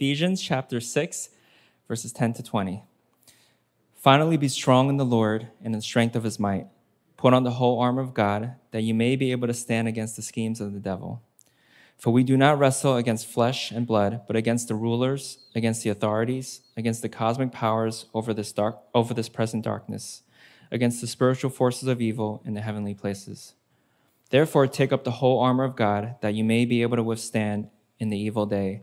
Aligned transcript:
Ephesians 0.00 0.40
chapter 0.40 0.80
6, 0.80 1.30
verses 1.88 2.12
10 2.12 2.34
to 2.34 2.42
20. 2.44 2.84
Finally, 3.96 4.36
be 4.36 4.46
strong 4.46 4.88
in 4.90 4.96
the 4.96 5.04
Lord 5.04 5.48
and 5.58 5.74
in 5.74 5.80
the 5.80 5.82
strength 5.82 6.14
of 6.14 6.22
his 6.22 6.38
might. 6.38 6.68
Put 7.16 7.34
on 7.34 7.42
the 7.42 7.50
whole 7.50 7.80
armor 7.80 8.00
of 8.00 8.14
God, 8.14 8.54
that 8.70 8.84
you 8.84 8.94
may 8.94 9.16
be 9.16 9.32
able 9.32 9.48
to 9.48 9.52
stand 9.52 9.88
against 9.88 10.14
the 10.14 10.22
schemes 10.22 10.60
of 10.60 10.72
the 10.72 10.78
devil. 10.78 11.20
For 11.96 12.12
we 12.12 12.22
do 12.22 12.36
not 12.36 12.60
wrestle 12.60 12.94
against 12.94 13.26
flesh 13.26 13.72
and 13.72 13.88
blood, 13.88 14.20
but 14.28 14.36
against 14.36 14.68
the 14.68 14.76
rulers, 14.76 15.38
against 15.56 15.82
the 15.82 15.90
authorities, 15.90 16.60
against 16.76 17.02
the 17.02 17.08
cosmic 17.08 17.50
powers 17.50 18.06
over 18.14 18.32
this 18.32 18.52
dark 18.52 18.78
over 18.94 19.12
this 19.12 19.28
present 19.28 19.64
darkness, 19.64 20.22
against 20.70 21.00
the 21.00 21.08
spiritual 21.08 21.50
forces 21.50 21.88
of 21.88 22.00
evil 22.00 22.40
in 22.44 22.54
the 22.54 22.60
heavenly 22.60 22.94
places. 22.94 23.54
Therefore, 24.30 24.68
take 24.68 24.92
up 24.92 25.02
the 25.02 25.18
whole 25.18 25.40
armor 25.40 25.64
of 25.64 25.74
God, 25.74 26.14
that 26.20 26.34
you 26.34 26.44
may 26.44 26.64
be 26.66 26.82
able 26.82 26.94
to 26.94 27.02
withstand 27.02 27.68
in 27.98 28.10
the 28.10 28.18
evil 28.18 28.46
day, 28.46 28.82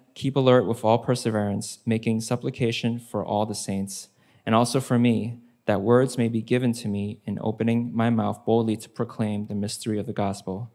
keep 0.13 0.35
alert 0.35 0.65
with 0.65 0.83
all 0.83 0.97
perseverance, 0.97 1.79
making 1.85 2.21
supplication 2.21 2.99
for 2.99 3.25
all 3.25 3.45
the 3.45 3.55
saints, 3.55 4.09
and 4.45 4.55
also 4.55 4.79
for 4.79 4.99
me 4.99 5.39
that 5.65 5.81
words 5.81 6.17
may 6.17 6.27
be 6.27 6.41
given 6.41 6.73
to 6.73 6.87
me 6.87 7.19
in 7.25 7.37
opening 7.41 7.95
my 7.95 8.09
mouth 8.09 8.43
boldly 8.45 8.75
to 8.75 8.89
proclaim 8.89 9.47
the 9.47 9.55
mystery 9.55 9.99
of 9.99 10.05
the 10.05 10.13
gospel, 10.13 10.71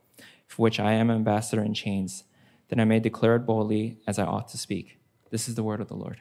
for 0.47 0.63
which 0.63 0.79
I 0.79 0.93
am 0.93 1.11
ambassador 1.11 1.63
in 1.63 1.75
chains, 1.75 2.25
that 2.69 2.81
I 2.81 2.85
may 2.85 3.01
declare 3.01 3.37
it 3.37 3.41
boldly 3.41 3.99
as 4.07 4.19
I 4.19 4.25
ought 4.25 4.49
to 4.49 4.59
speak. 4.59 4.99
This 5.31 5.49
is 5.49 5.55
the 5.55 5.63
word 5.63 5.81
of 5.81 5.89
the 5.89 5.95
Lord. 5.95 6.21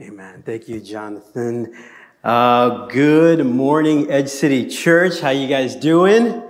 Amen. 0.00 0.42
Thank 0.44 0.68
you, 0.68 0.80
Jonathan. 0.80 1.74
Uh, 2.22 2.86
good 2.86 3.44
morning, 3.44 4.10
Edge 4.10 4.28
City 4.28 4.66
Church. 4.66 5.20
How 5.20 5.30
you 5.30 5.48
guys 5.48 5.74
doing? 5.74 6.49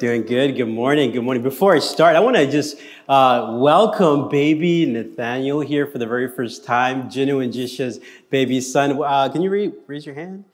Doing 0.00 0.22
good. 0.22 0.56
Good 0.56 0.64
morning. 0.64 1.10
Good 1.10 1.24
morning. 1.24 1.42
Before 1.42 1.74
I 1.74 1.78
start, 1.78 2.16
I 2.16 2.20
want 2.20 2.34
to 2.34 2.50
just 2.50 2.78
uh, 3.06 3.58
welcome 3.60 4.30
baby 4.30 4.86
Nathaniel 4.86 5.60
here 5.60 5.86
for 5.86 5.98
the 5.98 6.06
very 6.06 6.26
first 6.26 6.64
time. 6.64 7.10
Jinu 7.10 7.44
and 7.44 7.52
Jisha's 7.52 8.00
baby 8.30 8.62
son. 8.62 8.98
Uh, 8.98 9.28
can 9.28 9.42
you 9.42 9.50
re- 9.50 9.74
raise 9.86 10.06
your 10.06 10.14
hand? 10.14 10.46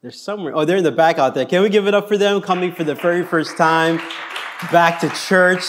They're 0.00 0.12
somewhere. 0.12 0.54
Oh, 0.54 0.64
they're 0.64 0.76
in 0.76 0.84
the 0.84 0.92
back 0.92 1.18
out 1.18 1.34
there. 1.34 1.44
Can 1.44 1.60
we 1.60 1.68
give 1.68 1.88
it 1.88 1.94
up 1.94 2.06
for 2.06 2.16
them 2.16 2.40
coming 2.40 2.70
for 2.70 2.84
the 2.84 2.94
very 2.94 3.24
first 3.24 3.56
time 3.56 4.00
back 4.70 5.00
to 5.00 5.08
church? 5.08 5.64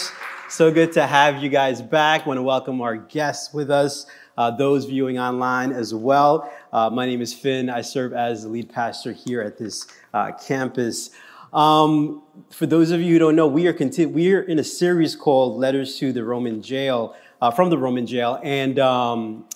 So 0.48 0.70
good 0.70 0.92
to 0.92 1.04
have 1.04 1.42
you 1.42 1.48
guys 1.48 1.82
back. 1.82 2.26
Want 2.26 2.38
to 2.38 2.44
welcome 2.44 2.80
our 2.80 2.96
guests 2.96 3.52
with 3.52 3.72
us. 3.72 4.06
Uh, 4.38 4.52
those 4.52 4.84
viewing 4.84 5.18
online 5.18 5.72
as 5.72 5.92
well. 5.92 6.52
Uh, 6.72 6.90
my 6.90 7.06
name 7.06 7.22
is 7.22 7.34
Finn. 7.34 7.68
I 7.68 7.80
serve 7.80 8.12
as 8.12 8.44
the 8.44 8.50
lead 8.50 8.72
pastor 8.72 9.10
here 9.10 9.40
at 9.42 9.58
this 9.58 9.88
uh, 10.14 10.30
campus. 10.30 11.10
Um, 11.56 12.22
for 12.50 12.66
those 12.66 12.90
of 12.90 13.00
you 13.00 13.14
who 13.14 13.18
don't 13.18 13.34
know, 13.34 13.46
we 13.46 13.66
are 13.66 13.72
conti- 13.72 14.04
we 14.04 14.34
are 14.34 14.42
in 14.42 14.58
a 14.58 14.64
series 14.64 15.16
called 15.16 15.58
"Letters 15.58 15.96
to 16.00 16.12
the 16.12 16.22
Roman 16.22 16.60
Jail" 16.60 17.16
uh, 17.40 17.50
from 17.50 17.70
the 17.70 17.78
Roman 17.78 18.06
Jail, 18.06 18.38
and 18.42 18.78
um, 18.78 19.46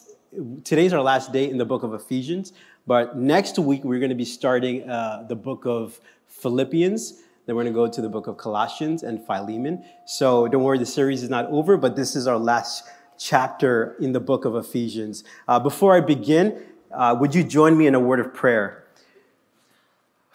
today's 0.64 0.94
our 0.94 1.02
last 1.02 1.30
day 1.30 1.50
in 1.50 1.58
the 1.58 1.66
book 1.66 1.82
of 1.82 1.92
Ephesians. 1.92 2.54
But 2.86 3.18
next 3.18 3.58
week 3.58 3.84
we're 3.84 3.98
going 3.98 4.08
to 4.08 4.16
be 4.16 4.24
starting 4.24 4.88
uh, 4.88 5.26
the 5.28 5.36
book 5.36 5.66
of 5.66 6.00
Philippians. 6.26 7.20
Then 7.44 7.54
we're 7.54 7.64
going 7.64 7.74
to 7.74 7.78
go 7.78 7.86
to 7.86 8.00
the 8.00 8.08
book 8.08 8.28
of 8.28 8.38
Colossians 8.38 9.02
and 9.02 9.22
Philemon. 9.26 9.84
So 10.06 10.48
don't 10.48 10.62
worry, 10.62 10.78
the 10.78 10.86
series 10.86 11.22
is 11.22 11.28
not 11.28 11.48
over, 11.50 11.76
but 11.76 11.96
this 11.96 12.16
is 12.16 12.26
our 12.26 12.38
last 12.38 12.84
chapter 13.18 13.96
in 14.00 14.12
the 14.12 14.20
book 14.20 14.46
of 14.46 14.56
Ephesians. 14.56 15.22
Uh, 15.46 15.60
before 15.60 15.94
I 15.94 16.00
begin, 16.00 16.62
uh, 16.94 17.14
would 17.20 17.34
you 17.34 17.44
join 17.44 17.76
me 17.76 17.86
in 17.86 17.94
a 17.94 18.00
word 18.00 18.20
of 18.20 18.32
prayer? 18.32 18.79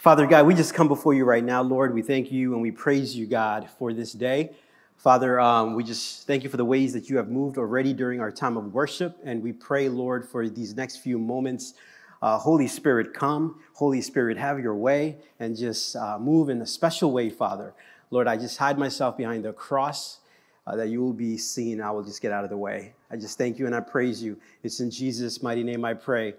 Father 0.06 0.28
God, 0.28 0.46
we 0.46 0.54
just 0.54 0.76
come 0.76 0.88
before 0.88 1.16
you 1.16 1.26
right 1.26 1.44
now, 1.44 1.64
Lord. 1.64 1.92
We 1.92 2.04
thank 2.04 2.32
you 2.32 2.54
and 2.54 2.62
we 2.62 2.70
praise 2.70 3.16
you, 3.16 3.26
God, 3.26 3.68
for 3.80 3.92
this 3.92 4.14
day. 4.14 4.52
Father, 4.98 5.40
um, 5.40 5.74
we 5.74 5.84
just 5.84 6.28
thank 6.28 6.44
you 6.44 6.50
for 6.52 6.58
the 6.58 6.64
ways 6.64 6.94
that 6.94 7.10
you 7.10 7.18
have 7.18 7.28
moved 7.28 7.58
already 7.58 7.92
during 7.92 8.22
our 8.22 8.32
time 8.32 8.56
of 8.56 8.72
worship. 8.72 9.18
And 9.24 9.42
we 9.42 9.52
pray, 9.52 9.90
Lord, 9.90 10.30
for 10.30 10.48
these 10.48 10.76
next 10.76 10.98
few 10.98 11.18
moments. 11.18 11.74
Uh, 12.22 12.38
Holy 12.38 12.68
Spirit, 12.68 13.16
come. 13.16 13.60
Holy 13.74 14.00
Spirit, 14.00 14.38
have 14.38 14.60
your 14.60 14.76
way 14.76 15.18
and 15.40 15.58
just 15.58 15.96
uh, 15.96 16.20
move 16.20 16.50
in 16.50 16.62
a 16.62 16.68
special 16.68 17.12
way, 17.12 17.32
Father. 17.32 17.74
Lord, 18.12 18.28
I 18.28 18.38
just 18.38 18.60
hide 18.60 18.78
myself 18.78 19.18
behind 19.18 19.44
the 19.44 19.54
cross 19.54 20.20
uh, 20.68 20.76
that 20.76 20.90
you 20.90 21.02
will 21.02 21.14
be 21.14 21.36
seen. 21.36 21.82
I 21.82 21.90
will 21.90 22.04
just 22.04 22.22
get 22.22 22.32
out 22.32 22.44
of 22.44 22.52
the 22.52 22.58
way. 22.58 22.94
I 23.10 23.16
just 23.16 23.40
thank 23.40 23.58
you 23.58 23.66
and 23.66 23.74
I 23.74 23.80
praise 23.80 24.22
you. 24.22 24.38
It's 24.62 24.82
in 24.82 24.92
Jesus' 24.92 25.42
mighty 25.42 25.64
name 25.64 25.84
I 25.84 25.96
pray. 25.96 26.36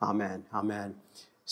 Amen. 0.00 0.44
Amen. 0.54 0.94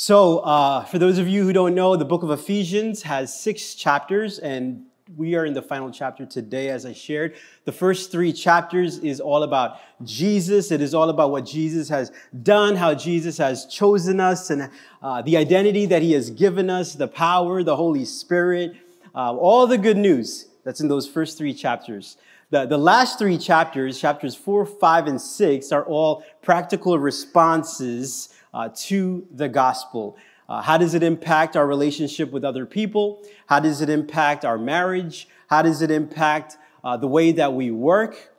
So, 0.02 0.38
uh, 0.38 0.86
for 0.86 0.98
those 0.98 1.18
of 1.18 1.28
you 1.28 1.42
who 1.42 1.52
don't 1.52 1.74
know, 1.74 1.94
the 1.94 2.06
book 2.06 2.22
of 2.22 2.30
Ephesians 2.30 3.02
has 3.02 3.38
six 3.38 3.74
chapters, 3.74 4.38
and 4.38 4.86
we 5.14 5.34
are 5.34 5.44
in 5.44 5.52
the 5.52 5.60
final 5.60 5.90
chapter 5.90 6.24
today, 6.24 6.70
as 6.70 6.86
I 6.86 6.94
shared. 6.94 7.34
The 7.66 7.72
first 7.72 8.10
three 8.10 8.32
chapters 8.32 8.96
is 9.00 9.20
all 9.20 9.42
about 9.42 9.76
Jesus. 10.02 10.70
It 10.70 10.80
is 10.80 10.94
all 10.94 11.10
about 11.10 11.32
what 11.32 11.44
Jesus 11.44 11.90
has 11.90 12.12
done, 12.42 12.76
how 12.76 12.94
Jesus 12.94 13.36
has 13.36 13.66
chosen 13.66 14.20
us, 14.20 14.48
and 14.48 14.70
uh, 15.02 15.20
the 15.20 15.36
identity 15.36 15.84
that 15.84 16.00
he 16.00 16.12
has 16.12 16.30
given 16.30 16.70
us, 16.70 16.94
the 16.94 17.06
power, 17.06 17.62
the 17.62 17.76
Holy 17.76 18.06
Spirit, 18.06 18.76
uh, 19.14 19.36
all 19.36 19.66
the 19.66 19.76
good 19.76 19.98
news 19.98 20.46
that's 20.64 20.80
in 20.80 20.88
those 20.88 21.06
first 21.06 21.36
three 21.36 21.52
chapters. 21.52 22.16
The, 22.48 22.64
the 22.64 22.78
last 22.78 23.18
three 23.18 23.36
chapters, 23.36 24.00
chapters 24.00 24.34
four, 24.34 24.64
five, 24.64 25.08
and 25.08 25.20
six, 25.20 25.72
are 25.72 25.84
all 25.84 26.24
practical 26.40 26.98
responses 26.98 28.30
uh, 28.52 28.68
to 28.74 29.26
the 29.30 29.48
gospel. 29.48 30.16
Uh, 30.48 30.60
how 30.60 30.76
does 30.76 30.94
it 30.94 31.02
impact 31.02 31.56
our 31.56 31.66
relationship 31.66 32.32
with 32.32 32.44
other 32.44 32.66
people? 32.66 33.22
How 33.46 33.60
does 33.60 33.80
it 33.80 33.88
impact 33.88 34.44
our 34.44 34.58
marriage? 34.58 35.28
How 35.48 35.62
does 35.62 35.80
it 35.82 35.90
impact 35.90 36.58
uh, 36.82 36.96
the 36.96 37.06
way 37.06 37.32
that 37.32 37.52
we 37.52 37.70
work? 37.70 38.32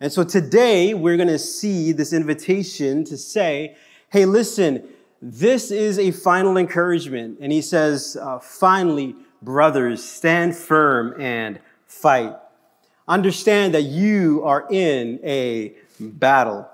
And 0.00 0.12
so 0.12 0.24
today 0.24 0.94
we're 0.94 1.16
going 1.16 1.28
to 1.28 1.38
see 1.38 1.92
this 1.92 2.12
invitation 2.12 3.04
to 3.04 3.16
say, 3.16 3.76
hey, 4.10 4.24
listen, 4.24 4.82
this 5.20 5.70
is 5.70 5.98
a 5.98 6.10
final 6.10 6.56
encouragement. 6.56 7.38
And 7.40 7.52
he 7.52 7.62
says, 7.62 8.16
uh, 8.20 8.40
finally, 8.40 9.14
brothers, 9.40 10.04
stand 10.04 10.56
firm 10.56 11.20
and 11.20 11.60
fight. 11.86 12.34
Understand 13.06 13.74
that 13.74 13.82
you 13.82 14.42
are 14.44 14.66
in 14.70 15.20
a 15.22 15.74
battle. 16.00 16.68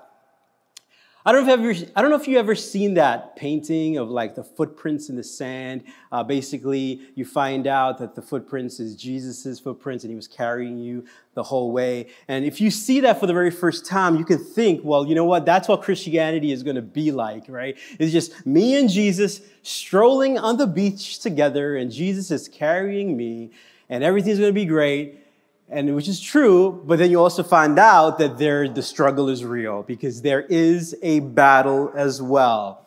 I 1.25 1.33
don't 1.33 1.45
know 1.45 1.53
if 1.53 1.59
you 1.59 1.69
ever, 1.69 1.91
I 1.97 2.01
don't 2.01 2.11
know 2.11 2.15
if 2.15 2.27
you 2.29 2.39
ever 2.39 2.55
seen 2.55 2.93
that 2.93 3.35
painting 3.35 3.97
of 3.97 4.09
like 4.09 4.35
the 4.35 4.43
footprints 4.43 5.09
in 5.09 5.17
the 5.17 5.23
sand. 5.23 5.83
Uh, 6.13 6.23
basically, 6.23 7.01
you 7.13 7.25
find 7.25 7.67
out 7.67 7.97
that 7.97 8.15
the 8.15 8.21
footprints 8.21 8.79
is 8.79 8.95
Jesus's 8.95 9.59
footprints, 9.59 10.05
and 10.05 10.11
he 10.11 10.15
was 10.15 10.29
carrying 10.29 10.77
you 10.77 11.03
the 11.33 11.43
whole 11.43 11.73
way. 11.73 12.07
And 12.29 12.45
if 12.45 12.61
you 12.61 12.71
see 12.71 13.01
that 13.01 13.19
for 13.19 13.27
the 13.27 13.33
very 13.33 13.51
first 13.51 13.85
time, 13.85 14.15
you 14.15 14.23
can 14.23 14.37
think, 14.37 14.79
well, 14.81 15.05
you 15.05 15.13
know 15.13 15.25
what? 15.25 15.45
That's 15.45 15.67
what 15.67 15.81
Christianity 15.81 16.53
is 16.53 16.63
going 16.63 16.77
to 16.77 16.81
be 16.81 17.11
like, 17.11 17.43
right? 17.49 17.77
It's 17.99 18.13
just 18.13 18.45
me 18.45 18.79
and 18.79 18.89
Jesus 18.89 19.41
strolling 19.61 20.37
on 20.37 20.55
the 20.55 20.67
beach 20.67 21.19
together, 21.19 21.75
and 21.75 21.91
Jesus 21.91 22.31
is 22.31 22.47
carrying 22.47 23.17
me, 23.17 23.51
and 23.89 24.05
everything's 24.05 24.39
going 24.39 24.51
to 24.51 24.53
be 24.53 24.65
great 24.65 25.18
and 25.71 25.95
which 25.95 26.07
is 26.07 26.19
true, 26.19 26.81
but 26.85 26.99
then 26.99 27.11
you 27.11 27.19
also 27.19 27.43
find 27.43 27.77
out 27.77 28.17
that 28.17 28.37
there 28.37 28.67
the 28.67 28.81
struggle 28.81 29.29
is 29.29 29.43
real 29.43 29.83
because 29.83 30.21
there 30.21 30.41
is 30.41 30.95
a 31.01 31.19
battle 31.19 31.91
as 31.95 32.21
well. 32.21 32.85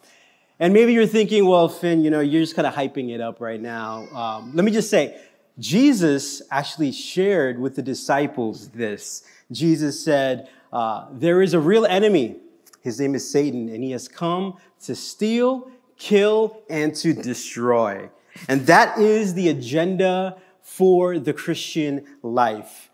And 0.58 0.72
maybe 0.72 0.92
you're 0.92 1.06
thinking, 1.06 1.46
well, 1.46 1.68
Finn, 1.68 2.04
you 2.04 2.10
know, 2.10 2.20
you're 2.20 2.42
just 2.42 2.54
kind 2.54 2.66
of 2.66 2.74
hyping 2.74 3.12
it 3.12 3.20
up 3.20 3.40
right 3.40 3.60
now. 3.60 4.06
Um, 4.14 4.52
let 4.54 4.64
me 4.64 4.70
just 4.70 4.90
say, 4.90 5.20
Jesus 5.58 6.40
actually 6.50 6.92
shared 6.92 7.58
with 7.58 7.76
the 7.76 7.82
disciples 7.82 8.68
this. 8.68 9.24
Jesus 9.50 10.02
said, 10.02 10.48
uh, 10.72 11.06
There 11.12 11.42
is 11.42 11.54
a 11.54 11.60
real 11.60 11.84
enemy. 11.84 12.36
His 12.80 13.00
name 13.00 13.14
is 13.14 13.30
Satan, 13.30 13.68
and 13.68 13.84
he 13.84 13.92
has 13.92 14.08
come 14.08 14.56
to 14.84 14.94
steal, 14.94 15.70
kill, 15.98 16.62
and 16.68 16.94
to 16.96 17.12
destroy. 17.12 18.08
And 18.48 18.66
that 18.66 18.98
is 18.98 19.34
the 19.34 19.50
agenda 19.50 20.36
for 20.62 21.18
the 21.18 21.32
Christian 21.32 22.04
life. 22.22 22.90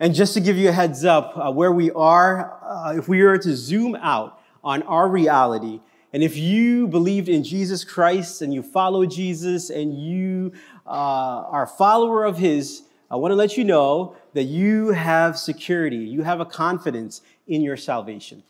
And 0.00 0.14
just 0.14 0.34
to 0.34 0.40
give 0.40 0.56
you 0.56 0.68
a 0.68 0.72
heads 0.72 1.04
up, 1.04 1.36
uh, 1.36 1.52
where 1.52 1.70
we 1.70 1.90
are, 1.92 2.58
uh, 2.62 2.94
if 2.96 3.08
we 3.08 3.22
were 3.22 3.38
to 3.38 3.54
zoom 3.54 3.94
out 3.94 4.40
on 4.64 4.82
our 4.82 5.08
reality, 5.08 5.80
and 6.12 6.22
if 6.22 6.36
you 6.36 6.88
believed 6.88 7.28
in 7.28 7.44
Jesus 7.44 7.84
Christ 7.84 8.42
and 8.42 8.52
you 8.52 8.62
follow 8.62 9.06
Jesus 9.06 9.70
and 9.70 9.94
you 9.94 10.52
uh, 10.86 10.90
are 10.90 11.62
a 11.62 11.68
follower 11.68 12.24
of 12.24 12.36
His, 12.36 12.82
I 13.10 13.16
want 13.16 13.32
to 13.32 13.36
let 13.36 13.56
you 13.56 13.64
know 13.64 14.16
that 14.34 14.44
you 14.44 14.88
have 14.88 15.38
security, 15.38 15.96
you 15.96 16.22
have 16.22 16.40
a 16.40 16.46
confidence 16.46 17.22
in 17.46 17.62
your 17.62 17.76
salvation. 17.76 18.42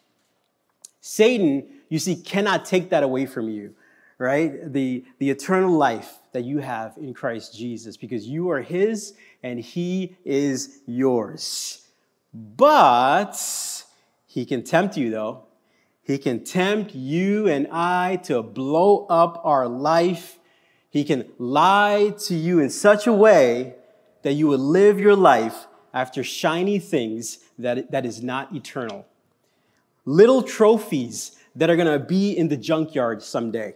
Satan, 1.01 1.67
you 1.89 1.99
see, 1.99 2.17
cannot 2.17 2.65
take 2.65 2.91
that 2.91 3.03
away 3.03 3.27
from 3.27 3.51
you, 3.51 3.75
right? 4.23 4.73
The, 4.73 5.05
the 5.19 5.31
eternal 5.31 5.77
life 5.77 6.19
that 6.31 6.45
you 6.45 6.59
have 6.59 6.97
in 6.97 7.13
Christ 7.13 7.57
Jesus, 7.57 7.97
because 7.97 8.27
you 8.27 8.51
are 8.51 8.63
his 8.63 9.15
and 9.43 9.59
he 9.59 10.17
is 10.25 10.79
yours. 10.87 11.89
But 12.33 13.37
he 14.27 14.47
can 14.47 14.63
tempt 14.63 14.97
you, 14.97 15.11
though. 15.11 15.47
He 16.03 16.19
can 16.19 16.45
tempt 16.45 16.95
you 16.95 17.49
and 17.49 17.67
I 17.71 18.17
to 18.25 18.43
blow 18.43 19.07
up 19.07 19.41
our 19.45 19.69
life. 19.69 20.39
He 20.89 21.05
can 21.05 21.27
lie 21.39 22.15
to 22.27 22.35
you 22.35 22.61
in 22.61 22.71
such 22.71 23.09
a 23.09 23.13
way 23.13 23.75
that 24.23 24.35
you 24.35 24.47
will 24.47 24.59
live 24.59 25.01
your 25.01 25.17
life 25.17 25.67
after 25.93 26.23
shiny 26.23 26.79
things 26.79 27.39
that, 27.59 27.91
that 27.91 28.07
is 28.07 28.23
not 28.23 28.55
eternal. 28.55 29.05
Little 30.05 30.43
trophies 30.43 31.37
that 31.57 31.71
are 31.71 31.77
to 31.77 31.99
be 31.99 32.37
in 32.37 32.49
the 32.49 32.57
junkyard 32.57 33.23
someday. 33.23 33.75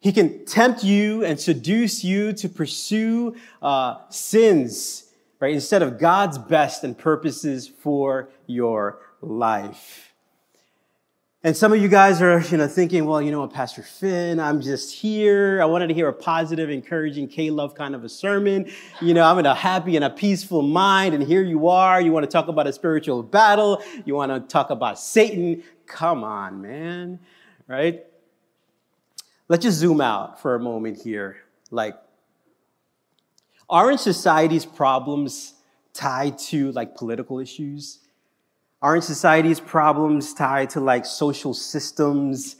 He 0.00 0.12
can 0.12 0.46
tempt 0.46 0.82
you 0.82 1.24
and 1.24 1.38
seduce 1.38 2.02
you 2.02 2.32
to 2.32 2.48
pursue 2.48 3.36
uh, 3.60 3.96
sins, 4.08 5.12
right, 5.40 5.52
instead 5.52 5.82
of 5.82 5.98
God's 5.98 6.38
best 6.38 6.84
and 6.84 6.96
purposes 6.96 7.68
for 7.68 8.30
your 8.46 9.00
life. 9.20 10.14
And 11.42 11.56
some 11.56 11.72
of 11.72 11.80
you 11.80 11.88
guys 11.88 12.20
are, 12.20 12.40
you 12.40 12.58
know, 12.58 12.66
thinking, 12.66 13.06
well, 13.06 13.22
you 13.22 13.30
know 13.30 13.40
what, 13.40 13.52
Pastor 13.52 13.82
Finn, 13.82 14.38
I'm 14.38 14.60
just 14.60 14.94
here. 14.94 15.60
I 15.62 15.64
wanted 15.64 15.86
to 15.86 15.94
hear 15.94 16.08
a 16.08 16.12
positive, 16.12 16.68
encouraging 16.68 17.28
K-Love 17.28 17.74
kind 17.74 17.94
of 17.94 18.04
a 18.04 18.10
sermon. 18.10 18.70
You 19.00 19.14
know, 19.14 19.24
I'm 19.24 19.38
in 19.38 19.46
a 19.46 19.54
happy 19.54 19.96
and 19.96 20.04
a 20.04 20.10
peaceful 20.10 20.60
mind, 20.60 21.14
and 21.14 21.22
here 21.22 21.42
you 21.42 21.68
are. 21.68 21.98
You 21.98 22.12
want 22.12 22.24
to 22.24 22.30
talk 22.30 22.48
about 22.48 22.66
a 22.66 22.72
spiritual 22.74 23.22
battle. 23.22 23.82
You 24.04 24.14
want 24.14 24.32
to 24.32 24.40
talk 24.52 24.68
about 24.68 24.98
Satan. 24.98 25.62
Come 25.86 26.24
on, 26.24 26.60
man. 26.60 27.20
Right? 27.66 28.04
Let's 29.50 29.64
just 29.64 29.78
zoom 29.78 30.00
out 30.00 30.40
for 30.40 30.54
a 30.54 30.60
moment 30.60 31.02
here. 31.02 31.38
Like, 31.72 31.96
aren't 33.68 33.98
society's 33.98 34.64
problems 34.64 35.54
tied 35.92 36.38
to 36.50 36.70
like 36.70 36.94
political 36.94 37.40
issues? 37.40 37.98
Aren't 38.80 39.02
society's 39.02 39.58
problems 39.58 40.34
tied 40.34 40.70
to 40.70 40.80
like 40.80 41.04
social 41.04 41.52
systems? 41.52 42.58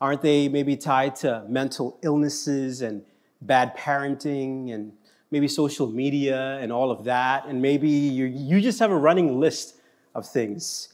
Aren't 0.00 0.22
they 0.22 0.48
maybe 0.48 0.78
tied 0.78 1.14
to 1.16 1.44
mental 1.46 1.98
illnesses 2.02 2.80
and 2.80 3.02
bad 3.42 3.76
parenting 3.76 4.72
and 4.72 4.92
maybe 5.30 5.46
social 5.46 5.88
media 5.88 6.56
and 6.62 6.72
all 6.72 6.90
of 6.90 7.04
that? 7.04 7.44
And 7.48 7.60
maybe 7.60 7.90
you, 7.90 8.24
you 8.24 8.62
just 8.62 8.78
have 8.78 8.90
a 8.90 8.96
running 8.96 9.38
list 9.38 9.74
of 10.14 10.26
things. 10.26 10.88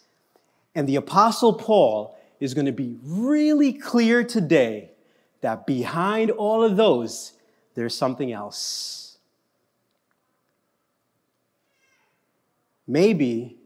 And 0.75 0.89
the 0.89 0.97
Apostle 0.97 1.53
Paul 1.53 2.19
is 2.41 2.53
going 2.53 2.67
to 2.67 2.73
be 2.73 2.99
really 3.05 3.73
clear 3.73 4.25
today 4.25 4.91
that 5.47 5.65
behind 5.65 6.33
all 6.33 6.65
of 6.65 6.77
those, 6.77 7.35
there's 7.77 7.95
something 7.95 8.33
else. 8.33 9.19
Maybe 12.85 13.57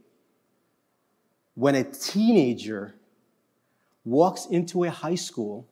when 1.55 1.75
a 1.75 1.85
teenager 1.85 2.97
walks 4.05 4.45
into 4.45 4.85
a 4.85 4.91
high 4.91 5.15
school 5.15 5.67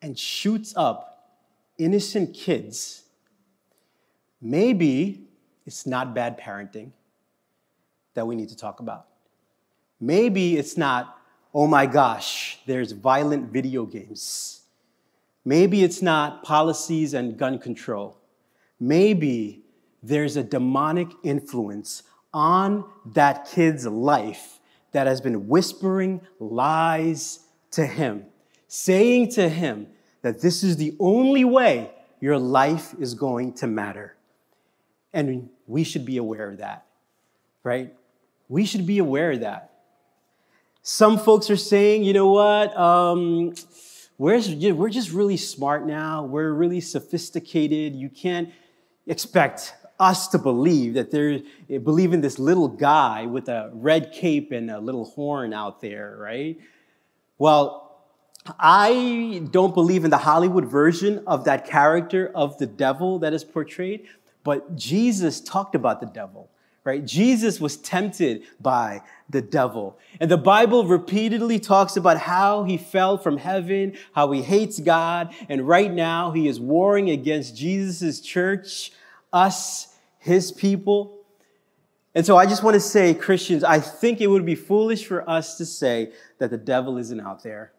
and 0.00 0.18
shoots 0.18 0.72
up 0.74 1.42
innocent 1.76 2.32
kids, 2.32 3.02
maybe 4.40 5.28
it's 5.66 5.86
not 5.86 6.14
bad 6.14 6.40
parenting 6.40 6.92
that 8.14 8.26
we 8.26 8.34
need 8.34 8.48
to 8.48 8.56
talk 8.56 8.80
about. 8.80 9.08
Maybe 10.00 10.56
it's 10.56 10.78
not, 10.78 11.18
oh 11.52 11.66
my 11.66 11.84
gosh, 11.84 12.60
there's 12.64 12.92
violent 12.92 13.52
video 13.52 13.84
games. 13.84 14.62
Maybe 15.46 15.84
it's 15.84 16.02
not 16.02 16.42
policies 16.42 17.14
and 17.14 17.38
gun 17.38 17.60
control. 17.60 18.18
Maybe 18.80 19.62
there's 20.02 20.36
a 20.36 20.42
demonic 20.42 21.08
influence 21.22 22.02
on 22.34 22.84
that 23.14 23.48
kid's 23.48 23.86
life 23.86 24.58
that 24.90 25.06
has 25.06 25.20
been 25.20 25.46
whispering 25.46 26.20
lies 26.40 27.46
to 27.70 27.86
him, 27.86 28.24
saying 28.66 29.30
to 29.30 29.48
him 29.48 29.86
that 30.22 30.40
this 30.40 30.64
is 30.64 30.78
the 30.78 30.96
only 30.98 31.44
way 31.44 31.92
your 32.20 32.38
life 32.38 32.92
is 32.98 33.14
going 33.14 33.52
to 33.54 33.68
matter. 33.68 34.16
And 35.12 35.48
we 35.68 35.84
should 35.84 36.04
be 36.04 36.16
aware 36.16 36.50
of 36.50 36.58
that, 36.58 36.86
right? 37.62 37.94
We 38.48 38.64
should 38.64 38.84
be 38.84 38.98
aware 38.98 39.30
of 39.30 39.40
that. 39.40 39.70
Some 40.82 41.18
folks 41.18 41.50
are 41.50 41.56
saying, 41.56 42.02
you 42.02 42.12
know 42.12 42.30
what? 42.32 42.76
Um, 42.76 43.54
we're, 44.18 44.40
we're 44.74 44.88
just 44.88 45.12
really 45.12 45.36
smart 45.36 45.86
now. 45.86 46.24
We're 46.24 46.52
really 46.52 46.80
sophisticated. 46.80 47.94
You 47.94 48.08
can't 48.08 48.50
expect 49.06 49.74
us 49.98 50.28
to 50.28 50.38
believe 50.38 50.94
that 50.94 51.10
they're 51.10 51.40
believing 51.80 52.20
this 52.20 52.38
little 52.38 52.68
guy 52.68 53.26
with 53.26 53.48
a 53.48 53.70
red 53.72 54.12
cape 54.12 54.52
and 54.52 54.70
a 54.70 54.78
little 54.78 55.04
horn 55.04 55.52
out 55.52 55.80
there, 55.80 56.16
right? 56.18 56.58
Well, 57.38 57.82
I 58.58 59.42
don't 59.50 59.74
believe 59.74 60.04
in 60.04 60.10
the 60.10 60.18
Hollywood 60.18 60.66
version 60.66 61.22
of 61.26 61.44
that 61.44 61.66
character 61.66 62.30
of 62.34 62.58
the 62.58 62.66
devil 62.66 63.18
that 63.20 63.32
is 63.32 63.42
portrayed, 63.44 64.06
but 64.44 64.76
Jesus 64.76 65.40
talked 65.40 65.74
about 65.74 66.00
the 66.00 66.06
devil, 66.06 66.50
right? 66.86 67.04
Jesus 67.04 67.60
was 67.60 67.76
tempted 67.76 68.44
by 68.60 69.02
the 69.28 69.42
devil. 69.42 69.98
And 70.20 70.30
the 70.30 70.38
Bible 70.38 70.86
repeatedly 70.86 71.58
talks 71.58 71.96
about 71.96 72.16
how 72.16 72.62
he 72.62 72.78
fell 72.78 73.18
from 73.18 73.36
heaven, 73.36 73.96
how 74.12 74.30
he 74.30 74.40
hates 74.40 74.78
God, 74.78 75.34
and 75.48 75.66
right 75.66 75.92
now 75.92 76.30
he 76.30 76.46
is 76.46 76.60
warring 76.60 77.10
against 77.10 77.56
Jesus' 77.56 78.20
church 78.20 78.92
us, 79.32 79.94
his 80.18 80.52
people. 80.52 81.18
And 82.14 82.24
so 82.24 82.36
I 82.38 82.46
just 82.46 82.62
want 82.62 82.74
to 82.74 82.80
say, 82.80 83.12
Christians, 83.12 83.62
I 83.62 83.80
think 83.80 84.20
it 84.20 84.28
would 84.28 84.46
be 84.46 84.54
foolish 84.54 85.04
for 85.04 85.28
us 85.28 85.58
to 85.58 85.66
say 85.66 86.12
that 86.38 86.50
the 86.50 86.56
devil 86.56 86.96
isn't 86.96 87.20
out 87.20 87.42
there. 87.42 87.72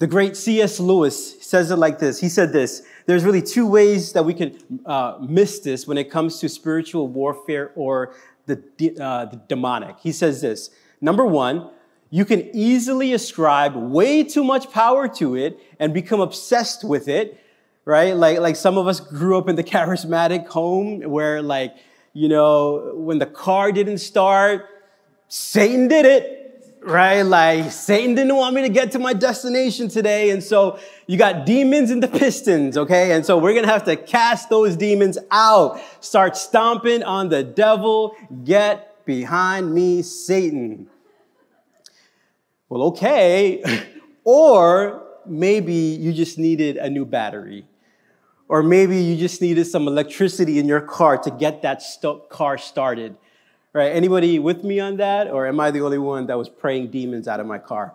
The 0.00 0.06
great 0.06 0.36
C.S. 0.36 0.80
Lewis 0.80 1.40
says 1.42 1.70
it 1.70 1.76
like 1.76 1.98
this. 1.98 2.18
He 2.18 2.28
said 2.28 2.52
this 2.52 2.82
There's 3.06 3.24
really 3.24 3.42
two 3.42 3.66
ways 3.66 4.12
that 4.14 4.24
we 4.24 4.34
can 4.34 4.58
uh, 4.84 5.18
miss 5.20 5.60
this 5.60 5.86
when 5.86 5.96
it 5.96 6.10
comes 6.10 6.40
to 6.40 6.48
spiritual 6.48 7.06
warfare 7.06 7.70
or 7.76 8.14
the, 8.46 8.56
uh, 9.00 9.26
the 9.26 9.40
demonic. 9.46 9.96
He 10.02 10.10
says 10.10 10.40
this 10.40 10.70
Number 11.00 11.24
one, 11.24 11.70
you 12.10 12.24
can 12.24 12.50
easily 12.52 13.12
ascribe 13.12 13.76
way 13.76 14.24
too 14.24 14.42
much 14.42 14.72
power 14.72 15.06
to 15.06 15.36
it 15.36 15.60
and 15.78 15.94
become 15.94 16.20
obsessed 16.20 16.82
with 16.82 17.06
it 17.06 17.40
right? 17.84 18.14
Like, 18.14 18.38
like 18.38 18.56
some 18.56 18.78
of 18.78 18.86
us 18.86 19.00
grew 19.00 19.36
up 19.36 19.48
in 19.48 19.56
the 19.56 19.64
charismatic 19.74 20.46
home 20.46 21.00
where, 21.02 21.42
like, 21.42 21.74
you 22.12 22.28
know, 22.28 22.92
when 22.94 23.18
the 23.18 23.26
car 23.26 23.72
didn't 23.72 23.98
start, 23.98 24.66
Satan 25.28 25.88
did 25.88 26.06
it, 26.06 26.39
right? 26.82 27.22
Like, 27.22 27.70
Satan 27.70 28.14
didn't 28.14 28.34
want 28.34 28.54
me 28.54 28.62
to 28.62 28.68
get 28.68 28.92
to 28.92 28.98
my 28.98 29.12
destination 29.12 29.88
today. 29.88 30.30
And 30.30 30.42
so 30.42 30.78
you 31.06 31.18
got 31.18 31.46
demons 31.46 31.90
in 31.90 32.00
the 32.00 32.08
pistons, 32.08 32.76
okay? 32.76 33.12
And 33.12 33.24
so 33.24 33.38
we're 33.38 33.54
gonna 33.54 33.66
have 33.66 33.84
to 33.84 33.96
cast 33.96 34.48
those 34.48 34.76
demons 34.76 35.18
out. 35.30 35.80
Start 36.00 36.36
stomping 36.36 37.02
on 37.02 37.28
the 37.28 37.42
devil. 37.42 38.16
Get 38.44 39.04
behind 39.04 39.74
me, 39.74 40.02
Satan. 40.02 40.88
Well, 42.68 42.82
okay. 42.84 43.62
or 44.24 45.06
maybe 45.26 45.74
you 45.74 46.12
just 46.12 46.38
needed 46.38 46.76
a 46.76 46.88
new 46.88 47.04
battery. 47.04 47.66
Or 48.48 48.62
maybe 48.62 49.00
you 49.00 49.16
just 49.16 49.40
needed 49.40 49.66
some 49.66 49.86
electricity 49.86 50.58
in 50.58 50.66
your 50.66 50.80
car 50.80 51.18
to 51.18 51.30
get 51.30 51.62
that 51.62 51.82
st- 51.82 52.28
car 52.28 52.58
started. 52.58 53.16
Right? 53.72 53.92
Anybody 53.92 54.38
with 54.38 54.64
me 54.64 54.80
on 54.80 54.96
that? 54.96 55.30
Or 55.30 55.46
am 55.46 55.60
I 55.60 55.70
the 55.70 55.80
only 55.80 55.98
one 55.98 56.26
that 56.26 56.36
was 56.36 56.48
praying 56.48 56.90
demons 56.90 57.28
out 57.28 57.40
of 57.40 57.46
my 57.46 57.58
car? 57.58 57.94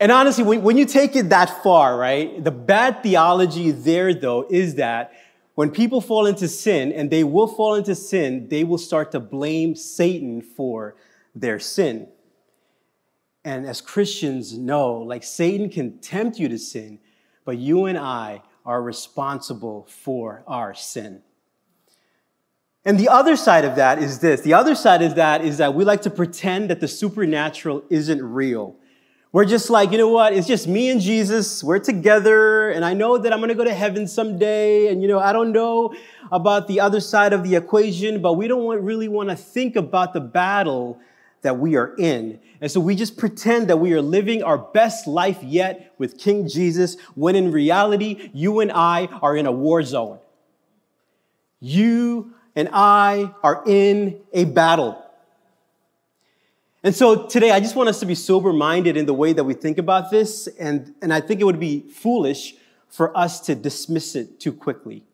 And 0.00 0.10
honestly, 0.10 0.42
when, 0.42 0.62
when 0.62 0.76
you 0.76 0.84
take 0.84 1.14
it 1.14 1.28
that 1.28 1.62
far, 1.62 1.96
right, 1.96 2.42
the 2.42 2.50
bad 2.50 3.04
theology 3.04 3.70
there, 3.70 4.12
though, 4.12 4.44
is 4.50 4.74
that 4.74 5.12
when 5.54 5.70
people 5.70 6.00
fall 6.00 6.26
into 6.26 6.48
sin, 6.48 6.92
and 6.92 7.10
they 7.10 7.22
will 7.22 7.46
fall 7.46 7.74
into 7.74 7.94
sin, 7.94 8.48
they 8.48 8.64
will 8.64 8.78
start 8.78 9.12
to 9.12 9.20
blame 9.20 9.76
Satan 9.76 10.40
for 10.40 10.96
their 11.34 11.60
sin. 11.60 12.08
And 13.44 13.66
as 13.66 13.80
Christians 13.80 14.56
know, 14.56 14.94
like 14.94 15.22
Satan 15.22 15.68
can 15.68 15.98
tempt 15.98 16.38
you 16.38 16.48
to 16.48 16.58
sin, 16.58 16.98
but 17.44 17.58
you 17.58 17.84
and 17.84 17.98
I 17.98 18.42
are 18.64 18.82
responsible 18.82 19.86
for 19.88 20.42
our 20.46 20.74
sin. 20.74 21.22
And 22.84 22.98
the 22.98 23.08
other 23.08 23.36
side 23.36 23.64
of 23.64 23.76
that 23.76 24.02
is 24.02 24.18
this. 24.18 24.40
The 24.40 24.54
other 24.54 24.74
side 24.74 25.02
of 25.02 25.14
that 25.14 25.44
is 25.44 25.58
that 25.58 25.74
we 25.74 25.84
like 25.84 26.02
to 26.02 26.10
pretend 26.10 26.70
that 26.70 26.80
the 26.80 26.88
supernatural 26.88 27.84
isn't 27.90 28.22
real. 28.22 28.74
We're 29.30 29.44
just 29.46 29.70
like, 29.70 29.92
you 29.92 29.98
know 29.98 30.08
what? 30.08 30.34
It's 30.34 30.46
just 30.46 30.66
me 30.68 30.90
and 30.90 31.00
Jesus. 31.00 31.64
We're 31.64 31.78
together, 31.78 32.70
and 32.70 32.84
I 32.84 32.92
know 32.92 33.16
that 33.16 33.32
I'm 33.32 33.38
going 33.38 33.48
to 33.48 33.54
go 33.54 33.64
to 33.64 33.72
heaven 33.72 34.06
someday. 34.06 34.88
And, 34.88 35.00
you 35.00 35.08
know, 35.08 35.18
I 35.18 35.32
don't 35.32 35.52
know 35.52 35.94
about 36.30 36.68
the 36.68 36.80
other 36.80 37.00
side 37.00 37.32
of 37.32 37.42
the 37.42 37.54
equation, 37.54 38.20
but 38.20 38.34
we 38.34 38.46
don't 38.46 38.64
want, 38.64 38.82
really 38.82 39.08
want 39.08 39.30
to 39.30 39.36
think 39.36 39.76
about 39.76 40.12
the 40.12 40.20
battle 40.20 40.98
that 41.40 41.58
we 41.58 41.76
are 41.76 41.94
in. 41.96 42.40
And 42.60 42.70
so 42.70 42.78
we 42.78 42.94
just 42.94 43.16
pretend 43.16 43.68
that 43.68 43.78
we 43.78 43.94
are 43.94 44.02
living 44.02 44.42
our 44.42 44.58
best 44.58 45.06
life 45.06 45.42
yet 45.42 45.94
with 45.98 46.18
King 46.18 46.46
Jesus, 46.46 46.98
when 47.14 47.34
in 47.34 47.52
reality, 47.52 48.30
you 48.34 48.60
and 48.60 48.70
I 48.70 49.06
are 49.22 49.36
in 49.36 49.46
a 49.46 49.52
war 49.52 49.82
zone. 49.82 50.18
You 51.58 52.34
and 52.54 52.68
I 52.72 53.34
are 53.42 53.62
in 53.66 54.20
a 54.32 54.44
battle. 54.44 54.98
And 56.84 56.94
so 56.94 57.26
today, 57.26 57.52
I 57.52 57.60
just 57.60 57.76
want 57.76 57.88
us 57.88 58.00
to 58.00 58.06
be 58.06 58.14
sober 58.14 58.52
minded 58.52 58.96
in 58.96 59.06
the 59.06 59.14
way 59.14 59.32
that 59.32 59.44
we 59.44 59.54
think 59.54 59.78
about 59.78 60.10
this. 60.10 60.48
And, 60.58 60.94
and 61.00 61.14
I 61.14 61.20
think 61.20 61.40
it 61.40 61.44
would 61.44 61.60
be 61.60 61.88
foolish 61.88 62.56
for 62.88 63.16
us 63.16 63.40
to 63.40 63.54
dismiss 63.54 64.16
it 64.16 64.40
too 64.40 64.52
quickly. 64.52 65.04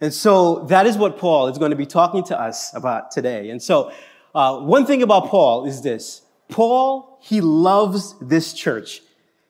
And 0.00 0.14
so 0.14 0.64
that 0.66 0.86
is 0.86 0.96
what 0.96 1.18
Paul 1.18 1.48
is 1.48 1.58
going 1.58 1.70
to 1.70 1.76
be 1.76 1.86
talking 1.86 2.24
to 2.24 2.40
us 2.40 2.74
about 2.74 3.10
today. 3.10 3.50
And 3.50 3.62
so, 3.62 3.92
uh, 4.34 4.60
one 4.60 4.86
thing 4.86 5.02
about 5.02 5.26
Paul 5.26 5.66
is 5.66 5.82
this 5.82 6.22
Paul, 6.48 7.18
he 7.20 7.40
loves 7.40 8.14
this 8.20 8.52
church. 8.52 9.02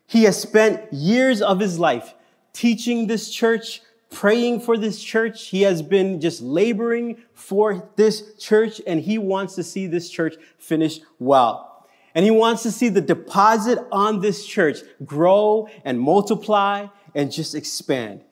He 0.06 0.24
has 0.24 0.40
spent 0.40 0.92
years 0.92 1.42
of 1.42 1.60
his 1.60 1.78
life 1.78 2.14
teaching 2.52 3.06
this 3.06 3.30
church, 3.30 3.82
praying 4.10 4.60
for 4.60 4.76
this 4.76 5.02
church. 5.02 5.48
He 5.48 5.62
has 5.62 5.82
been 5.82 6.20
just 6.20 6.40
laboring 6.40 7.18
for 7.34 7.90
this 7.96 8.34
church, 8.38 8.80
and 8.86 9.00
he 9.00 9.18
wants 9.18 9.54
to 9.56 9.62
see 9.62 9.86
this 9.86 10.08
church 10.10 10.36
finish 10.58 11.00
well. 11.18 11.86
And 12.14 12.24
he 12.24 12.30
wants 12.30 12.62
to 12.64 12.72
see 12.72 12.88
the 12.88 13.00
deposit 13.00 13.78
on 13.92 14.20
this 14.20 14.44
church 14.44 14.78
grow 15.04 15.68
and 15.84 16.00
multiply 16.00 16.86
and 17.14 17.30
just 17.30 17.54
expand. 17.54 18.24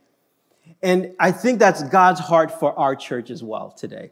And 0.83 1.14
I 1.21 1.30
think 1.33 1.59
that's 1.59 1.83
God's 1.85 2.21
heart 2.21 2.59
for 2.59 2.76
our 2.78 2.97
church 2.97 3.30
as 3.30 3.42
well 3.42 3.71
today. 3.71 4.11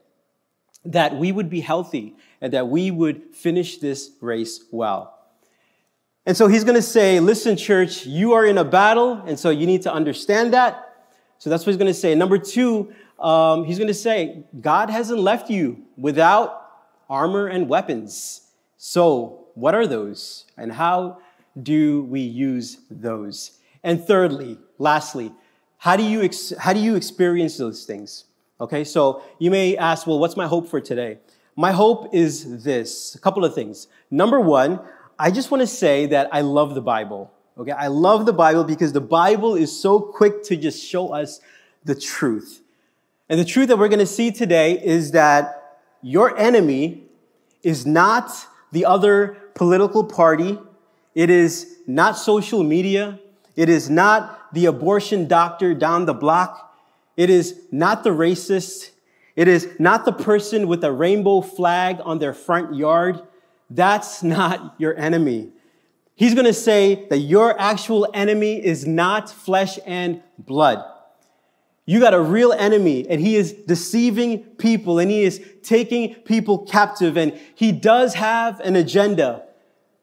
That 0.84 1.16
we 1.16 1.32
would 1.32 1.48
be 1.48 1.60
healthy 1.60 2.14
and 2.40 2.52
that 2.52 2.68
we 2.68 2.90
would 2.90 3.34
finish 3.34 3.78
this 3.78 4.10
race 4.20 4.64
well. 4.70 5.18
And 6.26 6.36
so 6.36 6.46
he's 6.46 6.64
going 6.64 6.76
to 6.76 6.82
say, 6.82 7.20
listen, 7.20 7.56
church, 7.56 8.06
you 8.06 8.32
are 8.32 8.46
in 8.46 8.56
a 8.56 8.64
battle, 8.64 9.22
and 9.26 9.38
so 9.38 9.50
you 9.50 9.66
need 9.66 9.82
to 9.82 9.92
understand 9.92 10.54
that. 10.54 10.93
So 11.44 11.50
that's 11.50 11.66
what 11.66 11.72
he's 11.72 11.76
going 11.76 11.92
to 11.92 11.92
say. 11.92 12.14
Number 12.14 12.38
two, 12.38 12.94
um, 13.18 13.64
he's 13.64 13.76
going 13.76 13.88
to 13.88 13.92
say, 13.92 14.44
God 14.62 14.88
hasn't 14.88 15.20
left 15.20 15.50
you 15.50 15.84
without 15.98 16.70
armor 17.10 17.48
and 17.48 17.68
weapons. 17.68 18.48
So, 18.78 19.48
what 19.52 19.74
are 19.74 19.86
those? 19.86 20.46
And 20.56 20.72
how 20.72 21.18
do 21.62 22.04
we 22.04 22.20
use 22.20 22.78
those? 22.90 23.58
And 23.82 24.02
thirdly, 24.02 24.56
lastly, 24.78 25.32
how 25.76 25.96
do 25.96 26.02
you, 26.02 26.22
ex- 26.22 26.54
how 26.58 26.72
do 26.72 26.80
you 26.80 26.94
experience 26.94 27.58
those 27.58 27.84
things? 27.84 28.24
Okay, 28.58 28.82
so 28.82 29.22
you 29.38 29.50
may 29.50 29.76
ask, 29.76 30.06
well, 30.06 30.18
what's 30.18 30.38
my 30.38 30.46
hope 30.46 30.66
for 30.70 30.80
today? 30.80 31.18
My 31.56 31.72
hope 31.72 32.14
is 32.14 32.64
this 32.64 33.14
a 33.16 33.18
couple 33.18 33.44
of 33.44 33.54
things. 33.54 33.86
Number 34.10 34.40
one, 34.40 34.80
I 35.18 35.30
just 35.30 35.50
want 35.50 35.60
to 35.60 35.66
say 35.66 36.06
that 36.06 36.30
I 36.32 36.40
love 36.40 36.74
the 36.74 36.80
Bible. 36.80 37.33
Okay, 37.56 37.70
I 37.70 37.86
love 37.86 38.26
the 38.26 38.32
Bible 38.32 38.64
because 38.64 38.92
the 38.92 39.00
Bible 39.00 39.54
is 39.54 39.78
so 39.78 40.00
quick 40.00 40.42
to 40.44 40.56
just 40.56 40.84
show 40.84 41.12
us 41.12 41.40
the 41.84 41.94
truth. 41.94 42.60
And 43.28 43.38
the 43.38 43.44
truth 43.44 43.68
that 43.68 43.78
we're 43.78 43.88
going 43.88 44.00
to 44.00 44.06
see 44.06 44.32
today 44.32 44.72
is 44.84 45.12
that 45.12 45.78
your 46.02 46.36
enemy 46.36 47.04
is 47.62 47.86
not 47.86 48.30
the 48.72 48.84
other 48.84 49.38
political 49.54 50.02
party. 50.02 50.58
It 51.14 51.30
is 51.30 51.76
not 51.86 52.18
social 52.18 52.64
media. 52.64 53.20
It 53.54 53.68
is 53.68 53.88
not 53.88 54.52
the 54.52 54.66
abortion 54.66 55.28
doctor 55.28 55.74
down 55.74 56.06
the 56.06 56.14
block. 56.14 56.74
It 57.16 57.30
is 57.30 57.60
not 57.70 58.02
the 58.02 58.10
racist. 58.10 58.90
It 59.36 59.46
is 59.46 59.68
not 59.78 60.04
the 60.04 60.12
person 60.12 60.66
with 60.66 60.82
a 60.82 60.90
rainbow 60.90 61.40
flag 61.40 61.98
on 62.04 62.18
their 62.18 62.34
front 62.34 62.74
yard. 62.74 63.22
That's 63.70 64.24
not 64.24 64.74
your 64.78 64.98
enemy. 64.98 65.52
He's 66.16 66.34
going 66.34 66.46
to 66.46 66.54
say 66.54 67.06
that 67.08 67.18
your 67.18 67.58
actual 67.60 68.08
enemy 68.14 68.64
is 68.64 68.86
not 68.86 69.28
flesh 69.28 69.78
and 69.84 70.22
blood. 70.38 70.84
You 71.86 72.00
got 72.00 72.14
a 72.14 72.20
real 72.20 72.52
enemy 72.52 73.06
and 73.08 73.20
he 73.20 73.36
is 73.36 73.52
deceiving 73.52 74.44
people 74.56 74.98
and 74.98 75.10
he 75.10 75.22
is 75.22 75.44
taking 75.62 76.14
people 76.14 76.58
captive 76.58 77.16
and 77.16 77.38
he 77.54 77.72
does 77.72 78.14
have 78.14 78.60
an 78.60 78.76
agenda, 78.76 79.42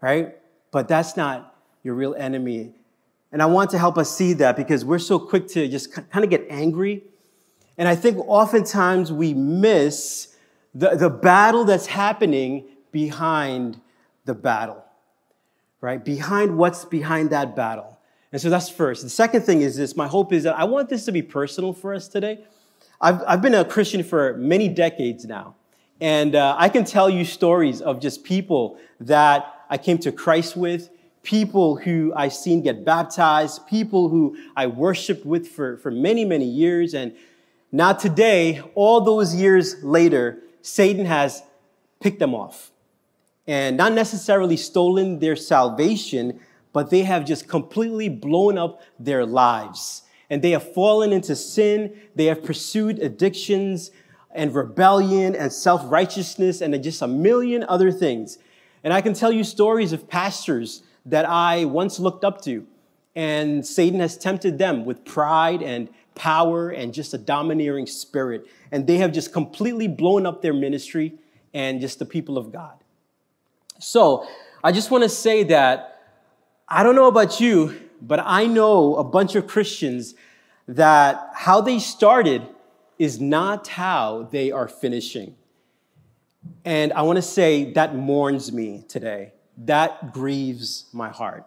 right? 0.01 0.37
But 0.71 0.87
that's 0.87 1.17
not 1.17 1.55
your 1.81 1.95
real 1.95 2.13
enemy. 2.13 2.73
And 3.31 3.41
I 3.41 3.45
want 3.45 3.71
to 3.71 3.79
help 3.79 3.97
us 3.97 4.15
see 4.15 4.33
that 4.33 4.57
because 4.57 4.83
we're 4.83 4.99
so 4.99 5.17
quick 5.17 5.47
to 5.49 5.67
just 5.67 5.93
kind 5.93 6.23
of 6.23 6.29
get 6.29 6.45
angry. 6.49 7.03
And 7.77 7.87
I 7.87 7.95
think 7.95 8.17
oftentimes 8.27 9.11
we 9.11 9.33
miss 9.33 10.35
the, 10.75 10.89
the 10.95 11.09
battle 11.09 11.63
that's 11.63 11.87
happening 11.87 12.67
behind 12.91 13.79
the 14.25 14.35
battle 14.35 14.83
right? 15.81 16.03
Behind 16.03 16.57
what's 16.57 16.85
behind 16.85 17.31
that 17.31 17.55
battle. 17.55 17.97
And 18.31 18.39
so 18.39 18.49
that's 18.49 18.69
first. 18.69 19.03
The 19.03 19.09
second 19.09 19.41
thing 19.41 19.61
is 19.61 19.75
this 19.75 19.95
my 19.95 20.07
hope 20.07 20.31
is 20.31 20.43
that 20.43 20.57
I 20.57 20.63
want 20.63 20.89
this 20.89 21.05
to 21.05 21.11
be 21.11 21.21
personal 21.21 21.73
for 21.73 21.93
us 21.93 22.07
today. 22.07 22.45
I've, 23.01 23.21
I've 23.27 23.41
been 23.41 23.55
a 23.55 23.65
Christian 23.65 24.03
for 24.03 24.35
many 24.37 24.69
decades 24.69 25.25
now. 25.25 25.55
And 25.99 26.35
uh, 26.35 26.55
I 26.57 26.69
can 26.69 26.85
tell 26.85 27.09
you 27.09 27.25
stories 27.25 27.81
of 27.81 27.99
just 27.99 28.23
people 28.23 28.77
that 28.99 29.65
I 29.69 29.77
came 29.77 29.97
to 29.99 30.11
Christ 30.11 30.55
with, 30.55 30.89
people 31.23 31.75
who 31.75 32.13
I've 32.15 32.33
seen 32.33 32.61
get 32.61 32.85
baptized, 32.85 33.67
people 33.67 34.09
who 34.09 34.37
I 34.55 34.67
worshiped 34.67 35.25
with 35.25 35.47
for, 35.47 35.77
for 35.77 35.91
many, 35.91 36.25
many 36.25 36.45
years. 36.45 36.93
And 36.93 37.13
now 37.71 37.93
today, 37.93 38.61
all 38.75 39.01
those 39.01 39.35
years 39.35 39.83
later, 39.83 40.39
Satan 40.61 41.05
has 41.05 41.43
picked 41.99 42.19
them 42.19 42.33
off 42.33 42.71
and 43.51 43.75
not 43.75 43.91
necessarily 43.91 44.55
stolen 44.55 45.19
their 45.19 45.35
salvation, 45.35 46.39
but 46.71 46.89
they 46.89 47.03
have 47.03 47.25
just 47.25 47.49
completely 47.49 48.07
blown 48.07 48.57
up 48.57 48.81
their 48.97 49.25
lives. 49.25 50.03
And 50.29 50.41
they 50.41 50.51
have 50.51 50.73
fallen 50.73 51.11
into 51.11 51.35
sin. 51.35 51.99
They 52.15 52.27
have 52.27 52.45
pursued 52.45 52.99
addictions 52.99 53.91
and 54.33 54.55
rebellion 54.55 55.35
and 55.35 55.51
self 55.51 55.81
righteousness 55.91 56.61
and 56.61 56.81
just 56.81 57.01
a 57.01 57.09
million 57.09 57.65
other 57.67 57.91
things. 57.91 58.37
And 58.85 58.93
I 58.93 59.01
can 59.01 59.13
tell 59.13 59.33
you 59.33 59.43
stories 59.43 59.91
of 59.91 60.07
pastors 60.07 60.83
that 61.05 61.27
I 61.27 61.65
once 61.65 61.99
looked 61.99 62.23
up 62.23 62.39
to, 62.43 62.65
and 63.17 63.67
Satan 63.67 63.99
has 63.99 64.17
tempted 64.17 64.59
them 64.59 64.85
with 64.85 65.03
pride 65.03 65.61
and 65.61 65.89
power 66.15 66.69
and 66.69 66.93
just 66.93 67.13
a 67.13 67.17
domineering 67.17 67.85
spirit. 67.85 68.45
And 68.71 68.87
they 68.87 68.95
have 68.99 69.11
just 69.11 69.33
completely 69.33 69.89
blown 69.89 70.25
up 70.25 70.41
their 70.41 70.53
ministry 70.53 71.15
and 71.53 71.81
just 71.81 71.99
the 71.99 72.05
people 72.05 72.37
of 72.37 72.53
God. 72.53 72.80
So 73.83 74.27
I 74.63 74.71
just 74.71 74.91
want 74.91 75.03
to 75.03 75.09
say 75.09 75.43
that 75.45 75.99
I 76.67 76.83
don't 76.83 76.95
know 76.95 77.07
about 77.07 77.39
you, 77.39 77.79
but 78.01 78.21
I 78.23 78.45
know 78.45 78.95
a 78.95 79.03
bunch 79.03 79.35
of 79.35 79.47
Christians 79.47 80.15
that 80.67 81.31
how 81.35 81.61
they 81.61 81.79
started 81.79 82.47
is 82.97 83.19
not 83.19 83.67
how 83.67 84.29
they 84.31 84.51
are 84.51 84.67
finishing. 84.67 85.35
And 86.63 86.93
I 86.93 87.01
want 87.01 87.17
to 87.17 87.21
say 87.21 87.73
that 87.73 87.95
mourns 87.95 88.51
me 88.51 88.85
today. 88.87 89.33
That 89.57 90.13
grieves 90.13 90.85
my 90.93 91.09
heart. 91.09 91.45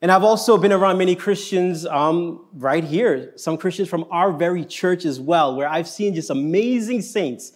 And 0.00 0.12
I've 0.12 0.22
also 0.22 0.58
been 0.58 0.72
around 0.72 0.98
many 0.98 1.16
Christians 1.16 1.86
um, 1.86 2.44
right 2.52 2.84
here, 2.84 3.32
some 3.36 3.56
Christians 3.56 3.88
from 3.88 4.04
our 4.10 4.32
very 4.32 4.64
church 4.64 5.06
as 5.06 5.18
well, 5.18 5.56
where 5.56 5.68
I've 5.68 5.88
seen 5.88 6.14
just 6.14 6.28
amazing 6.28 7.00
saints 7.00 7.52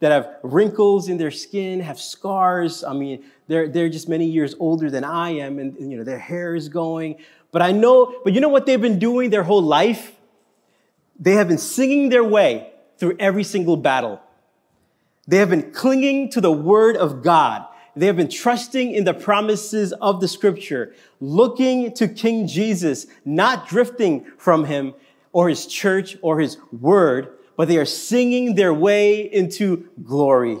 that 0.00 0.12
have 0.12 0.36
wrinkles 0.42 1.08
in 1.08 1.16
their 1.16 1.30
skin, 1.30 1.80
have 1.80 2.00
scars. 2.00 2.82
I 2.82 2.92
mean, 2.92 3.24
they're, 3.46 3.68
they're 3.68 3.88
just 3.88 4.08
many 4.08 4.26
years 4.26 4.54
older 4.58 4.90
than 4.90 5.04
I 5.04 5.30
am, 5.30 5.58
and, 5.58 5.78
you 5.78 5.96
know, 5.96 6.04
their 6.04 6.18
hair 6.18 6.54
is 6.54 6.68
going. 6.68 7.16
But 7.52 7.62
I 7.62 7.72
know, 7.72 8.20
but 8.24 8.32
you 8.32 8.40
know 8.40 8.48
what 8.48 8.66
they've 8.66 8.80
been 8.80 8.98
doing 8.98 9.30
their 9.30 9.42
whole 9.42 9.62
life? 9.62 10.16
They 11.18 11.32
have 11.32 11.48
been 11.48 11.58
singing 11.58 12.08
their 12.08 12.24
way 12.24 12.72
through 12.96 13.16
every 13.18 13.44
single 13.44 13.76
battle. 13.76 14.20
They 15.28 15.36
have 15.36 15.50
been 15.50 15.70
clinging 15.70 16.30
to 16.30 16.40
the 16.40 16.52
word 16.52 16.96
of 16.96 17.22
God. 17.22 17.66
They 17.94 18.06
have 18.06 18.16
been 18.16 18.30
trusting 18.30 18.92
in 18.92 19.04
the 19.04 19.12
promises 19.12 19.92
of 19.92 20.20
the 20.20 20.28
scripture, 20.28 20.94
looking 21.20 21.92
to 21.94 22.08
King 22.08 22.46
Jesus, 22.46 23.06
not 23.24 23.68
drifting 23.68 24.24
from 24.38 24.64
him 24.64 24.94
or 25.32 25.48
his 25.48 25.66
church 25.66 26.16
or 26.22 26.40
his 26.40 26.56
word, 26.72 27.36
but 27.56 27.68
they 27.68 27.76
are 27.78 27.84
singing 27.84 28.54
their 28.54 28.72
way 28.72 29.20
into 29.20 29.88
glory. 30.02 30.58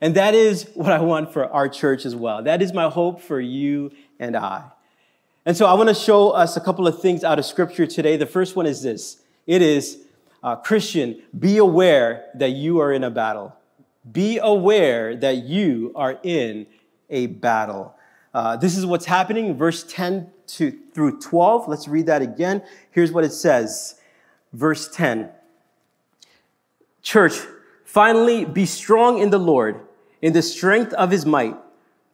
And 0.00 0.16
that 0.16 0.34
is 0.34 0.68
what 0.74 0.90
I 0.90 1.00
want 1.00 1.32
for 1.32 1.46
our 1.46 1.68
church 1.68 2.04
as 2.04 2.16
well. 2.16 2.42
That 2.42 2.60
is 2.60 2.72
my 2.72 2.88
hope 2.88 3.20
for 3.20 3.40
you 3.40 3.92
and 4.18 4.36
I. 4.36 4.64
And 5.46 5.56
so 5.56 5.66
I 5.66 5.74
want 5.74 5.88
to 5.88 5.94
show 5.94 6.30
us 6.30 6.56
a 6.56 6.60
couple 6.60 6.86
of 6.86 7.00
things 7.00 7.24
out 7.24 7.38
of 7.38 7.44
scripture 7.44 7.86
today. 7.86 8.16
The 8.16 8.26
first 8.26 8.56
one 8.56 8.66
is 8.66 8.82
this. 8.82 9.22
It 9.46 9.62
is, 9.62 9.98
uh, 10.42 10.56
Christian, 10.56 11.22
be 11.38 11.58
aware 11.58 12.26
that 12.34 12.50
you 12.50 12.80
are 12.80 12.92
in 12.92 13.04
a 13.04 13.10
battle. 13.10 13.54
Be 14.10 14.38
aware 14.38 15.16
that 15.16 15.44
you 15.44 15.92
are 15.94 16.18
in 16.22 16.66
a 17.10 17.26
battle. 17.26 17.94
Uh, 18.34 18.56
this 18.56 18.76
is 18.76 18.86
what's 18.86 19.04
happening, 19.04 19.56
verse 19.56 19.84
10 19.84 20.30
to, 20.46 20.76
through 20.94 21.20
12. 21.20 21.68
Let's 21.68 21.86
read 21.86 22.06
that 22.06 22.22
again. 22.22 22.62
Here's 22.90 23.12
what 23.12 23.24
it 23.24 23.32
says. 23.32 24.00
Verse 24.52 24.88
10. 24.88 25.30
Church, 27.02 27.34
finally 27.84 28.44
be 28.44 28.64
strong 28.64 29.18
in 29.18 29.30
the 29.30 29.38
Lord, 29.38 29.80
in 30.20 30.32
the 30.32 30.42
strength 30.42 30.92
of 30.94 31.10
his 31.10 31.26
might. 31.26 31.56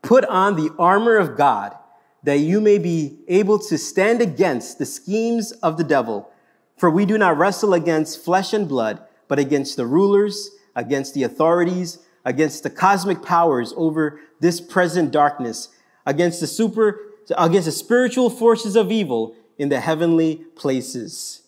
Put 0.03 0.25
on 0.25 0.57
the 0.57 0.75
armor 0.79 1.17
of 1.17 1.37
God, 1.37 1.77
that 2.23 2.39
you 2.39 2.61
may 2.61 2.79
be 2.79 3.19
able 3.29 3.59
to 3.59 3.77
stand 3.79 4.21
against 4.21 4.79
the 4.79 4.87
schemes 4.87 5.53
of 5.53 5.77
the 5.77 5.85
devil. 5.85 6.31
For 6.77 6.91
we 6.91 7.05
do 7.05 7.19
not 7.19 7.37
wrestle 7.37 7.75
against 7.75 8.25
flesh 8.25 8.53
and 8.53 8.69
blood, 8.69 9.01
but 9.27 9.39
against 9.39 9.77
the 9.77 9.87
rulers, 9.87 10.51
against 10.75 11.15
the 11.15 11.25
authorities, 11.25 11.99
against 12.25 12.63
the 12.63 12.71
cosmic 12.71 13.23
powers 13.23 13.75
over 13.77 14.21
this 14.41 14.61
present 14.61 15.11
darkness, 15.11 15.69
against 16.07 16.41
the 16.41 16.47
super, 16.47 17.01
against 17.37 17.67
the 17.67 17.73
spiritual 17.73 18.31
forces 18.31 18.77
of 18.77 18.91
evil 18.91 19.35
in 19.59 19.69
the 19.69 19.81
heavenly 19.81 20.37
places. 20.55 21.43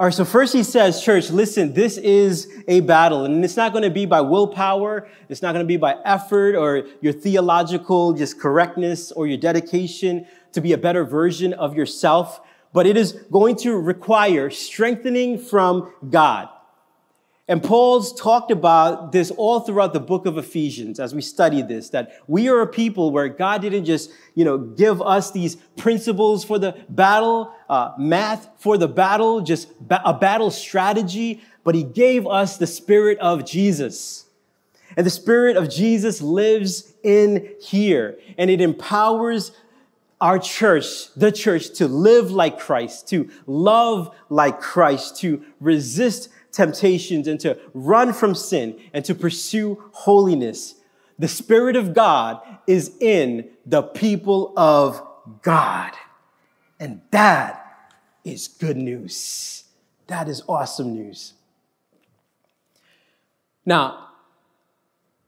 All 0.00 0.06
right, 0.06 0.14
so 0.14 0.24
first 0.24 0.52
he 0.52 0.62
says, 0.62 1.02
church, 1.02 1.28
listen, 1.28 1.72
this 1.72 1.98
is 1.98 2.46
a 2.68 2.78
battle, 2.82 3.24
and 3.24 3.44
it's 3.44 3.56
not 3.56 3.72
going 3.72 3.82
to 3.82 3.90
be 3.90 4.06
by 4.06 4.20
willpower. 4.20 5.08
It's 5.28 5.42
not 5.42 5.54
going 5.54 5.64
to 5.64 5.66
be 5.66 5.76
by 5.76 5.96
effort 6.04 6.54
or 6.54 6.86
your 7.00 7.12
theological 7.12 8.12
just 8.12 8.38
correctness 8.38 9.10
or 9.10 9.26
your 9.26 9.38
dedication 9.38 10.24
to 10.52 10.60
be 10.60 10.72
a 10.72 10.78
better 10.78 11.04
version 11.04 11.52
of 11.52 11.74
yourself, 11.74 12.40
but 12.72 12.86
it 12.86 12.96
is 12.96 13.10
going 13.32 13.56
to 13.56 13.76
require 13.76 14.50
strengthening 14.50 15.36
from 15.36 15.92
God. 16.08 16.48
And 17.50 17.62
Paul's 17.62 18.12
talked 18.12 18.50
about 18.50 19.10
this 19.10 19.30
all 19.30 19.60
throughout 19.60 19.94
the 19.94 20.00
book 20.00 20.26
of 20.26 20.36
Ephesians 20.36 21.00
as 21.00 21.14
we 21.14 21.22
study 21.22 21.62
this, 21.62 21.88
that 21.90 22.20
we 22.26 22.48
are 22.50 22.60
a 22.60 22.66
people 22.66 23.10
where 23.10 23.26
God 23.28 23.62
didn't 23.62 23.86
just, 23.86 24.10
you 24.34 24.44
know, 24.44 24.58
give 24.58 25.00
us 25.00 25.30
these 25.30 25.56
principles 25.78 26.44
for 26.44 26.58
the 26.58 26.76
battle, 26.90 27.54
uh, 27.70 27.92
math 27.98 28.50
for 28.58 28.76
the 28.76 28.86
battle, 28.86 29.40
just 29.40 29.80
ba- 29.80 30.02
a 30.04 30.12
battle 30.12 30.50
strategy, 30.50 31.40
but 31.64 31.74
he 31.74 31.84
gave 31.84 32.26
us 32.26 32.58
the 32.58 32.66
spirit 32.66 33.18
of 33.18 33.46
Jesus. 33.46 34.26
And 34.94 35.06
the 35.06 35.10
spirit 35.10 35.56
of 35.56 35.70
Jesus 35.70 36.20
lives 36.20 36.92
in 37.02 37.48
here 37.62 38.18
and 38.36 38.50
it 38.50 38.60
empowers 38.60 39.52
our 40.20 40.38
church, 40.38 41.14
the 41.14 41.30
church, 41.32 41.70
to 41.74 41.88
live 41.88 42.30
like 42.30 42.58
Christ, 42.58 43.08
to 43.08 43.30
love 43.46 44.14
like 44.28 44.60
Christ, 44.60 45.18
to 45.18 45.42
resist 45.60 46.28
temptations 46.52 47.28
and 47.28 47.38
to 47.40 47.58
run 47.74 48.12
from 48.12 48.34
sin 48.34 48.78
and 48.92 49.04
to 49.04 49.14
pursue 49.14 49.82
holiness. 49.92 50.74
The 51.18 51.28
Spirit 51.28 51.76
of 51.76 51.94
God 51.94 52.40
is 52.66 52.96
in 53.00 53.50
the 53.66 53.82
people 53.82 54.52
of 54.56 55.02
God. 55.42 55.92
And 56.80 57.00
that 57.10 57.90
is 58.24 58.48
good 58.48 58.76
news. 58.76 59.64
That 60.06 60.28
is 60.28 60.42
awesome 60.48 60.94
news. 60.94 61.34
Now, 63.66 64.08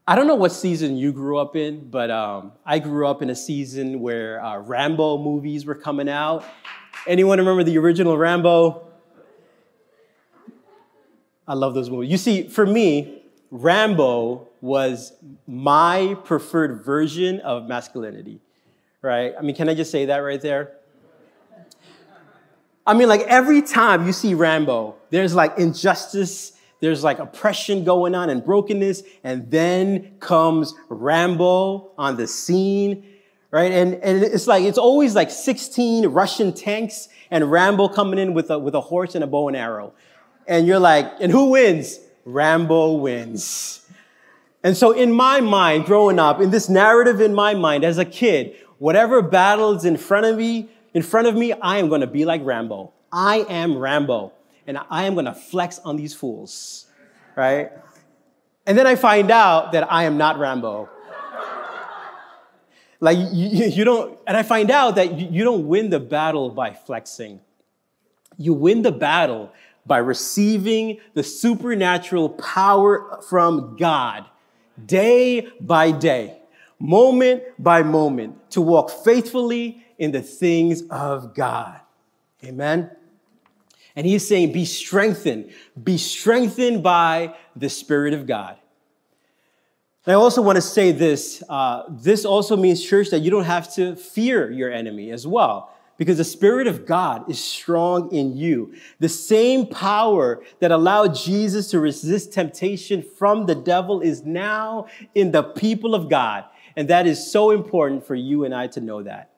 I 0.06 0.16
don't 0.16 0.26
know 0.26 0.34
what 0.34 0.52
season 0.52 0.96
you 0.96 1.12
grew 1.12 1.38
up 1.38 1.54
in, 1.54 1.90
but 1.90 2.10
um, 2.10 2.52
I 2.64 2.78
grew 2.78 3.06
up 3.06 3.22
in 3.22 3.30
a 3.30 3.36
season 3.36 4.00
where 4.00 4.42
uh, 4.44 4.58
Rambo 4.58 5.18
movies 5.18 5.66
were 5.66 5.74
coming 5.74 6.08
out. 6.08 6.44
Anyone 7.06 7.38
remember 7.38 7.62
the 7.62 7.78
original 7.78 8.16
Rambo? 8.16 8.89
I 11.50 11.54
love 11.54 11.74
those 11.74 11.90
movies. 11.90 12.12
You 12.12 12.16
see, 12.16 12.46
for 12.46 12.64
me, 12.64 13.22
Rambo 13.50 14.46
was 14.60 15.14
my 15.48 16.16
preferred 16.22 16.84
version 16.84 17.40
of 17.40 17.66
masculinity, 17.66 18.38
right? 19.02 19.34
I 19.36 19.42
mean, 19.42 19.56
can 19.56 19.68
I 19.68 19.74
just 19.74 19.90
say 19.90 20.04
that 20.04 20.18
right 20.18 20.40
there? 20.40 20.76
I 22.86 22.94
mean, 22.94 23.08
like 23.08 23.22
every 23.22 23.62
time 23.62 24.06
you 24.06 24.12
see 24.12 24.32
Rambo, 24.32 24.94
there's 25.10 25.34
like 25.34 25.58
injustice, 25.58 26.52
there's 26.78 27.02
like 27.02 27.18
oppression 27.18 27.82
going 27.82 28.14
on 28.14 28.30
and 28.30 28.44
brokenness, 28.44 29.02
and 29.24 29.50
then 29.50 30.18
comes 30.20 30.72
Rambo 30.88 31.90
on 31.98 32.16
the 32.16 32.28
scene, 32.28 33.04
right? 33.50 33.72
And, 33.72 33.94
and 33.94 34.22
it's 34.22 34.46
like, 34.46 34.62
it's 34.62 34.78
always 34.78 35.16
like 35.16 35.32
16 35.32 36.06
Russian 36.06 36.52
tanks 36.52 37.08
and 37.28 37.50
Rambo 37.50 37.88
coming 37.88 38.20
in 38.20 38.34
with 38.34 38.50
a, 38.50 38.58
with 38.60 38.76
a 38.76 38.80
horse 38.80 39.16
and 39.16 39.24
a 39.24 39.26
bow 39.26 39.48
and 39.48 39.56
arrow 39.56 39.94
and 40.46 40.66
you're 40.66 40.80
like, 40.80 41.12
and 41.20 41.30
who 41.30 41.50
wins? 41.50 42.00
Rambo 42.24 42.94
wins. 42.94 43.86
And 44.62 44.76
so 44.76 44.92
in 44.92 45.12
my 45.12 45.40
mind, 45.40 45.86
growing 45.86 46.18
up, 46.18 46.40
in 46.40 46.50
this 46.50 46.68
narrative 46.68 47.20
in 47.20 47.34
my 47.34 47.54
mind 47.54 47.84
as 47.84 47.98
a 47.98 48.04
kid, 48.04 48.56
whatever 48.78 49.22
battles 49.22 49.84
in 49.84 49.96
front 49.96 50.26
of 50.26 50.36
me, 50.36 50.68
in 50.92 51.02
front 51.02 51.28
of 51.28 51.34
me, 51.34 51.52
I 51.52 51.78
am 51.78 51.88
going 51.88 52.02
to 52.02 52.06
be 52.06 52.24
like 52.24 52.42
Rambo. 52.44 52.92
I 53.12 53.46
am 53.48 53.76
Rambo, 53.76 54.32
and 54.66 54.78
I 54.90 55.04
am 55.04 55.14
going 55.14 55.26
to 55.26 55.34
flex 55.34 55.78
on 55.80 55.96
these 55.96 56.14
fools, 56.14 56.86
right? 57.36 57.70
And 58.66 58.76
then 58.76 58.86
I 58.86 58.96
find 58.96 59.30
out 59.30 59.72
that 59.72 59.90
I 59.90 60.04
am 60.04 60.18
not 60.18 60.38
Rambo. 60.38 60.88
like 63.00 63.18
you, 63.32 63.66
you 63.66 63.84
don't, 63.84 64.18
and 64.26 64.36
I 64.36 64.42
find 64.42 64.70
out 64.70 64.96
that 64.96 65.18
you 65.18 65.42
don't 65.42 65.66
win 65.66 65.90
the 65.90 66.00
battle 66.00 66.50
by 66.50 66.72
flexing. 66.74 67.40
You 68.36 68.54
win 68.54 68.82
the 68.82 68.92
battle 68.92 69.52
by 69.90 69.98
receiving 69.98 71.00
the 71.14 71.22
supernatural 71.24 72.28
power 72.28 73.20
from 73.28 73.76
God 73.76 74.24
day 74.86 75.48
by 75.60 75.90
day, 75.90 76.38
moment 76.78 77.42
by 77.58 77.82
moment, 77.82 78.52
to 78.52 78.60
walk 78.60 78.88
faithfully 78.88 79.84
in 79.98 80.12
the 80.12 80.22
things 80.22 80.82
of 80.90 81.34
God. 81.34 81.80
Amen. 82.44 82.88
And 83.96 84.06
he's 84.06 84.24
saying, 84.28 84.52
be 84.52 84.64
strengthened, 84.64 85.50
be 85.82 85.98
strengthened 85.98 86.84
by 86.84 87.34
the 87.56 87.68
Spirit 87.68 88.14
of 88.14 88.28
God. 88.28 88.58
I 90.06 90.12
also 90.12 90.40
want 90.40 90.54
to 90.54 90.62
say 90.62 90.92
this 90.92 91.42
uh, 91.48 91.82
this 91.88 92.24
also 92.24 92.56
means, 92.56 92.80
church, 92.80 93.10
that 93.10 93.18
you 93.18 93.30
don't 93.32 93.42
have 93.42 93.74
to 93.74 93.96
fear 93.96 94.52
your 94.52 94.70
enemy 94.70 95.10
as 95.10 95.26
well 95.26 95.74
because 96.00 96.16
the 96.16 96.24
Spirit 96.24 96.66
of 96.66 96.86
God 96.86 97.30
is 97.30 97.38
strong 97.38 98.10
in 98.10 98.34
you. 98.34 98.72
The 99.00 99.08
same 99.10 99.66
power 99.66 100.42
that 100.60 100.70
allowed 100.70 101.14
Jesus 101.14 101.68
to 101.72 101.78
resist 101.78 102.32
temptation 102.32 103.02
from 103.02 103.44
the 103.44 103.54
devil 103.54 104.00
is 104.00 104.24
now 104.24 104.86
in 105.14 105.30
the 105.30 105.42
people 105.42 105.94
of 105.94 106.08
God. 106.08 106.46
And 106.74 106.88
that 106.88 107.06
is 107.06 107.30
so 107.30 107.50
important 107.50 108.06
for 108.06 108.14
you 108.14 108.46
and 108.46 108.54
I 108.54 108.66
to 108.68 108.80
know 108.80 109.02
that. 109.02 109.32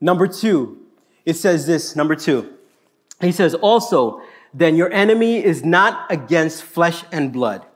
Number 0.00 0.28
two, 0.28 0.80
it 1.24 1.34
says 1.34 1.66
this, 1.66 1.96
number 1.96 2.14
two. 2.14 2.54
He 3.20 3.32
says, 3.32 3.52
also, 3.54 4.22
then 4.54 4.76
your 4.76 4.92
enemy 4.92 5.44
is 5.44 5.64
not 5.64 6.06
against 6.08 6.62
flesh 6.62 7.02
and 7.10 7.32
blood 7.32 7.66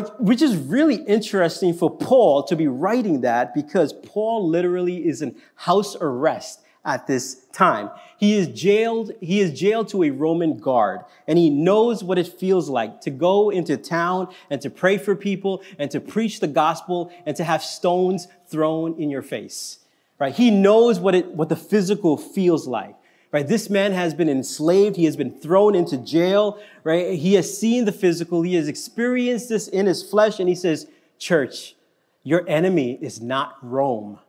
which 0.00 0.40
is 0.40 0.56
really 0.56 0.96
interesting 0.96 1.74
for 1.74 1.90
Paul 1.90 2.44
to 2.44 2.56
be 2.56 2.66
writing 2.66 3.20
that 3.22 3.54
because 3.54 3.92
Paul 3.92 4.48
literally 4.48 5.06
is 5.06 5.20
in 5.20 5.36
house 5.54 5.96
arrest 6.00 6.60
at 6.84 7.06
this 7.06 7.44
time. 7.52 7.90
He 8.18 8.34
is 8.34 8.48
jailed, 8.48 9.12
he 9.20 9.40
is 9.40 9.58
jailed 9.58 9.88
to 9.88 10.04
a 10.04 10.10
Roman 10.10 10.58
guard, 10.58 11.00
and 11.26 11.38
he 11.38 11.50
knows 11.50 12.02
what 12.02 12.18
it 12.18 12.26
feels 12.26 12.68
like 12.68 13.00
to 13.02 13.10
go 13.10 13.50
into 13.50 13.76
town 13.76 14.32
and 14.50 14.60
to 14.62 14.70
pray 14.70 14.98
for 14.98 15.14
people 15.14 15.62
and 15.78 15.90
to 15.90 16.00
preach 16.00 16.40
the 16.40 16.48
gospel 16.48 17.12
and 17.26 17.36
to 17.36 17.44
have 17.44 17.62
stones 17.62 18.28
thrown 18.48 18.94
in 19.00 19.10
your 19.10 19.22
face. 19.22 19.78
Right? 20.18 20.34
He 20.34 20.50
knows 20.50 21.00
what 21.00 21.14
it 21.14 21.26
what 21.28 21.48
the 21.48 21.56
physical 21.56 22.16
feels 22.16 22.68
like 22.68 22.94
right? 23.32 23.48
This 23.48 23.70
man 23.70 23.92
has 23.92 24.14
been 24.14 24.28
enslaved. 24.28 24.96
He 24.96 25.06
has 25.06 25.16
been 25.16 25.32
thrown 25.32 25.74
into 25.74 25.96
jail, 25.96 26.60
right? 26.84 27.14
He 27.18 27.34
has 27.34 27.58
seen 27.58 27.86
the 27.86 27.92
physical. 27.92 28.42
He 28.42 28.54
has 28.54 28.68
experienced 28.68 29.48
this 29.48 29.66
in 29.66 29.86
his 29.86 30.02
flesh. 30.02 30.38
And 30.38 30.48
he 30.48 30.54
says, 30.54 30.86
church, 31.18 31.74
your 32.22 32.46
enemy 32.46 32.98
is 33.00 33.20
not 33.20 33.56
Rome. 33.62 34.20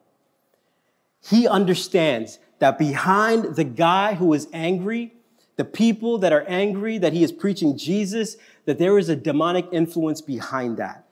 He 1.30 1.48
understands 1.48 2.40
that 2.60 2.80
behind 2.80 3.56
the 3.56 3.66
guy 3.66 4.14
who 4.16 4.34
is 4.34 4.48
angry, 4.54 5.14
the 5.58 5.66
people 5.66 6.18
that 6.20 6.32
are 6.32 6.46
angry 6.48 6.98
that 6.98 7.14
he 7.14 7.24
is 7.24 7.32
preaching 7.32 7.78
Jesus, 7.78 8.38
that 8.66 8.80
there 8.80 8.98
is 8.98 9.10
a 9.10 9.16
demonic 9.16 9.68
influence 9.72 10.22
behind 10.22 10.78
that, 10.78 11.06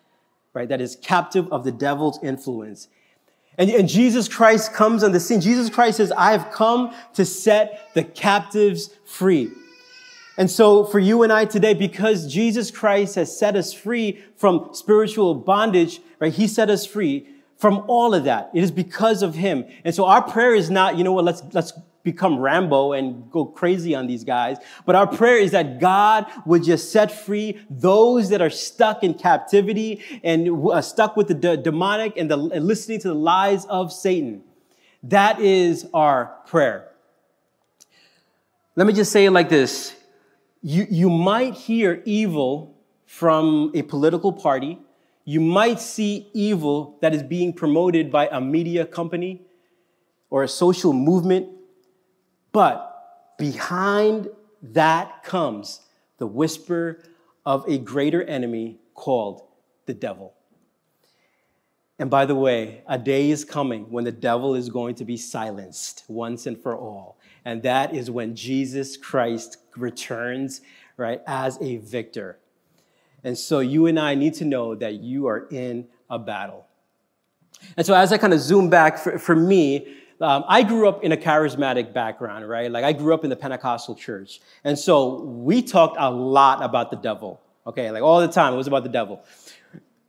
right? 0.54 0.70
That 0.70 0.82
is 0.82 0.96
captive 0.96 1.52
of 1.52 1.66
the 1.66 1.72
devil's 1.72 2.24
influence. 2.24 2.88
And, 3.58 3.70
and, 3.70 3.90
Jesus 3.90 4.28
Christ 4.28 4.74
comes 4.74 5.04
on 5.04 5.12
the 5.12 5.20
scene. 5.20 5.42
Jesus 5.42 5.70
Christ 5.70 5.98
says, 5.98 6.12
I 6.14 6.32
have 6.32 6.52
come 6.52 6.96
to 7.14 7.26
set 7.26 7.94
the 7.94 8.04
captives 8.04 8.90
free. 9.06 9.52
And 10.38 10.50
so 10.50 10.86
for 10.86 11.00
you 11.00 11.24
and 11.24 11.32
I 11.32 11.46
today, 11.46 11.74
because 11.74 12.32
Jesus 12.32 12.72
Christ 12.72 13.16
has 13.16 13.38
set 13.38 13.56
us 13.56 13.74
free 13.74 14.24
from 14.38 14.70
spiritual 14.74 15.36
bondage, 15.36 16.00
right? 16.20 16.34
He 16.34 16.48
set 16.48 16.70
us 16.70 16.86
free 16.86 17.28
from 17.58 17.84
all 17.88 18.14
of 18.16 18.24
that. 18.24 18.50
It 18.54 18.64
is 18.64 18.72
because 18.72 19.22
of 19.22 19.36
him. 19.36 19.66
And 19.84 19.94
so 19.94 20.06
our 20.06 20.24
prayer 20.24 20.56
is 20.56 20.70
not, 20.70 20.98
you 20.98 21.04
know 21.04 21.12
what, 21.12 21.26
let's, 21.26 21.44
let's 21.54 21.74
become 22.04 22.40
Rambo 22.40 22.94
and 22.94 23.30
go 23.32 23.46
crazy 23.46 23.94
on 23.96 24.08
these 24.08 24.24
guys. 24.24 24.58
But 24.86 24.96
our 24.96 25.08
prayer 25.08 25.38
is 25.38 25.52
that 25.52 25.80
God 25.80 26.26
would 26.46 26.64
just 26.64 26.92
set 26.92 27.12
free 27.12 27.60
those 27.70 28.30
that 28.30 28.42
are 28.42 28.50
stuck 28.50 29.04
in 29.04 29.14
captivity 29.14 30.02
and 30.24 30.50
uh, 30.72 30.82
stuck 30.82 31.16
with 31.16 31.28
the 31.28 31.34
d- 31.34 31.58
demonic 31.58 32.18
and, 32.18 32.30
the, 32.30 32.38
and 32.38 32.66
listening 32.66 33.00
to 33.02 33.10
the 33.10 33.16
lies 33.16 33.66
of 33.66 33.92
Satan. 33.94 34.44
That 35.04 35.40
is 35.40 35.88
our 35.94 36.38
prayer. 36.48 36.88
Let 38.76 38.88
me 38.88 38.94
just 38.94 39.12
say 39.12 39.26
it 39.26 39.32
like 39.32 39.50
this. 39.50 39.96
You, 40.62 40.88
you 40.90 41.10
might 41.10 41.56
hear 41.56 42.02
evil 42.06 42.76
from 43.06 43.72
a 43.76 43.82
political 43.82 44.32
party. 44.32 44.80
You 45.26 45.40
might 45.40 45.80
see 45.80 46.30
evil 46.34 46.98
that 47.02 47.14
is 47.14 47.24
being 47.24 47.52
promoted 47.54 48.12
by 48.12 48.28
a 48.32 48.40
media 48.40 48.86
company 48.86 49.42
or 50.30 50.44
a 50.44 50.48
social 50.48 50.94
movement 50.94 51.50
but 52.52 53.38
behind 53.38 54.30
that 54.62 55.24
comes 55.24 55.82
the 56.18 56.28
whisper 56.28 57.04
of 57.46 57.68
a 57.68 57.78
greater 57.78 58.24
enemy 58.24 58.80
called 58.94 59.42
the 59.86 59.94
devil. 59.94 60.34
And 61.98 62.10
by 62.10 62.26
the 62.26 62.36
way, 62.36 62.82
a 62.88 62.98
day 62.98 63.30
is 63.30 63.46
coming 63.46 63.92
when 63.92 64.04
the 64.04 64.12
devil 64.12 64.56
is 64.56 64.70
going 64.70 64.96
to 64.96 65.06
be 65.06 65.18
silenced 65.18 66.04
once 66.08 66.48
and 66.48 66.58
for 66.58 66.76
all. 66.76 67.20
And 67.46 67.62
that 67.64 67.94
is 67.94 68.10
when 68.10 68.36
Jesus 68.36 68.98
Christ 68.98 69.58
returns, 69.76 70.62
right, 70.98 71.22
as 71.28 71.60
a 71.62 71.78
victor. 71.78 72.40
And 73.24 73.38
so 73.38 73.60
you 73.60 73.86
and 73.86 74.00
I 74.00 74.16
need 74.16 74.34
to 74.36 74.46
know 74.46 74.74
that 74.76 74.96
you 74.96 75.28
are 75.28 75.48
in 75.50 75.88
a 76.10 76.18
battle. 76.18 76.66
And 77.78 77.86
so 77.86 77.94
as 77.94 78.12
I 78.12 78.18
kind 78.18 78.34
of 78.34 78.40
zoom 78.40 78.70
back, 78.70 78.98
for, 78.98 79.20
for 79.20 79.36
me, 79.36 79.96
um, 80.22 80.44
I 80.48 80.64
grew 80.64 80.88
up 80.88 81.04
in 81.04 81.12
a 81.12 81.18
charismatic 81.18 81.94
background, 81.94 82.48
right? 82.48 82.72
Like 82.72 82.84
I 82.84 82.94
grew 82.94 83.14
up 83.14 83.24
in 83.24 83.30
the 83.30 83.36
Pentecostal 83.36 83.96
church. 83.96 84.40
And 84.64 84.78
so 84.78 85.22
we 85.22 85.62
talked 85.62 85.98
a 86.00 86.10
lot 86.10 86.64
about 86.64 86.92
the 86.92 86.98
devil, 86.98 87.42
okay? 87.66 87.92
Like 87.92 88.04
all 88.04 88.20
the 88.22 88.28
time, 88.28 88.54
it 88.54 88.58
was 88.58 88.68
about 88.68 88.84
the 88.84 88.90
devil. 88.90 89.24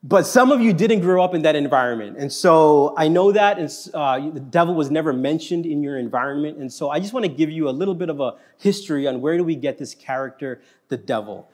But 0.05 0.27
some 0.27 0.51
of 0.51 0.61
you 0.61 0.73
didn't 0.73 1.01
grow 1.01 1.23
up 1.23 1.33
in 1.33 1.43
that 1.43 1.55
environment. 1.55 2.17
And 2.19 2.33
so 2.33 2.93
I 2.97 3.07
know 3.07 3.31
that 3.33 3.59
and, 3.59 3.71
uh, 3.95 4.31
the 4.31 4.41
devil 4.41 4.75
was 4.75 4.91
never 4.91 5.13
mentioned 5.13 5.65
in 5.65 5.81
your 5.81 5.97
environment. 5.97 6.59
And 6.59 6.73
so 6.73 6.91
I 6.91 6.99
just 6.99 7.13
want 7.13 7.25
to 7.25 7.31
give 7.31 7.51
you 7.51 7.69
a 7.69 7.71
little 7.71 7.95
bit 7.95 8.11
of 8.11 8.21
a 8.21 8.35
history 8.59 9.07
on 9.07 9.21
where 9.21 9.37
do 9.39 9.45
we 9.45 9.55
get 9.55 9.79
this 9.79 9.95
character, 9.95 10.61
the 10.89 10.97
devil. 10.97 11.49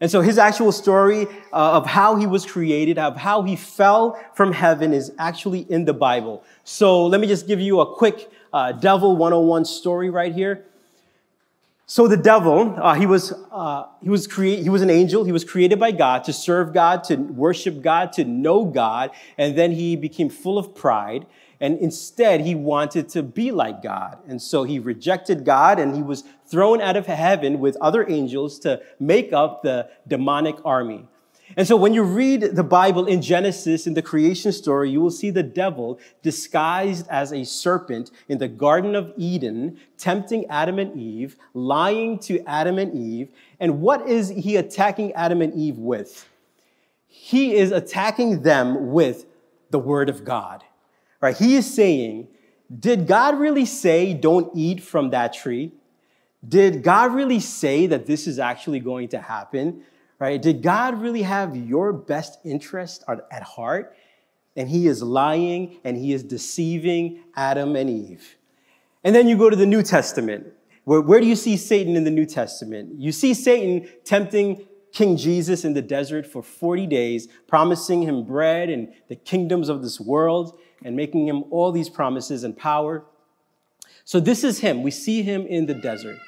And 0.00 0.10
so 0.10 0.20
his 0.20 0.38
actual 0.38 0.72
story 0.72 1.26
uh, 1.52 1.78
of 1.78 1.86
how 1.86 2.16
he 2.16 2.26
was 2.26 2.44
created, 2.44 2.98
of 2.98 3.16
how 3.16 3.42
he 3.42 3.56
fell 3.56 4.20
from 4.34 4.52
heaven, 4.52 4.92
is 4.92 5.12
actually 5.18 5.60
in 5.70 5.84
the 5.84 5.94
Bible. 5.94 6.44
So 6.64 7.06
let 7.06 7.20
me 7.20 7.26
just 7.26 7.46
give 7.46 7.60
you 7.60 7.80
a 7.80 7.94
quick 7.94 8.30
uh, 8.52 8.72
Devil 8.72 9.16
101 9.16 9.64
story 9.64 10.10
right 10.10 10.32
here. 10.32 10.64
So 11.86 12.08
the 12.08 12.16
devil, 12.16 12.74
uh, 12.78 12.94
he 12.94 13.04
was 13.04 13.32
uh, 13.52 13.86
he 14.02 14.08
was 14.08 14.26
create 14.26 14.62
he 14.62 14.70
was 14.70 14.80
an 14.80 14.88
angel. 14.88 15.22
He 15.22 15.32
was 15.32 15.44
created 15.44 15.78
by 15.78 15.92
God 15.92 16.24
to 16.24 16.32
serve 16.32 16.72
God, 16.72 17.04
to 17.04 17.16
worship 17.16 17.82
God, 17.82 18.12
to 18.14 18.24
know 18.24 18.64
God, 18.64 19.10
and 19.36 19.56
then 19.56 19.70
he 19.70 19.94
became 19.94 20.30
full 20.30 20.56
of 20.56 20.74
pride. 20.74 21.26
And 21.60 21.78
instead, 21.78 22.40
he 22.40 22.54
wanted 22.54 23.08
to 23.10 23.22
be 23.22 23.50
like 23.50 23.82
God. 23.82 24.18
And 24.28 24.40
so 24.40 24.64
he 24.64 24.78
rejected 24.78 25.44
God 25.44 25.78
and 25.78 25.94
he 25.94 26.02
was 26.02 26.24
thrown 26.46 26.80
out 26.80 26.96
of 26.96 27.06
heaven 27.06 27.60
with 27.60 27.76
other 27.80 28.08
angels 28.08 28.58
to 28.60 28.82
make 28.98 29.32
up 29.32 29.62
the 29.62 29.88
demonic 30.06 30.56
army. 30.64 31.06
And 31.56 31.68
so 31.68 31.76
when 31.76 31.92
you 31.92 32.02
read 32.02 32.40
the 32.40 32.64
Bible 32.64 33.06
in 33.06 33.20
Genesis, 33.20 33.86
in 33.86 33.94
the 33.94 34.02
creation 34.02 34.50
story, 34.50 34.90
you 34.90 35.00
will 35.00 35.10
see 35.10 35.30
the 35.30 35.42
devil 35.42 36.00
disguised 36.22 37.06
as 37.08 37.32
a 37.32 37.44
serpent 37.44 38.10
in 38.28 38.38
the 38.38 38.48
Garden 38.48 38.94
of 38.94 39.12
Eden, 39.16 39.78
tempting 39.98 40.46
Adam 40.46 40.78
and 40.78 40.98
Eve, 40.98 41.36
lying 41.52 42.18
to 42.20 42.42
Adam 42.46 42.78
and 42.78 42.94
Eve. 42.94 43.28
And 43.60 43.80
what 43.80 44.08
is 44.08 44.30
he 44.30 44.56
attacking 44.56 45.12
Adam 45.12 45.42
and 45.42 45.54
Eve 45.54 45.78
with? 45.78 46.28
He 47.06 47.54
is 47.54 47.72
attacking 47.72 48.42
them 48.42 48.92
with 48.92 49.26
the 49.70 49.78
word 49.78 50.08
of 50.08 50.24
God. 50.24 50.64
Right? 51.24 51.34
He 51.34 51.56
is 51.56 51.74
saying, 51.74 52.28
did 52.78 53.06
God 53.06 53.38
really 53.38 53.64
say 53.64 54.12
don't 54.12 54.50
eat 54.54 54.82
from 54.82 55.08
that 55.12 55.32
tree? 55.32 55.72
Did 56.46 56.82
God 56.82 57.14
really 57.14 57.40
say 57.40 57.86
that 57.86 58.04
this 58.04 58.26
is 58.26 58.38
actually 58.38 58.80
going 58.80 59.08
to 59.08 59.18
happen? 59.18 59.84
Right? 60.18 60.40
Did 60.40 60.62
God 60.62 61.00
really 61.00 61.22
have 61.22 61.56
your 61.56 61.94
best 61.94 62.40
interest 62.44 63.04
at 63.08 63.42
heart? 63.42 63.96
And 64.54 64.68
he 64.68 64.86
is 64.86 65.02
lying 65.02 65.78
and 65.82 65.96
he 65.96 66.12
is 66.12 66.22
deceiving 66.22 67.20
Adam 67.34 67.74
and 67.74 67.88
Eve. 67.88 68.36
And 69.02 69.14
then 69.14 69.26
you 69.26 69.38
go 69.38 69.48
to 69.48 69.56
the 69.56 69.64
New 69.64 69.82
Testament. 69.82 70.48
Where, 70.84 71.00
where 71.00 71.22
do 71.22 71.26
you 71.26 71.36
see 71.36 71.56
Satan 71.56 71.96
in 71.96 72.04
the 72.04 72.10
New 72.10 72.26
Testament? 72.26 73.00
You 73.00 73.12
see 73.12 73.32
Satan 73.32 73.88
tempting 74.04 74.66
King 74.92 75.16
Jesus 75.16 75.64
in 75.64 75.72
the 75.72 75.82
desert 75.82 76.26
for 76.26 76.42
40 76.42 76.86
days, 76.86 77.28
promising 77.48 78.02
him 78.02 78.24
bread 78.24 78.68
and 78.68 78.92
the 79.08 79.16
kingdoms 79.16 79.70
of 79.70 79.82
this 79.82 79.98
world, 79.98 80.58
and 80.82 80.96
making 80.96 81.28
him 81.28 81.44
all 81.50 81.72
these 81.72 81.88
promises 81.88 82.44
and 82.44 82.56
power. 82.56 83.04
So, 84.04 84.20
this 84.20 84.44
is 84.44 84.60
him. 84.60 84.82
We 84.82 84.90
see 84.90 85.22
him 85.22 85.46
in 85.46 85.66
the 85.66 85.74
desert. 85.74 86.18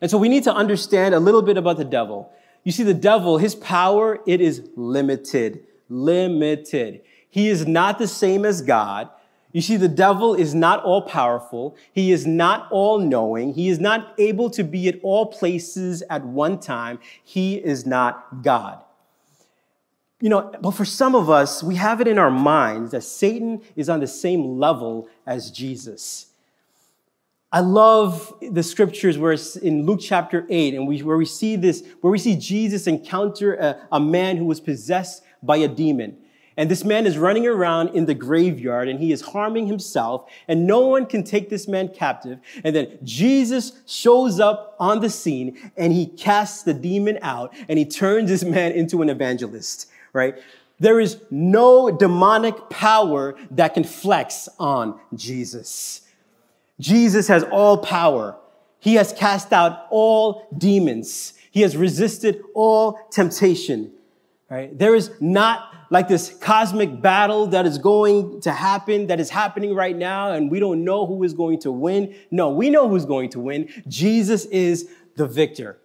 And 0.00 0.10
so, 0.10 0.18
we 0.18 0.28
need 0.28 0.44
to 0.44 0.54
understand 0.54 1.14
a 1.14 1.20
little 1.20 1.42
bit 1.42 1.56
about 1.56 1.76
the 1.76 1.84
devil. 1.84 2.32
You 2.64 2.72
see, 2.72 2.82
the 2.82 2.94
devil, 2.94 3.38
his 3.38 3.54
power, 3.54 4.18
it 4.26 4.40
is 4.40 4.68
limited. 4.76 5.64
Limited. 5.88 7.02
He 7.30 7.48
is 7.48 7.66
not 7.66 7.98
the 7.98 8.08
same 8.08 8.44
as 8.44 8.62
God. 8.62 9.08
You 9.52 9.62
see, 9.62 9.76
the 9.76 9.88
devil 9.88 10.34
is 10.34 10.54
not 10.54 10.84
all 10.84 11.02
powerful. 11.02 11.76
He 11.92 12.12
is 12.12 12.26
not 12.26 12.68
all 12.70 12.98
knowing. 12.98 13.54
He 13.54 13.68
is 13.68 13.78
not 13.78 14.14
able 14.18 14.50
to 14.50 14.62
be 14.62 14.88
at 14.88 15.00
all 15.02 15.26
places 15.26 16.02
at 16.10 16.24
one 16.24 16.60
time. 16.60 16.98
He 17.24 17.56
is 17.56 17.86
not 17.86 18.42
God. 18.42 18.84
You 20.20 20.30
know, 20.30 20.52
but 20.60 20.72
for 20.72 20.84
some 20.84 21.14
of 21.14 21.30
us, 21.30 21.62
we 21.62 21.76
have 21.76 22.00
it 22.00 22.08
in 22.08 22.18
our 22.18 22.30
minds 22.30 22.90
that 22.90 23.02
Satan 23.02 23.62
is 23.76 23.88
on 23.88 24.00
the 24.00 24.06
same 24.06 24.58
level 24.58 25.08
as 25.24 25.50
Jesus. 25.50 26.26
I 27.52 27.60
love 27.60 28.34
the 28.42 28.62
scriptures 28.62 29.16
where 29.16 29.32
it's 29.32 29.56
in 29.56 29.86
Luke 29.86 30.00
chapter 30.02 30.44
8, 30.50 30.74
and 30.74 30.86
we, 30.86 31.02
where 31.02 31.16
we 31.16 31.24
see 31.24 31.56
this, 31.56 31.82
where 32.00 32.10
we 32.10 32.18
see 32.18 32.36
Jesus 32.36 32.86
encounter 32.86 33.54
a, 33.54 33.86
a 33.92 34.00
man 34.00 34.36
who 34.36 34.44
was 34.44 34.60
possessed 34.60 35.22
by 35.42 35.56
a 35.58 35.68
demon. 35.68 36.18
And 36.58 36.68
this 36.68 36.84
man 36.84 37.06
is 37.06 37.16
running 37.16 37.46
around 37.46 37.90
in 37.90 38.06
the 38.06 38.14
graveyard 38.14 38.88
and 38.88 38.98
he 38.98 39.12
is 39.12 39.20
harming 39.20 39.68
himself, 39.68 40.28
and 40.48 40.66
no 40.66 40.88
one 40.88 41.06
can 41.06 41.22
take 41.22 41.48
this 41.48 41.68
man 41.68 41.88
captive. 41.88 42.40
And 42.64 42.74
then 42.74 42.98
Jesus 43.04 43.80
shows 43.86 44.40
up 44.40 44.74
on 44.80 45.00
the 45.00 45.08
scene 45.08 45.70
and 45.76 45.92
he 45.92 46.06
casts 46.06 46.64
the 46.64 46.74
demon 46.74 47.20
out 47.22 47.54
and 47.68 47.78
he 47.78 47.84
turns 47.84 48.28
this 48.28 48.42
man 48.42 48.72
into 48.72 49.02
an 49.02 49.08
evangelist, 49.08 49.88
right? 50.12 50.38
There 50.80 51.00
is 51.00 51.20
no 51.30 51.90
demonic 51.90 52.70
power 52.70 53.36
that 53.50 53.74
can 53.74 53.84
flex 53.84 54.48
on 54.58 55.00
Jesus. 55.14 56.02
Jesus 56.78 57.26
has 57.28 57.42
all 57.44 57.78
power. 57.78 58.36
He 58.78 58.94
has 58.94 59.12
cast 59.12 59.52
out 59.52 59.86
all 59.90 60.46
demons. 60.56 61.34
He 61.50 61.62
has 61.62 61.76
resisted 61.76 62.42
all 62.54 63.00
temptation. 63.10 63.92
Right? 64.48 64.76
There 64.76 64.94
is 64.94 65.10
not 65.20 65.74
like 65.90 66.06
this 66.06 66.36
cosmic 66.40 67.00
battle 67.00 67.46
that 67.48 67.66
is 67.66 67.78
going 67.78 68.40
to 68.42 68.52
happen, 68.52 69.06
that 69.08 69.20
is 69.20 69.30
happening 69.30 69.74
right 69.74 69.96
now, 69.96 70.32
and 70.32 70.50
we 70.50 70.60
don't 70.60 70.84
know 70.84 71.06
who 71.06 71.22
is 71.24 71.32
going 71.32 71.58
to 71.60 71.72
win. 71.72 72.14
No, 72.30 72.50
we 72.50 72.70
know 72.70 72.88
who's 72.88 73.06
going 73.06 73.30
to 73.30 73.40
win. 73.40 73.68
Jesus 73.88 74.44
is 74.46 74.88
the 75.16 75.26
victor. 75.26 75.78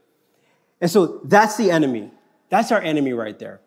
And 0.81 0.91
so 0.91 1.21
that's 1.23 1.55
the 1.57 1.71
enemy. 1.71 2.12
That's 2.49 2.71
our 2.71 2.81
enemy 2.81 3.13
right 3.13 3.39
there. 3.39 3.62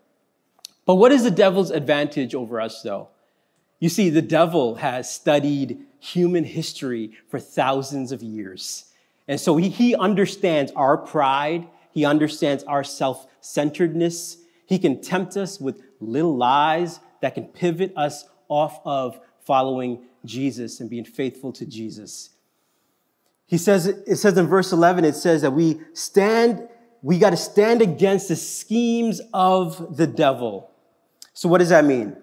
But 0.86 0.94
what 0.94 1.12
is 1.12 1.24
the 1.24 1.30
devil's 1.30 1.70
advantage 1.70 2.34
over 2.34 2.60
us, 2.60 2.80
though? 2.82 3.08
You 3.80 3.88
see, 3.88 4.08
the 4.08 4.22
devil 4.22 4.76
has 4.76 5.12
studied 5.12 5.80
human 5.98 6.44
history 6.44 7.12
for 7.28 7.38
thousands 7.38 8.12
of 8.12 8.22
years. 8.22 8.86
And 9.28 9.40
so 9.40 9.56
he, 9.56 9.68
he 9.68 9.94
understands 9.94 10.72
our 10.72 10.96
pride, 10.96 11.66
he 11.90 12.04
understands 12.04 12.64
our 12.64 12.84
self 12.84 13.26
centeredness. 13.40 14.38
He 14.66 14.78
can 14.78 15.00
tempt 15.00 15.36
us 15.36 15.60
with 15.60 15.82
little 16.00 16.36
lies 16.36 17.00
that 17.20 17.34
can 17.34 17.44
pivot 17.44 17.92
us 17.96 18.24
off 18.48 18.80
of 18.84 19.20
following 19.44 20.04
Jesus 20.24 20.80
and 20.80 20.90
being 20.90 21.04
faithful 21.04 21.52
to 21.52 21.66
Jesus. 21.66 22.30
He 23.46 23.58
says, 23.58 23.86
it 23.86 24.16
says 24.16 24.36
in 24.36 24.46
verse 24.46 24.72
11, 24.72 25.04
it 25.04 25.14
says 25.14 25.42
that 25.42 25.52
we 25.52 25.80
stand, 25.92 26.68
we 27.00 27.18
got 27.18 27.30
to 27.30 27.36
stand 27.36 27.80
against 27.80 28.28
the 28.28 28.36
schemes 28.36 29.20
of 29.32 29.96
the 29.96 30.06
devil. 30.06 30.72
So, 31.36 31.50
what 31.50 31.58
does 31.58 31.68
that 31.68 31.84
mean? 31.84 32.16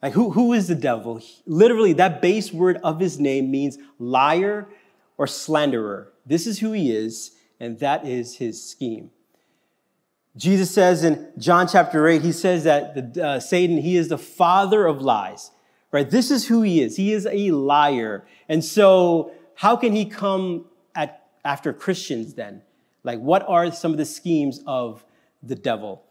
Like, 0.00 0.12
who, 0.12 0.30
who 0.30 0.52
is 0.52 0.68
the 0.68 0.76
devil? 0.76 1.20
Literally, 1.44 1.92
that 1.94 2.22
base 2.22 2.52
word 2.52 2.78
of 2.84 3.00
his 3.00 3.18
name 3.18 3.50
means 3.50 3.78
liar 3.98 4.68
or 5.18 5.26
slanderer. 5.26 6.12
This 6.24 6.46
is 6.46 6.60
who 6.60 6.70
he 6.70 6.92
is, 6.92 7.32
and 7.58 7.80
that 7.80 8.06
is 8.06 8.36
his 8.36 8.64
scheme. 8.64 9.10
Jesus 10.36 10.70
says 10.70 11.02
in 11.02 11.32
John 11.36 11.66
chapter 11.66 12.06
8, 12.06 12.22
he 12.22 12.30
says 12.30 12.62
that 12.62 13.14
the, 13.14 13.26
uh, 13.26 13.40
Satan, 13.40 13.78
he 13.78 13.96
is 13.96 14.06
the 14.06 14.18
father 14.18 14.86
of 14.86 15.02
lies, 15.02 15.50
right? 15.90 16.08
This 16.08 16.30
is 16.30 16.46
who 16.46 16.62
he 16.62 16.80
is. 16.80 16.96
He 16.96 17.12
is 17.12 17.26
a 17.26 17.50
liar. 17.50 18.24
And 18.48 18.64
so 18.64 19.32
how 19.56 19.74
can 19.74 19.92
he 19.92 20.04
come 20.04 20.66
at, 20.94 21.26
after 21.44 21.72
Christians 21.72 22.34
then? 22.34 22.62
Like, 23.02 23.18
what 23.18 23.44
are 23.48 23.72
some 23.72 23.90
of 23.90 23.98
the 23.98 24.04
schemes 24.04 24.60
of 24.64 25.04
the 25.42 25.56
devil? 25.56 26.03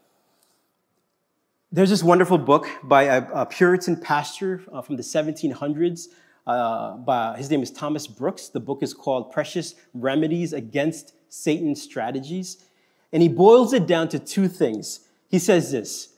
There's 1.74 1.90
this 1.90 2.04
wonderful 2.04 2.38
book 2.38 2.68
by 2.84 3.02
a, 3.02 3.26
a 3.32 3.46
Puritan 3.46 3.96
pastor 3.96 4.62
uh, 4.72 4.80
from 4.80 4.96
the 4.96 5.02
1700s. 5.02 6.06
Uh, 6.46 6.98
by, 6.98 7.36
his 7.36 7.50
name 7.50 7.64
is 7.64 7.72
Thomas 7.72 8.06
Brooks. 8.06 8.46
The 8.46 8.60
book 8.60 8.80
is 8.80 8.94
called 8.94 9.32
Precious 9.32 9.74
Remedies 9.92 10.52
Against 10.52 11.14
Satan's 11.28 11.82
Strategies. 11.82 12.64
And 13.12 13.22
he 13.22 13.28
boils 13.28 13.72
it 13.72 13.88
down 13.88 14.08
to 14.10 14.20
two 14.20 14.46
things. 14.46 15.00
He 15.26 15.40
says 15.40 15.72
this 15.72 16.14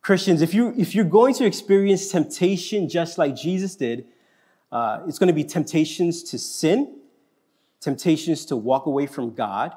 Christians, 0.00 0.40
if, 0.40 0.54
you, 0.54 0.72
if 0.78 0.94
you're 0.94 1.04
going 1.04 1.34
to 1.34 1.44
experience 1.44 2.08
temptation 2.08 2.88
just 2.88 3.18
like 3.18 3.36
Jesus 3.36 3.76
did, 3.76 4.06
uh, 4.72 5.02
it's 5.06 5.18
going 5.18 5.26
to 5.26 5.34
be 5.34 5.44
temptations 5.44 6.22
to 6.22 6.38
sin, 6.38 7.00
temptations 7.80 8.46
to 8.46 8.56
walk 8.56 8.86
away 8.86 9.08
from 9.08 9.34
God. 9.34 9.76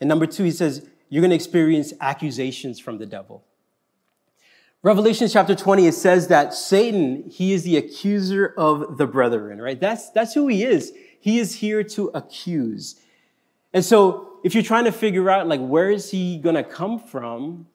And 0.00 0.08
number 0.08 0.26
two, 0.26 0.42
he 0.42 0.50
says, 0.50 0.84
you're 1.10 1.20
going 1.20 1.30
to 1.30 1.36
experience 1.36 1.92
accusations 2.00 2.80
from 2.80 2.98
the 2.98 3.06
devil. 3.06 3.44
Revelation 4.84 5.28
chapter 5.28 5.54
20, 5.54 5.86
it 5.86 5.94
says 5.94 6.28
that 6.28 6.52
Satan, 6.52 7.30
he 7.30 7.54
is 7.54 7.62
the 7.62 7.78
accuser 7.78 8.52
of 8.58 8.98
the 8.98 9.06
brethren, 9.06 9.58
right? 9.58 9.80
That's, 9.80 10.10
that's 10.10 10.34
who 10.34 10.46
he 10.46 10.62
is. 10.62 10.92
He 11.18 11.38
is 11.38 11.54
here 11.54 11.82
to 11.84 12.10
accuse. 12.12 13.00
And 13.72 13.82
so 13.82 14.40
if 14.44 14.52
you're 14.52 14.62
trying 14.62 14.84
to 14.84 14.92
figure 14.92 15.30
out, 15.30 15.48
like, 15.48 15.60
where 15.60 15.88
is 15.88 16.10
he 16.10 16.36
going 16.36 16.56
to 16.56 16.62
come 16.62 16.98
from? 16.98 17.66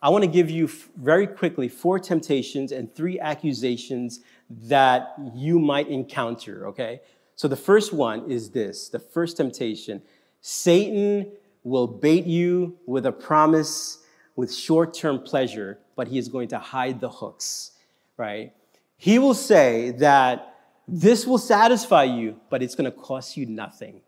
I 0.00 0.10
want 0.10 0.22
to 0.22 0.30
give 0.30 0.48
you 0.48 0.70
very 0.96 1.26
quickly 1.26 1.66
four 1.66 1.98
temptations 1.98 2.70
and 2.70 2.94
three 2.94 3.18
accusations 3.18 4.20
that 4.48 5.16
you 5.34 5.58
might 5.58 5.88
encounter, 5.88 6.68
okay? 6.68 7.00
So 7.34 7.48
the 7.48 7.56
first 7.56 7.92
one 7.92 8.30
is 8.30 8.50
this 8.50 8.88
the 8.88 9.00
first 9.00 9.38
temptation 9.38 10.02
Satan 10.40 11.32
will 11.64 11.88
bait 11.88 12.26
you 12.26 12.78
with 12.86 13.06
a 13.06 13.12
promise 13.12 14.03
with 14.36 14.52
short 14.54 14.94
term 14.94 15.20
pleasure, 15.20 15.78
but 15.96 16.08
he 16.08 16.18
is 16.18 16.28
going 16.28 16.48
to 16.48 16.58
hide 16.58 17.00
the 17.00 17.08
hooks, 17.08 17.72
right? 18.16 18.52
He 18.96 19.18
will 19.18 19.34
say 19.34 19.92
that 19.92 20.54
this 20.86 21.26
will 21.26 21.38
satisfy 21.38 22.04
you, 22.04 22.40
but 22.50 22.62
it's 22.62 22.74
going 22.74 22.90
to 22.90 22.96
cost 22.96 23.36
you 23.36 23.46
nothing. 23.46 24.02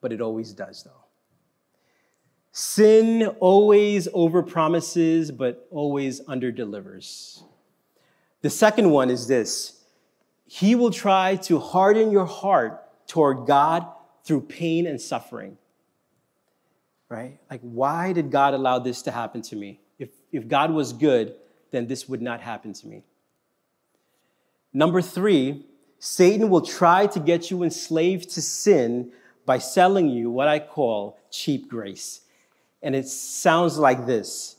But 0.00 0.12
it 0.12 0.20
always 0.20 0.52
does, 0.52 0.82
though. 0.82 1.04
Sin 2.52 3.26
always 3.38 4.08
overpromises, 4.08 5.36
but 5.36 5.66
always 5.70 6.20
underdelivers. 6.22 7.42
The 8.42 8.50
second 8.50 8.90
one 8.90 9.10
is 9.10 9.26
this 9.26 9.84
He 10.46 10.74
will 10.74 10.90
try 10.90 11.36
to 11.36 11.58
harden 11.58 12.10
your 12.10 12.24
heart 12.24 12.82
toward 13.06 13.46
God 13.46 13.86
through 14.24 14.42
pain 14.42 14.86
and 14.86 15.00
suffering 15.00 15.58
right? 17.10 17.38
Like, 17.50 17.60
why 17.60 18.14
did 18.14 18.30
God 18.30 18.54
allow 18.54 18.78
this 18.78 19.02
to 19.02 19.10
happen 19.10 19.42
to 19.42 19.56
me? 19.56 19.80
If, 19.98 20.10
if 20.32 20.48
God 20.48 20.70
was 20.70 20.94
good, 20.94 21.34
then 21.72 21.88
this 21.88 22.08
would 22.08 22.22
not 22.22 22.40
happen 22.40 22.72
to 22.72 22.86
me. 22.86 23.02
Number 24.72 25.02
three, 25.02 25.66
Satan 25.98 26.48
will 26.48 26.62
try 26.62 27.06
to 27.08 27.20
get 27.20 27.50
you 27.50 27.64
enslaved 27.64 28.30
to 28.30 28.40
sin 28.42 29.12
by 29.44 29.58
selling 29.58 30.08
you 30.08 30.30
what 30.30 30.48
I 30.48 30.60
call 30.60 31.18
cheap 31.30 31.68
grace. 31.68 32.22
And 32.82 32.94
it 32.94 33.08
sounds 33.08 33.76
like 33.76 34.06
this 34.06 34.56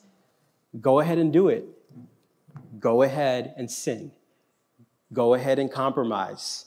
go 0.79 0.99
ahead 0.99 1.17
and 1.17 1.33
do 1.33 1.47
it. 1.47 1.65
Go 2.79 3.01
ahead 3.01 3.53
and 3.57 3.71
sin. 3.71 4.11
Go 5.13 5.33
ahead 5.33 5.59
and 5.59 5.71
compromise. 5.71 6.65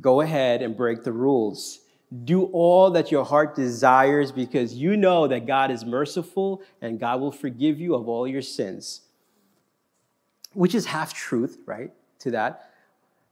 Go 0.00 0.20
ahead 0.20 0.62
and 0.62 0.76
break 0.76 1.04
the 1.04 1.12
rules. 1.12 1.80
Do 2.24 2.44
all 2.44 2.90
that 2.92 3.12
your 3.12 3.24
heart 3.24 3.54
desires 3.54 4.32
because 4.32 4.74
you 4.74 4.96
know 4.96 5.26
that 5.26 5.46
God 5.46 5.70
is 5.70 5.84
merciful 5.84 6.62
and 6.80 6.98
God 6.98 7.20
will 7.20 7.32
forgive 7.32 7.78
you 7.78 7.94
of 7.94 8.08
all 8.08 8.26
your 8.26 8.42
sins. 8.42 9.02
Which 10.54 10.74
is 10.74 10.86
half 10.86 11.12
truth, 11.12 11.58
right? 11.66 11.92
To 12.20 12.30
that. 12.30 12.70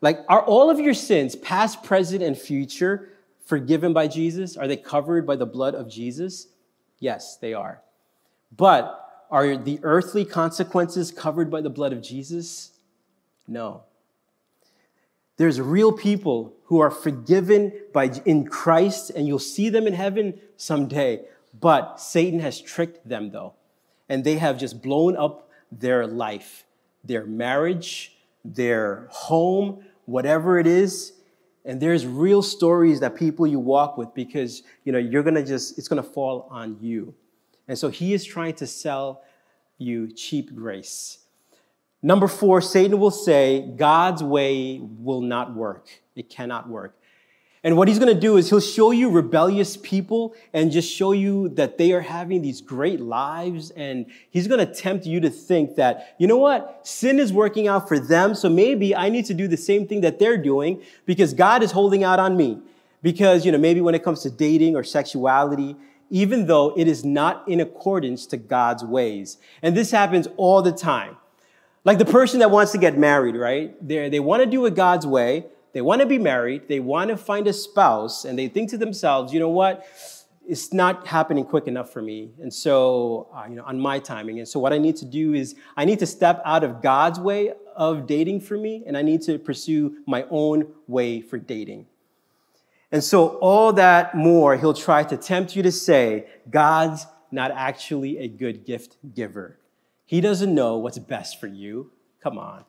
Like, 0.02 0.20
are 0.28 0.42
all 0.42 0.68
of 0.68 0.78
your 0.78 0.92
sins, 0.92 1.34
past, 1.36 1.82
present, 1.82 2.22
and 2.22 2.36
future, 2.36 3.08
forgiven 3.46 3.94
by 3.94 4.08
Jesus? 4.08 4.56
Are 4.56 4.68
they 4.68 4.76
covered 4.76 5.26
by 5.26 5.36
the 5.36 5.46
blood 5.46 5.74
of 5.74 5.88
Jesus? 5.88 6.48
Yes, 6.98 7.38
they 7.38 7.54
are. 7.54 7.80
But 8.54 9.26
are 9.30 9.56
the 9.56 9.80
earthly 9.82 10.24
consequences 10.24 11.10
covered 11.10 11.50
by 11.50 11.62
the 11.62 11.70
blood 11.70 11.92
of 11.92 12.02
Jesus? 12.02 12.72
No. 13.48 13.85
There's 15.36 15.60
real 15.60 15.92
people 15.92 16.54
who 16.64 16.80
are 16.80 16.90
forgiven 16.90 17.72
by, 17.92 18.10
in 18.24 18.46
Christ, 18.46 19.10
and 19.10 19.26
you'll 19.26 19.38
see 19.38 19.68
them 19.68 19.86
in 19.86 19.92
heaven 19.92 20.40
someday. 20.56 21.24
But 21.58 22.00
Satan 22.00 22.40
has 22.40 22.60
tricked 22.60 23.06
them, 23.08 23.30
though, 23.30 23.54
and 24.08 24.24
they 24.24 24.38
have 24.38 24.58
just 24.58 24.82
blown 24.82 25.16
up 25.16 25.50
their 25.70 26.06
life, 26.06 26.64
their 27.04 27.26
marriage, 27.26 28.16
their 28.44 29.08
home, 29.10 29.84
whatever 30.06 30.58
it 30.58 30.66
is. 30.66 31.12
And 31.64 31.80
there's 31.80 32.06
real 32.06 32.42
stories 32.42 33.00
that 33.00 33.16
people 33.16 33.46
you 33.46 33.58
walk 33.58 33.98
with 33.98 34.14
because 34.14 34.62
you 34.84 34.92
know 34.92 34.98
you're 34.98 35.24
gonna 35.24 35.44
just 35.44 35.78
it's 35.78 35.88
gonna 35.88 36.02
fall 36.02 36.46
on 36.50 36.76
you. 36.80 37.14
And 37.68 37.76
so 37.76 37.88
he 37.88 38.14
is 38.14 38.24
trying 38.24 38.54
to 38.54 38.66
sell 38.66 39.24
you 39.78 40.12
cheap 40.12 40.54
grace. 40.54 41.25
Number 42.06 42.28
four, 42.28 42.60
Satan 42.60 43.00
will 43.00 43.10
say, 43.10 43.68
God's 43.74 44.22
way 44.22 44.78
will 44.80 45.22
not 45.22 45.56
work. 45.56 45.88
It 46.14 46.30
cannot 46.30 46.68
work. 46.68 46.96
And 47.64 47.76
what 47.76 47.88
he's 47.88 47.98
going 47.98 48.14
to 48.14 48.20
do 48.20 48.36
is 48.36 48.48
he'll 48.48 48.60
show 48.60 48.92
you 48.92 49.10
rebellious 49.10 49.76
people 49.76 50.36
and 50.52 50.70
just 50.70 50.88
show 50.88 51.10
you 51.10 51.48
that 51.56 51.78
they 51.78 51.90
are 51.90 52.02
having 52.02 52.42
these 52.42 52.60
great 52.60 53.00
lives. 53.00 53.70
And 53.70 54.06
he's 54.30 54.46
going 54.46 54.64
to 54.64 54.72
tempt 54.72 55.04
you 55.04 55.18
to 55.18 55.28
think 55.28 55.74
that, 55.74 56.14
you 56.16 56.28
know 56.28 56.36
what? 56.36 56.86
Sin 56.86 57.18
is 57.18 57.32
working 57.32 57.66
out 57.66 57.88
for 57.88 57.98
them. 57.98 58.36
So 58.36 58.48
maybe 58.48 58.94
I 58.94 59.08
need 59.08 59.24
to 59.24 59.34
do 59.34 59.48
the 59.48 59.56
same 59.56 59.88
thing 59.88 60.02
that 60.02 60.20
they're 60.20 60.38
doing 60.38 60.80
because 61.06 61.34
God 61.34 61.64
is 61.64 61.72
holding 61.72 62.04
out 62.04 62.20
on 62.20 62.36
me. 62.36 62.60
Because, 63.02 63.44
you 63.44 63.50
know, 63.50 63.58
maybe 63.58 63.80
when 63.80 63.96
it 63.96 64.04
comes 64.04 64.22
to 64.22 64.30
dating 64.30 64.76
or 64.76 64.84
sexuality, 64.84 65.74
even 66.10 66.46
though 66.46 66.72
it 66.76 66.86
is 66.86 67.04
not 67.04 67.48
in 67.48 67.58
accordance 67.58 68.26
to 68.26 68.36
God's 68.36 68.84
ways. 68.84 69.38
And 69.60 69.76
this 69.76 69.90
happens 69.90 70.28
all 70.36 70.62
the 70.62 70.70
time. 70.70 71.16
Like 71.86 71.98
the 71.98 72.04
person 72.04 72.40
that 72.40 72.50
wants 72.50 72.72
to 72.72 72.78
get 72.78 72.98
married, 72.98 73.36
right? 73.36 73.74
They 73.86 74.08
they 74.08 74.18
want 74.18 74.42
to 74.42 74.50
do 74.50 74.66
it 74.66 74.74
God's 74.74 75.06
way. 75.06 75.46
They 75.72 75.80
want 75.80 76.00
to 76.00 76.06
be 76.06 76.18
married. 76.18 76.66
They 76.66 76.80
want 76.80 77.10
to 77.10 77.16
find 77.16 77.46
a 77.46 77.52
spouse, 77.52 78.24
and 78.24 78.36
they 78.36 78.48
think 78.48 78.70
to 78.70 78.78
themselves, 78.78 79.32
you 79.32 79.38
know 79.38 79.50
what? 79.50 79.86
It's 80.48 80.72
not 80.72 81.06
happening 81.06 81.44
quick 81.44 81.68
enough 81.68 81.92
for 81.92 82.02
me. 82.02 82.32
And 82.40 82.52
so, 82.52 83.28
uh, 83.32 83.44
you 83.48 83.54
know, 83.54 83.62
on 83.62 83.78
my 83.78 84.00
timing. 84.00 84.40
And 84.40 84.48
so, 84.48 84.58
what 84.58 84.72
I 84.72 84.78
need 84.78 84.96
to 84.96 85.04
do 85.04 85.32
is 85.34 85.54
I 85.76 85.84
need 85.84 86.00
to 86.00 86.06
step 86.06 86.42
out 86.44 86.64
of 86.64 86.82
God's 86.82 87.20
way 87.20 87.52
of 87.76 88.08
dating 88.08 88.40
for 88.40 88.58
me, 88.58 88.82
and 88.84 88.96
I 88.96 89.02
need 89.02 89.22
to 89.22 89.38
pursue 89.38 89.98
my 90.08 90.24
own 90.28 90.66
way 90.88 91.20
for 91.20 91.38
dating. 91.38 91.86
And 92.90 93.04
so, 93.04 93.38
all 93.38 93.72
that 93.74 94.16
more, 94.16 94.56
he'll 94.56 94.74
try 94.74 95.04
to 95.04 95.16
tempt 95.16 95.54
you 95.54 95.62
to 95.62 95.70
say, 95.70 96.26
God's 96.50 97.06
not 97.30 97.52
actually 97.52 98.18
a 98.18 98.26
good 98.26 98.66
gift 98.66 98.96
giver. 99.14 99.60
He 100.06 100.20
doesn't 100.20 100.54
know 100.54 100.78
what's 100.78 100.98
best 100.98 101.40
for 101.40 101.48
you. 101.48 101.90
Come 102.22 102.38
on. 102.38 102.64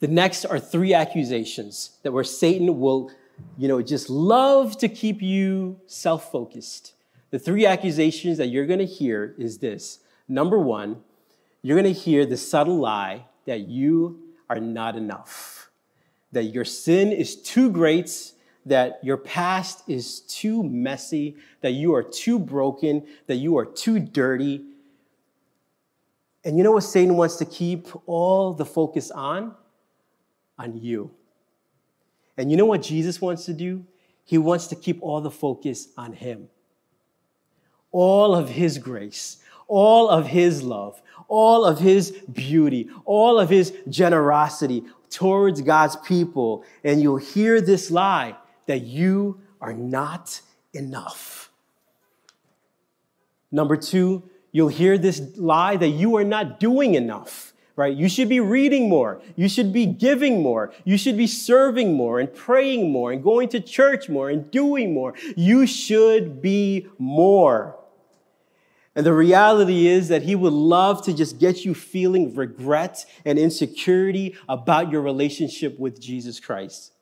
The 0.00 0.08
next 0.08 0.44
are 0.44 0.60
three 0.60 0.92
accusations 0.92 1.98
that 2.02 2.12
where 2.12 2.24
Satan 2.24 2.78
will, 2.78 3.10
you 3.56 3.68
know, 3.68 3.80
just 3.80 4.10
love 4.10 4.76
to 4.78 4.88
keep 4.88 5.22
you 5.22 5.80
self 5.86 6.30
focused. 6.30 6.94
The 7.30 7.38
three 7.38 7.66
accusations 7.66 8.38
that 8.38 8.46
you're 8.46 8.66
going 8.66 8.78
to 8.78 8.86
hear 8.86 9.34
is 9.38 9.58
this. 9.58 10.00
Number 10.28 10.58
one, 10.58 11.02
you're 11.62 11.80
going 11.80 11.92
to 11.92 12.00
hear 12.00 12.26
the 12.26 12.36
subtle 12.36 12.78
lie 12.78 13.26
that 13.46 13.68
you 13.68 14.20
are 14.48 14.60
not 14.60 14.96
enough, 14.96 15.70
that 16.32 16.44
your 16.44 16.64
sin 16.64 17.12
is 17.12 17.36
too 17.36 17.70
great, 17.70 18.32
that 18.66 18.98
your 19.02 19.16
past 19.16 19.82
is 19.88 20.20
too 20.20 20.62
messy, 20.62 21.36
that 21.60 21.72
you 21.72 21.94
are 21.94 22.02
too 22.02 22.38
broken, 22.38 23.06
that 23.26 23.36
you 23.36 23.56
are 23.58 23.66
too 23.66 23.98
dirty, 23.98 24.64
and 26.48 26.56
you 26.56 26.64
know 26.64 26.72
what 26.72 26.80
Satan 26.80 27.14
wants 27.14 27.36
to 27.36 27.44
keep 27.44 27.88
all 28.06 28.54
the 28.54 28.64
focus 28.64 29.10
on? 29.10 29.54
On 30.58 30.78
you. 30.78 31.10
And 32.38 32.50
you 32.50 32.56
know 32.56 32.64
what 32.64 32.80
Jesus 32.80 33.20
wants 33.20 33.44
to 33.44 33.52
do? 33.52 33.84
He 34.24 34.38
wants 34.38 34.66
to 34.68 34.74
keep 34.74 35.02
all 35.02 35.20
the 35.20 35.30
focus 35.30 35.88
on 35.98 36.14
him. 36.14 36.48
All 37.92 38.34
of 38.34 38.48
his 38.48 38.78
grace, 38.78 39.42
all 39.66 40.08
of 40.08 40.28
his 40.28 40.62
love, 40.62 41.02
all 41.28 41.66
of 41.66 41.80
his 41.80 42.12
beauty, 42.32 42.88
all 43.04 43.38
of 43.38 43.50
his 43.50 43.74
generosity 43.86 44.84
towards 45.10 45.60
God's 45.60 45.96
people. 45.96 46.64
And 46.82 47.02
you'll 47.02 47.18
hear 47.18 47.60
this 47.60 47.90
lie 47.90 48.34
that 48.64 48.84
you 48.84 49.38
are 49.60 49.74
not 49.74 50.40
enough. 50.72 51.50
Number 53.52 53.76
two, 53.76 54.22
you'll 54.52 54.68
hear 54.68 54.98
this 54.98 55.36
lie 55.36 55.76
that 55.76 55.88
you 55.88 56.16
are 56.16 56.24
not 56.24 56.60
doing 56.60 56.94
enough, 56.94 57.52
right? 57.76 57.94
You 57.94 58.08
should 58.08 58.28
be 58.28 58.40
reading 58.40 58.88
more. 58.88 59.20
You 59.36 59.48
should 59.48 59.72
be 59.72 59.86
giving 59.86 60.42
more. 60.42 60.72
You 60.84 60.98
should 60.98 61.16
be 61.16 61.26
serving 61.26 61.94
more 61.94 62.20
and 62.20 62.32
praying 62.32 62.90
more 62.90 63.12
and 63.12 63.22
going 63.22 63.48
to 63.50 63.60
church 63.60 64.08
more 64.08 64.30
and 64.30 64.50
doing 64.50 64.94
more. 64.94 65.14
You 65.36 65.66
should 65.66 66.42
be 66.42 66.88
more. 66.98 67.76
And 68.94 69.06
the 69.06 69.12
reality 69.12 69.86
is 69.86 70.08
that 70.08 70.22
he 70.22 70.34
would 70.34 70.52
love 70.52 71.04
to 71.04 71.12
just 71.12 71.38
get 71.38 71.64
you 71.64 71.72
feeling 71.72 72.34
regret 72.34 73.06
and 73.24 73.38
insecurity 73.38 74.34
about 74.48 74.90
your 74.90 75.02
relationship 75.02 75.78
with 75.78 76.00
Jesus 76.00 76.40
Christ. 76.40 76.92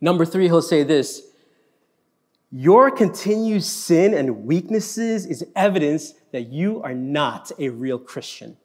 Number 0.00 0.24
three, 0.24 0.46
he'll 0.46 0.62
say 0.62 0.84
this 0.84 1.22
Your 2.54 2.90
continued 2.90 3.64
sin 3.64 4.12
and 4.12 4.44
weaknesses 4.44 5.24
is 5.24 5.42
evidence 5.56 6.12
that 6.32 6.52
you 6.52 6.82
are 6.82 6.92
not 6.92 7.50
a 7.58 7.70
real 7.70 7.98
Christian. 7.98 8.58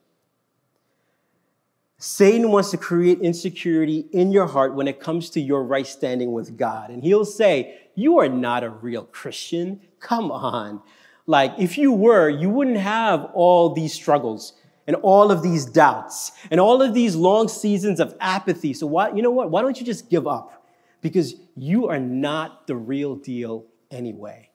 Satan 1.97 2.51
wants 2.51 2.69
to 2.71 2.77
create 2.77 3.21
insecurity 3.21 4.05
in 4.11 4.33
your 4.33 4.45
heart 4.45 4.75
when 4.75 4.89
it 4.89 4.99
comes 4.99 5.29
to 5.31 5.39
your 5.39 5.63
right 5.63 5.87
standing 5.87 6.33
with 6.33 6.57
God. 6.57 6.89
And 6.89 7.01
he'll 7.01 7.23
say, 7.23 7.79
You 7.95 8.19
are 8.19 8.27
not 8.27 8.65
a 8.65 8.69
real 8.69 9.05
Christian. 9.05 9.79
Come 10.01 10.31
on. 10.31 10.81
Like, 11.25 11.53
if 11.57 11.77
you 11.77 11.93
were, 11.93 12.29
you 12.29 12.49
wouldn't 12.49 12.77
have 12.77 13.29
all 13.33 13.73
these 13.73 13.93
struggles 13.93 14.53
and 14.85 14.97
all 14.97 15.31
of 15.31 15.41
these 15.41 15.65
doubts 15.65 16.33
and 16.51 16.59
all 16.59 16.81
of 16.81 16.93
these 16.93 17.15
long 17.15 17.47
seasons 17.47 18.01
of 18.01 18.15
apathy. 18.19 18.73
So, 18.73 18.85
why, 18.85 19.13
you 19.13 19.21
know 19.21 19.31
what? 19.31 19.49
Why 19.49 19.61
don't 19.61 19.79
you 19.79 19.85
just 19.85 20.09
give 20.09 20.27
up? 20.27 20.67
Because 20.99 21.35
you 21.55 21.87
are 21.87 21.99
not 21.99 22.67
the 22.67 22.75
real 22.75 23.15
deal 23.15 23.65
anyway. 23.91 24.49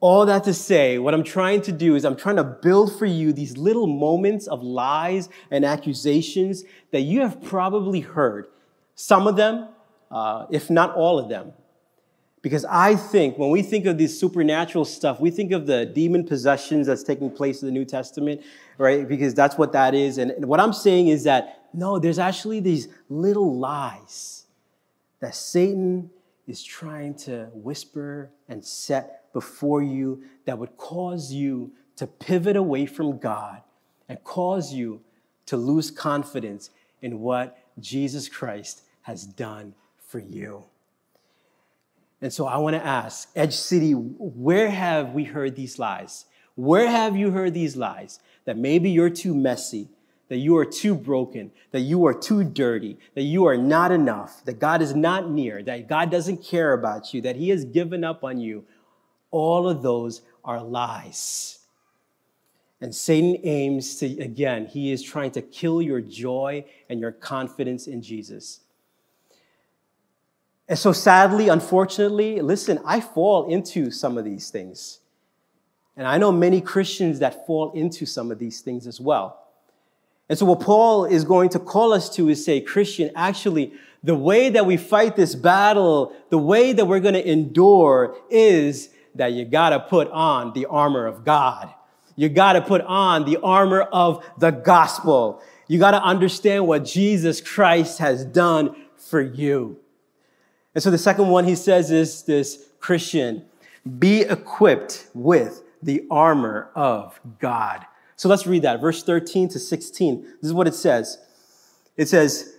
All 0.00 0.26
that 0.26 0.44
to 0.44 0.54
say, 0.54 0.98
what 0.98 1.14
I'm 1.14 1.24
trying 1.24 1.62
to 1.62 1.72
do 1.72 1.94
is 1.94 2.04
I'm 2.04 2.16
trying 2.16 2.36
to 2.36 2.44
build 2.44 2.96
for 2.98 3.06
you 3.06 3.32
these 3.32 3.56
little 3.56 3.86
moments 3.86 4.46
of 4.46 4.62
lies 4.62 5.28
and 5.50 5.64
accusations 5.64 6.64
that 6.92 7.00
you 7.00 7.22
have 7.22 7.42
probably 7.42 8.00
heard. 8.00 8.46
Some 8.94 9.26
of 9.26 9.36
them, 9.36 9.68
uh, 10.10 10.46
if 10.50 10.70
not 10.70 10.94
all 10.94 11.18
of 11.18 11.28
them. 11.28 11.52
Because 12.42 12.64
I 12.66 12.94
think 12.94 13.38
when 13.38 13.50
we 13.50 13.62
think 13.62 13.86
of 13.86 13.98
this 13.98 14.20
supernatural 14.20 14.84
stuff, 14.84 15.18
we 15.18 15.30
think 15.30 15.50
of 15.50 15.66
the 15.66 15.86
demon 15.86 16.24
possessions 16.24 16.86
that's 16.86 17.02
taking 17.02 17.30
place 17.30 17.62
in 17.62 17.66
the 17.66 17.72
New 17.72 17.84
Testament, 17.84 18.42
right? 18.78 19.08
Because 19.08 19.34
that's 19.34 19.58
what 19.58 19.72
that 19.72 19.94
is. 19.94 20.18
And 20.18 20.46
what 20.46 20.60
I'm 20.60 20.72
saying 20.72 21.08
is 21.08 21.24
that 21.24 21.64
no, 21.72 21.98
there's 21.98 22.18
actually 22.18 22.60
these 22.60 22.88
little 23.08 23.58
lies 23.58 24.44
that 25.20 25.34
Satan 25.34 26.10
is 26.46 26.62
trying 26.62 27.14
to 27.14 27.48
whisper 27.52 28.30
and 28.48 28.64
set 28.64 29.32
before 29.32 29.82
you 29.82 30.22
that 30.44 30.58
would 30.58 30.76
cause 30.76 31.32
you 31.32 31.72
to 31.96 32.06
pivot 32.06 32.56
away 32.56 32.86
from 32.86 33.18
God 33.18 33.62
and 34.08 34.22
cause 34.22 34.72
you 34.72 35.00
to 35.46 35.56
lose 35.56 35.90
confidence 35.90 36.70
in 37.02 37.20
what 37.20 37.58
Jesus 37.78 38.28
Christ 38.28 38.82
has 39.02 39.24
done 39.24 39.74
for 39.98 40.18
you. 40.18 40.64
And 42.20 42.32
so 42.32 42.46
I 42.46 42.56
want 42.56 42.74
to 42.76 42.84
ask, 42.84 43.28
Edge 43.36 43.54
City, 43.54 43.92
where 43.92 44.70
have 44.70 45.12
we 45.12 45.24
heard 45.24 45.54
these 45.54 45.78
lies? 45.78 46.24
Where 46.54 46.88
have 46.88 47.16
you 47.16 47.30
heard 47.30 47.52
these 47.52 47.76
lies? 47.76 48.20
That 48.46 48.56
maybe 48.56 48.90
you're 48.90 49.10
too 49.10 49.34
messy, 49.34 49.88
that 50.28 50.38
you 50.38 50.56
are 50.56 50.64
too 50.64 50.94
broken, 50.94 51.50
that 51.70 51.80
you 51.80 52.06
are 52.06 52.14
too 52.14 52.42
dirty, 52.42 52.98
that 53.14 53.22
you 53.22 53.46
are 53.46 53.56
not 53.56 53.92
enough, 53.92 54.44
that 54.44 54.58
God 54.58 54.82
is 54.82 54.94
not 54.94 55.30
near, 55.30 55.62
that 55.62 55.88
God 55.88 56.10
doesn't 56.10 56.44
care 56.44 56.72
about 56.72 57.14
you, 57.14 57.20
that 57.22 57.36
He 57.36 57.50
has 57.50 57.64
given 57.64 58.02
up 58.02 58.24
on 58.24 58.40
you, 58.40 58.64
all 59.30 59.68
of 59.68 59.82
those 59.82 60.22
are 60.44 60.62
lies. 60.62 61.60
And 62.80 62.94
Satan 62.94 63.38
aims 63.42 63.96
to, 63.96 64.06
again, 64.20 64.66
he 64.66 64.92
is 64.92 65.02
trying 65.02 65.30
to 65.32 65.42
kill 65.42 65.80
your 65.80 66.00
joy 66.00 66.64
and 66.90 67.00
your 67.00 67.12
confidence 67.12 67.86
in 67.86 68.02
Jesus. 68.02 68.60
And 70.68 70.78
so, 70.78 70.92
sadly, 70.92 71.48
unfortunately, 71.48 72.40
listen, 72.42 72.78
I 72.84 73.00
fall 73.00 73.48
into 73.48 73.90
some 73.90 74.18
of 74.18 74.24
these 74.24 74.50
things. 74.50 75.00
And 75.96 76.06
I 76.06 76.18
know 76.18 76.30
many 76.30 76.60
Christians 76.60 77.20
that 77.20 77.46
fall 77.46 77.72
into 77.72 78.04
some 78.04 78.30
of 78.30 78.38
these 78.38 78.60
things 78.60 78.86
as 78.86 79.00
well. 79.00 79.45
And 80.28 80.38
so, 80.38 80.46
what 80.46 80.60
Paul 80.60 81.04
is 81.04 81.24
going 81.24 81.50
to 81.50 81.58
call 81.58 81.92
us 81.92 82.14
to 82.16 82.28
is 82.28 82.44
say, 82.44 82.60
Christian, 82.60 83.10
actually, 83.14 83.72
the 84.02 84.14
way 84.14 84.50
that 84.50 84.66
we 84.66 84.76
fight 84.76 85.16
this 85.16 85.34
battle, 85.34 86.12
the 86.30 86.38
way 86.38 86.72
that 86.72 86.84
we're 86.84 87.00
going 87.00 87.14
to 87.14 87.30
endure 87.30 88.16
is 88.30 88.90
that 89.14 89.32
you 89.32 89.44
got 89.44 89.70
to 89.70 89.80
put 89.80 90.10
on 90.10 90.52
the 90.52 90.66
armor 90.66 91.06
of 91.06 91.24
God. 91.24 91.72
You 92.16 92.28
got 92.28 92.54
to 92.54 92.62
put 92.62 92.80
on 92.82 93.24
the 93.24 93.38
armor 93.42 93.82
of 93.82 94.24
the 94.38 94.50
gospel. 94.50 95.42
You 95.68 95.78
got 95.78 95.92
to 95.92 96.02
understand 96.02 96.66
what 96.66 96.84
Jesus 96.84 97.40
Christ 97.40 97.98
has 97.98 98.24
done 98.24 98.74
for 98.96 99.20
you. 99.20 99.78
And 100.74 100.82
so 100.82 100.90
the 100.90 100.98
second 100.98 101.28
one 101.28 101.44
he 101.44 101.54
says 101.54 101.90
is 101.90 102.22
this 102.22 102.66
Christian, 102.80 103.44
be 103.98 104.20
equipped 104.22 105.08
with 105.14 105.62
the 105.82 106.04
armor 106.10 106.70
of 106.74 107.20
God. 107.38 107.86
So 108.16 108.28
let's 108.28 108.46
read 108.46 108.62
that, 108.62 108.80
verse 108.80 109.02
13 109.02 109.48
to 109.50 109.58
16. 109.58 110.22
This 110.22 110.32
is 110.42 110.52
what 110.52 110.66
it 110.66 110.74
says. 110.74 111.18
It 111.96 112.08
says, 112.08 112.56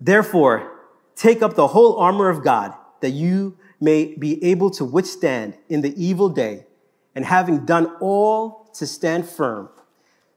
Therefore, 0.00 0.70
take 1.16 1.42
up 1.42 1.54
the 1.54 1.68
whole 1.68 1.98
armor 1.98 2.28
of 2.28 2.44
God 2.44 2.74
that 3.00 3.10
you 3.10 3.56
may 3.80 4.14
be 4.14 4.42
able 4.44 4.70
to 4.70 4.84
withstand 4.84 5.56
in 5.68 5.80
the 5.80 5.94
evil 6.02 6.28
day, 6.28 6.66
and 7.14 7.24
having 7.24 7.64
done 7.64 7.86
all 8.00 8.70
to 8.74 8.86
stand 8.86 9.26
firm. 9.26 9.70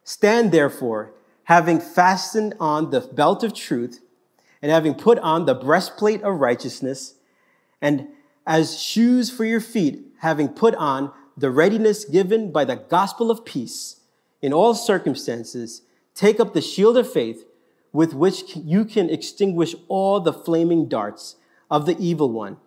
Stand 0.05 0.51
therefore, 0.51 1.13
having 1.43 1.79
fastened 1.79 2.55
on 2.59 2.89
the 2.89 3.01
belt 3.01 3.43
of 3.43 3.53
truth, 3.53 3.99
and 4.61 4.71
having 4.71 4.93
put 4.93 5.19
on 5.19 5.45
the 5.45 5.53
breastplate 5.53 6.21
of 6.23 6.39
righteousness, 6.39 7.15
and 7.81 8.07
as 8.47 8.81
shoes 8.81 9.29
for 9.29 9.43
your 9.43 9.59
feet, 9.59 10.01
having 10.19 10.47
put 10.47 10.73
on 10.75 11.11
the 11.35 11.51
readiness 11.51 12.05
given 12.05 12.51
by 12.51 12.63
the 12.63 12.77
gospel 12.77 13.29
of 13.29 13.43
peace. 13.43 13.97
In 14.43 14.51
all 14.51 14.75
circumstances, 14.75 15.83
take 16.13 16.39
up 16.39 16.53
the 16.53 16.61
shield 16.61 16.97
of 16.97 17.11
faith 17.11 17.45
with 17.93 18.13
which 18.13 18.57
you 18.57 18.83
can 18.83 19.09
extinguish 19.09 19.73
all 19.87 20.19
the 20.19 20.33
flaming 20.33 20.89
darts 20.89 21.37
of 21.71 21.85
the 21.85 21.97
evil 21.97 22.29
one 22.29 22.57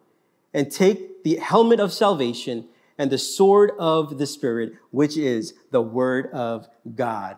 and 0.54 0.72
take 0.72 1.22
the 1.22 1.36
helmet 1.36 1.78
of 1.78 1.92
salvation 1.92 2.66
and 2.96 3.10
the 3.10 3.18
sword 3.18 3.72
of 3.78 4.16
the 4.16 4.26
Spirit, 4.26 4.72
which 4.90 5.18
is 5.18 5.52
the 5.70 5.82
word 5.82 6.30
of 6.32 6.66
God. 6.94 7.36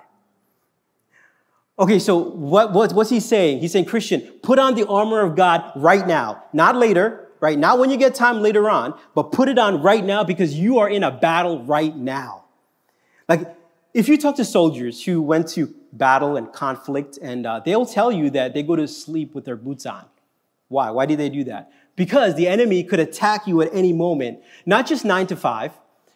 Okay, 1.81 1.99
so 1.99 2.17
what, 2.17 2.73
what, 2.73 2.93
what's 2.93 3.11
he 3.11 3.19
saying? 3.19 3.59
He's 3.59 3.73
saying, 3.73 3.87
Christian, 3.87 4.21
put 4.43 4.61
on 4.61 4.77
the 4.77 4.87
armor 4.87 5.21
of 5.21 5.35
God 5.35 5.73
right 5.75 6.07
now, 6.07 6.45
not 6.53 6.77
later, 6.77 7.29
right? 7.41 7.59
Not 7.59 7.81
when 7.81 7.91
you 7.91 7.97
get 7.97 8.15
time 8.15 8.41
later 8.41 8.71
on, 8.71 8.97
but 9.17 9.33
put 9.33 9.49
it 9.49 9.59
on 9.59 9.83
right 9.83 10.05
now 10.05 10.23
because 10.23 10.55
you 10.55 10.79
are 10.79 10.89
in 10.89 11.03
a 11.03 11.11
battle 11.11 11.65
right 11.65 11.97
now. 11.97 12.45
Like, 13.29 13.58
if 13.99 14.09
you 14.09 14.17
talk 14.17 14.37
to 14.37 14.45
soldiers 14.45 15.05
who 15.05 15.21
went 15.21 15.49
to 15.49 15.75
battle 15.93 16.37
and 16.37 16.53
conflict, 16.53 17.19
and 17.21 17.47
uh, 17.47 17.61
they'll 17.65 17.87
tell 17.87 18.11
you 18.13 18.31
that 18.31 18.55
they 18.55 18.63
go 18.63 18.77
to 18.77 18.87
sleep 18.87 19.35
with 19.35 19.45
their 19.45 19.57
boots 19.57 19.87
on. 19.87 20.05
Why? 20.69 20.91
Why 20.91 21.07
do 21.07 21.17
they 21.17 21.31
do 21.31 21.45
that? 21.45 21.73
because 21.99 22.37
the 22.37 22.47
enemy 22.47 22.85
could 22.85 23.01
attack 23.01 23.49
you 23.49 23.61
at 23.61 23.69
any 23.75 23.93
moment, 23.93 24.39
not 24.65 24.87
just 24.87 25.05
nine 25.05 25.27
to 25.27 25.37
five, 25.37 25.73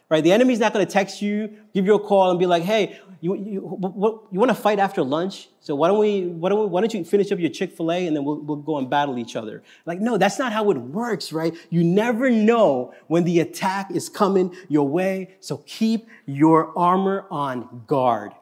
right? 0.09 0.23
The 0.23 0.33
enemy's 0.33 0.61
not 0.61 0.73
going 0.73 0.87
to 0.87 0.91
text 0.91 1.21
you, 1.21 1.51
give 1.75 1.85
you 1.85 1.95
a 1.95 1.99
call, 1.99 2.31
and 2.31 2.39
be 2.39 2.47
like, 2.47 2.63
"Hey, 2.63 2.99
you, 3.23 3.37
you, 3.37 4.29
you 4.33 4.41
want 4.41 4.51
to 4.51 4.55
fight 4.55 4.81
after 4.81 5.01
lunch? 5.05 5.49
So 5.61 5.77
why 5.77 5.87
don't 5.87 5.99
we? 5.99 6.27
Why 6.27 6.49
don't, 6.49 6.59
we, 6.59 6.67
why 6.67 6.81
don't 6.81 6.93
you 6.93 7.05
finish 7.05 7.31
up 7.31 7.39
your 7.39 7.51
Chick 7.51 7.71
Fil 7.77 7.93
A 7.93 8.09
and 8.09 8.17
then 8.17 8.25
we'll, 8.25 8.41
we'll 8.41 8.57
go 8.57 8.79
and 8.79 8.91
battle 8.91 9.17
each 9.17 9.37
other?" 9.37 9.63
Like, 9.87 10.01
no, 10.01 10.19
that's 10.19 10.41
not 10.41 10.53
how 10.53 10.73
it 10.73 10.77
works, 10.77 11.33
right? 11.33 11.55
You 11.71 11.85
never 11.85 12.31
know 12.31 12.93
when 13.07 13.23
the 13.23 13.39
attack 13.39 13.93
is 13.93 14.09
coming 14.09 14.57
your 14.69 14.89
way, 14.89 15.37
so 15.39 15.59
keep 15.67 16.09
your 16.27 16.77
armor 16.77 17.27
on 17.31 17.85
guard. 17.87 18.33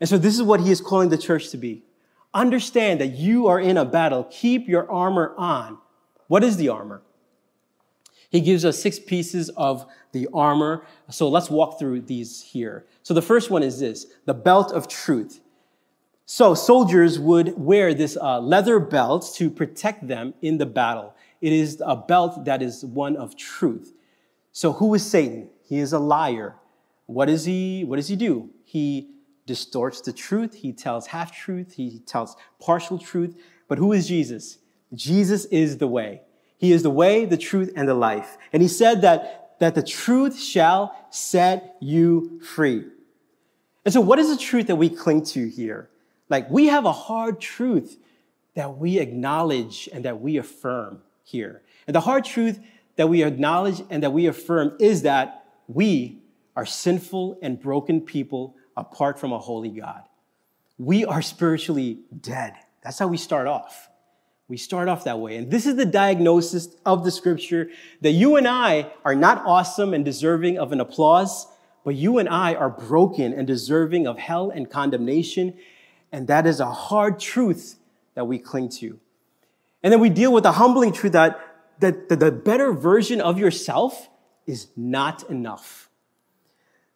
And 0.00 0.08
so 0.08 0.16
this 0.16 0.34
is 0.34 0.42
what 0.42 0.60
he 0.60 0.70
is 0.70 0.80
calling 0.80 1.10
the 1.10 1.18
church 1.18 1.50
to 1.50 1.58
be. 1.58 1.84
Understand 2.32 3.02
that 3.02 3.08
you 3.08 3.48
are 3.48 3.60
in 3.60 3.76
a 3.76 3.84
battle. 3.84 4.24
Keep 4.30 4.66
your 4.66 4.90
armor 4.90 5.34
on 5.36 5.76
what 6.26 6.42
is 6.42 6.56
the 6.56 6.70
armor? 6.70 7.02
He 8.30 8.40
gives 8.40 8.64
us 8.64 8.78
six 8.80 8.98
pieces 8.98 9.50
of 9.50 9.84
the 10.12 10.28
armor. 10.32 10.86
So 11.10 11.28
let's 11.28 11.50
walk 11.50 11.78
through 11.78 12.02
these 12.02 12.40
here. 12.40 12.86
So 13.02 13.14
the 13.14 13.22
first 13.22 13.50
one 13.50 13.62
is 13.62 13.80
this 13.80 14.06
the 14.26 14.34
belt 14.34 14.72
of 14.72 14.88
truth. 14.88 15.40
So 16.26 16.54
soldiers 16.54 17.18
would 17.18 17.54
wear 17.56 17.92
this 17.92 18.16
uh, 18.16 18.40
leather 18.40 18.78
belt 18.78 19.32
to 19.36 19.50
protect 19.50 20.06
them 20.06 20.34
in 20.40 20.58
the 20.58 20.66
battle. 20.66 21.14
It 21.40 21.52
is 21.52 21.82
a 21.84 21.96
belt 21.96 22.44
that 22.44 22.62
is 22.62 22.84
one 22.84 23.16
of 23.16 23.36
truth. 23.36 23.92
So 24.52 24.72
who 24.72 24.94
is 24.94 25.04
Satan? 25.04 25.48
He 25.62 25.78
is 25.78 25.92
a 25.92 25.98
liar. 25.98 26.56
What 27.06 27.28
is 27.28 27.44
he? 27.44 27.82
What 27.82 27.96
does 27.96 28.08
he 28.08 28.16
do? 28.16 28.50
He 28.64 29.10
distorts 29.46 30.00
the 30.00 30.12
truth. 30.12 30.54
He 30.54 30.72
tells 30.72 31.08
half 31.08 31.36
truth. 31.36 31.72
He 31.72 31.98
tells 32.06 32.36
partial 32.60 32.98
truth. 32.98 33.36
But 33.66 33.78
who 33.78 33.92
is 33.92 34.06
Jesus? 34.06 34.58
Jesus 34.94 35.46
is 35.46 35.78
the 35.78 35.88
way. 35.88 36.22
He 36.58 36.72
is 36.72 36.82
the 36.82 36.90
way, 36.90 37.24
the 37.24 37.36
truth, 37.36 37.72
and 37.74 37.88
the 37.88 37.94
life. 37.94 38.36
And 38.52 38.62
he 38.62 38.68
said 38.68 39.02
that, 39.02 39.49
that 39.60 39.74
the 39.74 39.82
truth 39.82 40.40
shall 40.40 40.96
set 41.10 41.76
you 41.80 42.40
free. 42.40 42.84
And 43.84 43.94
so, 43.94 44.00
what 44.00 44.18
is 44.18 44.28
the 44.28 44.36
truth 44.36 44.66
that 44.66 44.76
we 44.76 44.88
cling 44.88 45.22
to 45.26 45.48
here? 45.48 45.88
Like, 46.28 46.50
we 46.50 46.66
have 46.66 46.84
a 46.84 46.92
hard 46.92 47.40
truth 47.40 47.98
that 48.54 48.78
we 48.78 48.98
acknowledge 48.98 49.88
and 49.92 50.04
that 50.04 50.20
we 50.20 50.36
affirm 50.36 51.02
here. 51.22 51.62
And 51.86 51.94
the 51.94 52.00
hard 52.00 52.24
truth 52.24 52.58
that 52.96 53.08
we 53.08 53.22
acknowledge 53.22 53.82
and 53.90 54.02
that 54.02 54.12
we 54.12 54.26
affirm 54.26 54.76
is 54.80 55.02
that 55.02 55.44
we 55.68 56.22
are 56.56 56.66
sinful 56.66 57.38
and 57.42 57.60
broken 57.60 58.00
people 58.00 58.56
apart 58.76 59.18
from 59.18 59.32
a 59.32 59.38
holy 59.38 59.70
God. 59.70 60.02
We 60.78 61.04
are 61.04 61.22
spiritually 61.22 62.00
dead. 62.18 62.54
That's 62.82 62.98
how 62.98 63.08
we 63.08 63.18
start 63.18 63.46
off. 63.46 63.89
We 64.50 64.56
start 64.56 64.88
off 64.88 65.04
that 65.04 65.20
way. 65.20 65.36
And 65.36 65.48
this 65.48 65.64
is 65.64 65.76
the 65.76 65.84
diagnosis 65.84 66.74
of 66.84 67.04
the 67.04 67.12
scripture 67.12 67.70
that 68.00 68.10
you 68.10 68.34
and 68.34 68.48
I 68.48 68.90
are 69.04 69.14
not 69.14 69.44
awesome 69.46 69.94
and 69.94 70.04
deserving 70.04 70.58
of 70.58 70.72
an 70.72 70.80
applause, 70.80 71.46
but 71.84 71.94
you 71.94 72.18
and 72.18 72.28
I 72.28 72.54
are 72.56 72.68
broken 72.68 73.32
and 73.32 73.46
deserving 73.46 74.08
of 74.08 74.18
hell 74.18 74.50
and 74.50 74.68
condemnation. 74.68 75.56
And 76.10 76.26
that 76.26 76.48
is 76.48 76.58
a 76.58 76.66
hard 76.66 77.20
truth 77.20 77.78
that 78.14 78.24
we 78.24 78.40
cling 78.40 78.70
to. 78.80 78.98
And 79.84 79.92
then 79.92 80.00
we 80.00 80.10
deal 80.10 80.32
with 80.32 80.42
the 80.42 80.52
humbling 80.52 80.92
truth 80.92 81.12
that, 81.12 81.38
that 81.78 82.08
the 82.08 82.32
better 82.32 82.72
version 82.72 83.20
of 83.20 83.38
yourself 83.38 84.08
is 84.48 84.66
not 84.76 85.30
enough. 85.30 85.89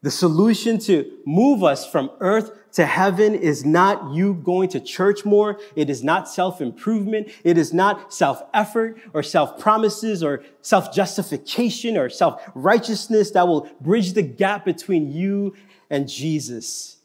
The 0.04 0.10
solution 0.10 0.78
to 0.80 1.10
move 1.24 1.64
us 1.64 1.90
from 1.90 2.10
earth 2.20 2.50
to 2.72 2.84
heaven 2.84 3.34
is 3.34 3.64
not 3.64 4.12
you 4.12 4.34
going 4.34 4.68
to 4.68 4.80
church 4.80 5.24
more. 5.24 5.58
It 5.76 5.88
is 5.88 6.04
not 6.04 6.28
self 6.28 6.60
improvement. 6.60 7.30
It 7.42 7.56
is 7.56 7.72
not 7.72 8.12
self 8.12 8.42
effort 8.52 9.00
or 9.14 9.22
self 9.22 9.58
promises 9.58 10.22
or 10.22 10.44
self 10.60 10.94
justification 10.94 11.96
or 11.96 12.10
self 12.10 12.42
righteousness 12.54 13.30
that 13.30 13.48
will 13.48 13.66
bridge 13.80 14.12
the 14.12 14.20
gap 14.20 14.66
between 14.66 15.10
you 15.10 15.56
and 15.88 16.06
Jesus. 16.06 16.98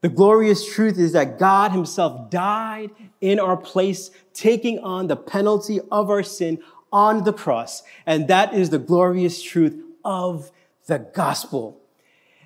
The 0.00 0.08
glorious 0.08 0.74
truth 0.74 0.98
is 0.98 1.12
that 1.12 1.38
God 1.38 1.70
Himself 1.70 2.30
died 2.30 2.90
in 3.20 3.38
our 3.38 3.56
place, 3.56 4.10
taking 4.32 4.80
on 4.80 5.06
the 5.06 5.16
penalty 5.16 5.78
of 5.92 6.10
our 6.10 6.24
sin 6.24 6.58
on 6.92 7.22
the 7.22 7.32
cross. 7.32 7.84
And 8.06 8.26
that 8.26 8.54
is 8.54 8.70
the 8.70 8.80
glorious 8.80 9.40
truth 9.40 9.80
of 10.04 10.50
the 10.88 10.98
gospel. 10.98 11.80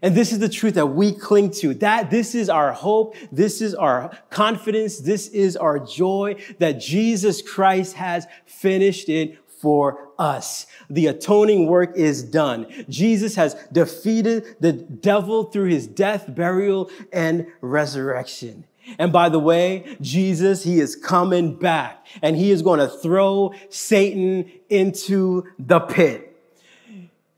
And 0.02 0.14
this 0.14 0.32
is 0.32 0.38
the 0.38 0.48
truth 0.48 0.74
that 0.74 0.86
we 0.86 1.12
cling 1.12 1.50
to. 1.52 1.74
That 1.74 2.10
this 2.10 2.34
is 2.34 2.48
our 2.48 2.72
hope. 2.72 3.16
This 3.32 3.60
is 3.60 3.74
our 3.74 4.16
confidence. 4.30 4.98
This 4.98 5.28
is 5.28 5.56
our 5.56 5.78
joy 5.78 6.36
that 6.58 6.80
Jesus 6.80 7.42
Christ 7.42 7.94
has 7.94 8.26
finished 8.46 9.08
it 9.08 9.38
for 9.60 10.10
us. 10.18 10.66
The 10.88 11.08
atoning 11.08 11.66
work 11.66 11.96
is 11.96 12.22
done. 12.22 12.66
Jesus 12.88 13.34
has 13.34 13.54
defeated 13.72 14.56
the 14.60 14.72
devil 14.72 15.44
through 15.44 15.68
his 15.68 15.86
death, 15.86 16.26
burial, 16.28 16.90
and 17.12 17.46
resurrection. 17.60 18.64
And 18.98 19.12
by 19.12 19.28
the 19.28 19.38
way, 19.38 19.96
Jesus, 20.00 20.64
he 20.64 20.80
is 20.80 20.96
coming 20.96 21.56
back 21.56 22.06
and 22.22 22.36
he 22.36 22.50
is 22.50 22.62
going 22.62 22.80
to 22.80 22.88
throw 22.88 23.52
Satan 23.68 24.50
into 24.70 25.44
the 25.58 25.80
pit. 25.80 26.27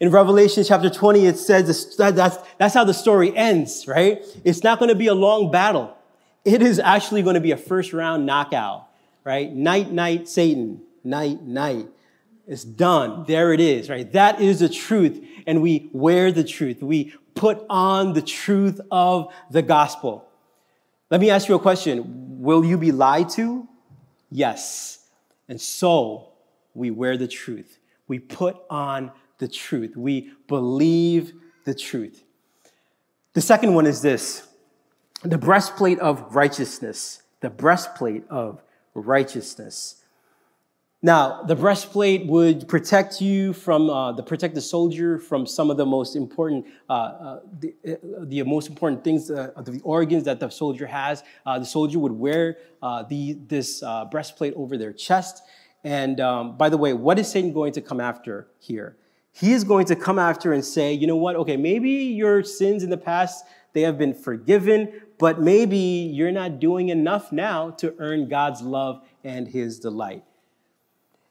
In 0.00 0.10
Revelation 0.10 0.64
chapter 0.64 0.88
20, 0.88 1.26
it 1.26 1.38
says 1.38 1.94
that's, 1.96 2.38
that's 2.58 2.74
how 2.74 2.84
the 2.84 2.94
story 2.94 3.36
ends, 3.36 3.86
right? 3.86 4.24
It's 4.44 4.64
not 4.64 4.78
going 4.78 4.88
to 4.88 4.94
be 4.94 5.08
a 5.08 5.14
long 5.14 5.50
battle. 5.50 5.94
It 6.42 6.62
is 6.62 6.78
actually 6.78 7.20
going 7.22 7.34
to 7.34 7.40
be 7.40 7.52
a 7.52 7.58
first 7.58 7.92
round 7.92 8.24
knockout, 8.24 8.88
right? 9.24 9.52
Night, 9.52 9.92
night, 9.92 10.26
Satan. 10.26 10.80
Night, 11.04 11.42
night. 11.42 11.86
It's 12.46 12.64
done. 12.64 13.24
There 13.28 13.52
it 13.52 13.60
is, 13.60 13.90
right? 13.90 14.10
That 14.12 14.40
is 14.40 14.60
the 14.60 14.70
truth. 14.70 15.22
And 15.46 15.60
we 15.60 15.90
wear 15.92 16.32
the 16.32 16.44
truth. 16.44 16.82
We 16.82 17.14
put 17.34 17.64
on 17.68 18.14
the 18.14 18.22
truth 18.22 18.80
of 18.90 19.32
the 19.50 19.62
gospel. 19.62 20.26
Let 21.10 21.20
me 21.20 21.28
ask 21.28 21.46
you 21.48 21.54
a 21.56 21.60
question. 21.60 22.40
Will 22.40 22.64
you 22.64 22.78
be 22.78 22.90
lied 22.90 23.28
to? 23.30 23.68
Yes. 24.30 25.06
And 25.46 25.60
so 25.60 26.32
we 26.72 26.90
wear 26.90 27.18
the 27.18 27.28
truth. 27.28 27.78
We 28.08 28.18
put 28.18 28.56
on 28.70 29.12
the 29.40 29.48
truth. 29.48 29.96
We 29.96 30.32
believe 30.46 31.32
the 31.64 31.74
truth. 31.74 32.22
The 33.32 33.40
second 33.40 33.74
one 33.74 33.86
is 33.86 34.00
this 34.00 34.46
the 35.22 35.38
breastplate 35.38 35.98
of 35.98 36.34
righteousness. 36.34 37.22
The 37.40 37.50
breastplate 37.50 38.24
of 38.30 38.62
righteousness. 38.94 39.96
Now, 41.02 41.42
the 41.44 41.56
breastplate 41.56 42.26
would 42.26 42.68
protect 42.68 43.22
you 43.22 43.54
from 43.54 43.88
uh, 43.88 44.12
the 44.12 44.22
protect 44.22 44.54
the 44.54 44.60
soldier 44.60 45.18
from 45.18 45.46
some 45.46 45.70
of 45.70 45.78
the 45.78 45.86
most 45.86 46.14
important 46.14 46.66
uh, 46.90 46.92
uh, 46.92 47.40
the, 47.58 47.74
uh, 47.88 47.94
the, 48.24 48.42
most 48.42 48.68
important 48.68 49.02
things 49.02 49.30
uh, 49.30 49.50
the 49.62 49.80
organs 49.82 50.24
that 50.24 50.40
the 50.40 50.50
soldier 50.50 50.86
has. 50.86 51.24
Uh, 51.46 51.58
the 51.58 51.64
soldier 51.64 51.98
would 51.98 52.12
wear 52.12 52.58
the 53.08 53.38
this 53.46 53.82
breastplate 54.10 54.52
over 54.54 54.76
their 54.76 54.92
chest. 54.92 55.42
And 55.84 56.20
um, 56.20 56.58
by 56.58 56.68
the 56.68 56.76
way, 56.76 56.92
what 56.92 57.18
is 57.18 57.30
Satan 57.30 57.54
going 57.54 57.72
to 57.72 57.80
come 57.80 58.00
after 58.00 58.48
here? 58.58 58.96
He 59.40 59.54
is 59.54 59.64
going 59.64 59.86
to 59.86 59.96
come 59.96 60.18
after 60.18 60.52
and 60.52 60.62
say, 60.62 60.92
you 60.92 61.06
know 61.06 61.16
what? 61.16 61.34
Okay, 61.34 61.56
maybe 61.56 61.90
your 61.90 62.42
sins 62.42 62.82
in 62.82 62.90
the 62.90 62.98
past, 62.98 63.46
they 63.72 63.80
have 63.80 63.96
been 63.96 64.12
forgiven, 64.12 64.92
but 65.18 65.40
maybe 65.40 65.78
you're 65.78 66.30
not 66.30 66.60
doing 66.60 66.90
enough 66.90 67.32
now 67.32 67.70
to 67.70 67.94
earn 67.98 68.28
God's 68.28 68.60
love 68.60 69.02
and 69.24 69.48
his 69.48 69.78
delight. 69.78 70.24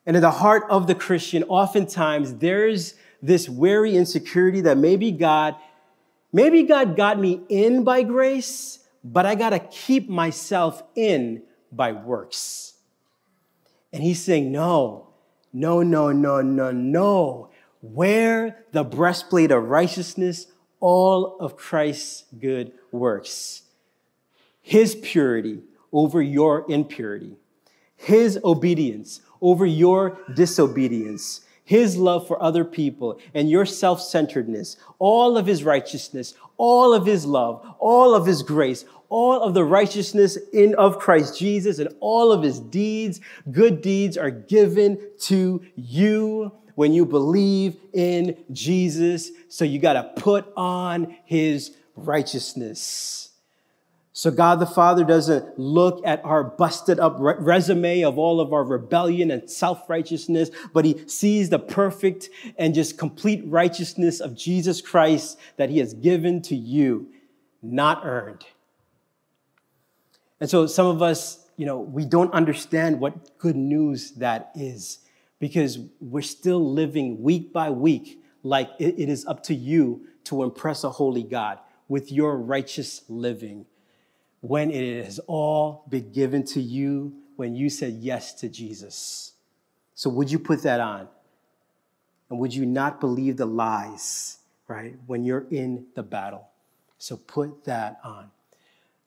And 0.08 0.16
in 0.16 0.24
the 0.24 0.32
heart 0.32 0.64
of 0.72 0.88
the 0.88 0.96
Christian, 0.96 1.44
oftentimes 1.44 2.36
there's 2.36 2.96
this 3.22 3.48
wary 3.48 3.96
insecurity 3.96 4.62
that 4.62 4.78
maybe 4.78 5.12
God, 5.12 5.56
maybe 6.34 6.64
God 6.64 6.96
got 6.96 7.20
me 7.20 7.42
in 7.48 7.84
by 7.84 8.02
grace, 8.02 8.80
but 9.04 9.28
I 9.28 9.36
got 9.36 9.52
to 9.52 9.60
keep 9.60 10.10
myself 10.10 10.82
in 10.96 11.44
by 11.72 11.92
works. 11.92 12.74
And 13.94 14.02
he's 14.02 14.24
saying, 14.24 14.52
no, 14.52 15.10
no, 15.54 15.84
no, 15.84 16.12
no, 16.12 16.42
no, 16.42 16.72
no. 16.72 17.50
Wear 17.82 18.66
the 18.72 18.84
breastplate 18.84 19.52
of 19.52 19.70
righteousness, 19.70 20.48
all 20.80 21.38
of 21.40 21.56
Christ's 21.56 22.26
good 22.40 22.74
works. 22.92 23.64
His 24.62 24.96
purity 24.96 25.62
over 25.92 26.22
your 26.22 26.66
impurity, 26.70 27.36
His 27.96 28.40
obedience 28.44 29.22
over 29.42 29.66
your 29.66 30.20
disobedience, 30.36 31.42
His 31.64 31.98
love 31.98 32.28
for 32.28 32.42
other 32.42 32.66
people, 32.66 33.20
and 33.34 33.50
your 33.50 33.66
self 33.66 34.02
centeredness, 34.02 34.78
all 35.00 35.38
of 35.38 35.46
His 35.46 35.64
righteousness, 35.64 36.36
all 36.58 36.94
of 36.94 37.06
His 37.06 37.26
love, 37.26 37.66
all 37.80 38.14
of 38.14 38.26
His 38.26 38.44
grace, 38.44 38.86
all 39.10 39.42
of 39.42 39.54
the 39.54 39.66
righteousness 39.66 40.38
in 40.54 40.76
of 40.76 41.00
Christ 41.00 41.38
Jesus 41.38 41.80
and 41.80 41.90
all 42.00 42.32
of 42.32 42.44
his 42.44 42.60
deeds, 42.60 43.20
good 43.52 43.82
deeds 43.82 44.18
are 44.18 44.30
given 44.30 45.00
to 45.22 45.62
you 45.76 46.52
when 46.80 46.94
you 46.94 47.06
believe 47.06 47.76
in 47.92 48.38
Jesus. 48.54 49.32
So 49.50 49.66
you 49.66 49.80
got 49.80 49.94
to 49.94 50.22
put 50.22 50.46
on 50.56 51.14
his 51.26 51.76
righteousness. 51.98 53.32
So 54.14 54.32
God 54.32 54.62
the 54.62 54.66
Father 54.66 55.04
doesn't 55.04 55.60
look 55.60 56.02
at 56.08 56.24
our 56.24 56.42
busted 56.42 56.98
up 56.98 57.18
resume 57.20 58.04
of 58.04 58.18
all 58.18 58.40
of 58.40 58.54
our 58.54 58.64
rebellion 58.64 59.30
and 59.30 59.52
self 59.52 59.90
righteousness, 59.90 60.52
but 60.72 60.86
he 60.86 61.06
sees 61.06 61.50
the 61.50 61.60
perfect 61.60 62.30
and 62.58 62.74
just 62.74 62.98
complete 62.98 63.44
righteousness 63.46 64.22
of 64.22 64.38
Jesus 64.38 64.80
Christ 64.80 65.38
that 65.58 65.70
he 65.70 65.80
has 65.80 65.94
given 65.94 66.42
to 66.44 66.56
you, 66.56 67.10
not 67.62 68.06
earned. 68.06 68.46
And 70.40 70.50
so 70.50 70.66
some 70.66 70.88
of 70.88 71.02
us, 71.02 71.46
you 71.58 71.66
know, 71.66 71.82
we 71.82 72.06
don't 72.06 72.32
understand 72.32 73.02
what 73.02 73.38
good 73.38 73.58
news 73.58 74.12
that 74.12 74.52
is 74.56 75.00
because 75.40 75.80
we're 76.00 76.22
still 76.22 76.72
living 76.72 77.22
week 77.22 77.52
by 77.52 77.70
week 77.70 78.22
like 78.44 78.70
it 78.80 79.10
is 79.10 79.26
up 79.26 79.44
to 79.44 79.56
you 79.56 80.06
to 80.26 80.44
impress 80.44 80.84
a 80.84 80.90
holy 80.90 81.24
God 81.24 81.60
with 81.88 82.12
your 82.12 82.38
righteous 82.38 83.04
living 83.10 83.66
when 84.42 84.72
it 84.72 85.04
has 85.04 85.20
all 85.28 85.86
been 85.90 86.12
given 86.12 86.44
to 86.44 86.62
you 86.62 87.14
when 87.36 87.56
you 87.56 87.70
said 87.70 87.94
yes 87.94 88.34
to 88.36 88.50
Jesus. 88.50 89.34
So, 89.96 90.10
would 90.10 90.32
you 90.32 90.40
put 90.40 90.64
that 90.64 90.80
on? 90.80 91.08
And 92.30 92.40
would 92.40 92.54
you 92.54 92.66
not 92.66 93.02
believe 93.02 93.38
the 93.38 93.46
lies, 93.46 94.38
right, 94.68 94.96
when 95.08 95.24
you're 95.24 95.48
in 95.50 95.88
the 95.96 96.04
battle? 96.04 96.48
So, 96.98 97.18
put 97.18 97.66
that 97.66 98.00
on. 98.04 98.30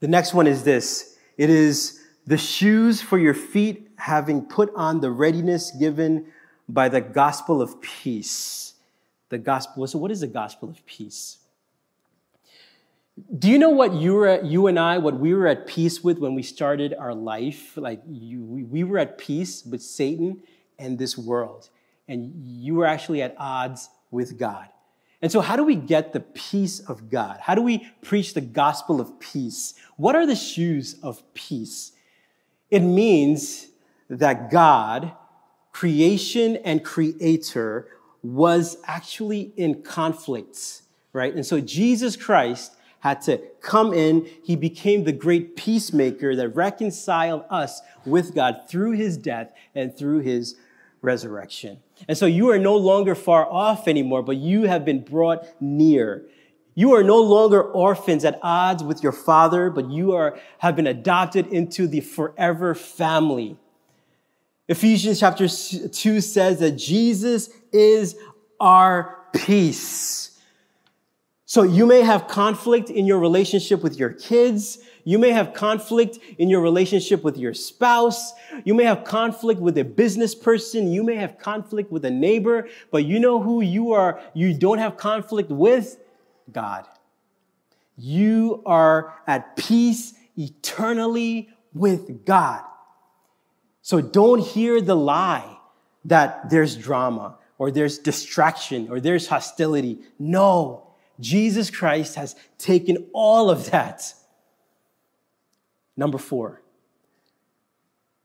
The 0.01 0.09
next 0.09 0.35
one 0.35 0.47
is 0.47 0.65
this 0.65 1.17
it 1.39 1.49
is 1.49 2.02
the 2.27 2.39
shoes 2.39 3.01
for 3.03 3.19
your 3.19 3.35
feet, 3.35 3.91
having 3.97 4.43
put 4.43 4.73
on 4.75 5.01
the 5.01 5.11
readiness 5.11 5.71
given 5.71 6.27
by 6.69 6.89
the 6.89 7.01
gospel 7.01 7.61
of 7.61 7.81
peace. 7.81 8.75
The 9.29 9.39
gospel. 9.39 9.87
So, 9.87 9.99
what 9.99 10.11
is 10.11 10.21
the 10.21 10.27
gospel 10.27 10.69
of 10.69 10.85
peace? 10.87 11.39
Do 13.39 13.51
you 13.51 13.59
know 13.59 13.71
what 13.71 13.93
you 13.95 14.15
were 14.15 14.43
you 14.43 14.67
and 14.67 14.79
I, 14.79 14.99
what 14.99 15.19
we 15.19 15.35
were 15.35 15.47
at 15.47 15.67
peace 15.67 16.03
with 16.03 16.19
when 16.19 16.35
we 16.35 16.43
started 16.43 16.95
our 16.99 17.15
life? 17.15 17.77
Like 17.77 18.01
you, 18.09 18.43
we 18.43 18.85
were 18.85 18.99
at 18.99 19.19
peace 19.19 19.65
with 19.65 19.83
Satan 19.83 20.43
and 20.79 20.99
this 20.99 21.17
world, 21.19 21.69
and 22.09 22.33
you 22.37 22.75
were 22.75 22.87
actually 22.87 23.23
at 23.23 23.35
odds 23.39 23.89
with 24.11 24.39
God. 24.39 24.69
And 25.21 25.31
so, 25.31 25.41
how 25.41 25.57
do 25.57 25.65
we 25.65 25.77
get 25.77 26.13
the 26.13 26.21
peace 26.21 26.81
of 26.81 27.09
God? 27.09 27.39
How 27.41 27.55
do 27.55 27.63
we 27.63 27.89
preach 28.03 28.35
the 28.35 28.41
gospel 28.41 29.01
of 29.01 29.19
peace? 29.21 29.75
What 29.97 30.15
are 30.15 30.27
the 30.27 30.37
shoes 30.37 30.97
of 31.03 31.23
peace? 31.33 31.93
It 32.73 32.81
means 32.81 33.69
that 34.09 34.51
God, 34.51 35.13
creation 35.73 36.57
and 36.57 36.83
creator, 36.83 37.89
was 38.23 38.79
actually 38.87 39.53
in 39.59 39.83
conflict, 39.83 40.81
right? 41.13 41.35
And 41.35 41.45
so, 41.45 41.61
Jesus 41.61 42.17
Christ 42.17 42.75
had 43.01 43.21
to 43.21 43.37
come 43.61 43.93
in. 43.93 44.27
He 44.43 44.57
became 44.57 45.05
the 45.05 45.13
great 45.13 45.55
peacemaker 45.55 46.35
that 46.35 46.49
reconciled 46.51 47.45
us 47.51 47.83
with 48.07 48.35
God 48.35 48.63
through 48.69 48.93
his 48.93 49.19
death 49.19 49.53
and 49.75 49.95
through 49.95 50.21
his 50.21 50.57
resurrection. 51.03 51.81
And 52.09 52.17
so 52.17 52.25
you 52.25 52.51
are 52.51 52.59
no 52.59 52.77
longer 52.77 53.15
far 53.15 53.45
off 53.51 53.87
anymore, 53.87 54.23
but 54.23 54.37
you 54.39 54.63
have 54.63 54.85
been 54.85 55.05
brought 55.05 55.45
near. 55.61 56.25
You 56.75 56.95
are 56.95 57.03
no 57.03 57.21
longer 57.21 57.63
orphans 57.63 58.25
at 58.25 58.39
odds 58.43 58.83
with 58.83 59.03
your 59.03 59.13
father, 59.13 59.69
but 59.71 59.91
you 59.91 60.13
are, 60.13 60.39
have 60.59 60.75
been 60.75 60.87
adopted 60.87 61.47
into 61.49 61.87
the 61.87 62.01
forever 62.01 62.75
family. 62.75 63.57
Ephesians 64.69 65.21
chapter 65.21 65.49
2 65.49 66.21
says 66.21 66.61
that 66.61 66.73
Jesus 66.73 67.51
is 67.73 68.17
our 68.59 69.19
peace. 69.35 70.41
So 71.45 71.63
you 71.63 71.85
may 71.85 72.01
have 72.01 72.29
conflict 72.29 72.89
in 72.89 73.05
your 73.05 73.19
relationship 73.19 73.83
with 73.83 73.99
your 73.99 74.09
kids. 74.09 74.79
You 75.05 75.19
may 75.19 75.33
have 75.33 75.53
conflict 75.53 76.19
in 76.39 76.49
your 76.49 76.63
relationship 76.63 77.23
with 77.23 77.37
your 77.37 77.53
spouse. 77.53 78.33
You 78.65 78.73
may 78.73 78.85
have 78.85 79.05
conflict 79.05 79.61
with 79.61 79.77
a 79.77 79.85
business 79.85 80.35
person. 80.35 80.91
You 80.91 81.03
may 81.03 81.17
have 81.17 81.37
conflict 81.37 81.93
with 81.93 82.07
a 82.07 82.11
neighbor, 82.11 82.69
but 82.91 83.05
you 83.05 83.21
know 83.21 83.43
who 83.43 83.61
you 83.61 83.93
are, 83.93 84.23
you 84.33 84.55
don't 84.55 84.79
have 84.79 84.97
conflict 84.97 85.51
with? 85.51 85.99
God. 86.53 86.87
You 87.97 88.63
are 88.67 89.15
at 89.27 89.57
peace 89.57 90.15
eternally 90.37 91.51
with 91.75 92.25
God. 92.25 92.65
So 93.83 94.01
don't 94.01 94.41
hear 94.41 94.81
the 94.81 94.97
lie 94.97 95.59
that 96.05 96.51
there's 96.51 96.77
drama 96.77 97.37
or 97.59 97.71
there's 97.71 97.99
distraction 97.99 98.89
or 98.91 99.01
there's 99.01 99.27
hostility. 99.27 99.99
No, 100.19 100.95
Jesus 101.21 101.71
Christ 101.71 102.15
has 102.17 102.37
taken 102.59 103.09
all 103.13 103.51
of 103.51 103.71
that 103.71 104.15
Number 105.97 106.19
four, 106.19 106.63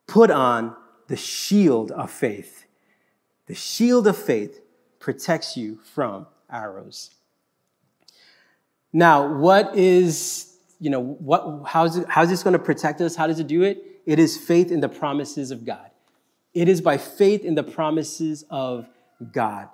put 0.07 0.31
on 0.31 0.75
the 1.07 1.17
shield 1.17 1.91
of 1.91 2.11
faith. 2.11 2.65
The 3.47 3.55
shield 3.55 4.07
of 4.07 4.17
faith 4.17 4.61
protects 4.99 5.57
you 5.57 5.79
from 5.93 6.27
arrows. 6.49 7.11
Now, 8.93 9.35
what 9.37 9.75
is, 9.75 10.57
you 10.79 10.89
know, 10.89 10.99
what, 10.99 11.63
how's, 11.65 11.97
it, 11.97 12.05
how's 12.09 12.29
this 12.29 12.43
going 12.43 12.53
to 12.53 12.59
protect 12.59 13.01
us? 13.01 13.15
How 13.15 13.27
does 13.27 13.39
it 13.39 13.47
do 13.47 13.63
it? 13.63 13.83
It 14.05 14.19
is 14.19 14.37
faith 14.37 14.71
in 14.71 14.79
the 14.79 14.89
promises 14.89 15.51
of 15.51 15.65
God. 15.65 15.91
It 16.53 16.69
is 16.69 16.81
by 16.81 16.97
faith 16.97 17.43
in 17.43 17.55
the 17.55 17.63
promises 17.63 18.45
of 18.49 18.87
God. 19.31 19.69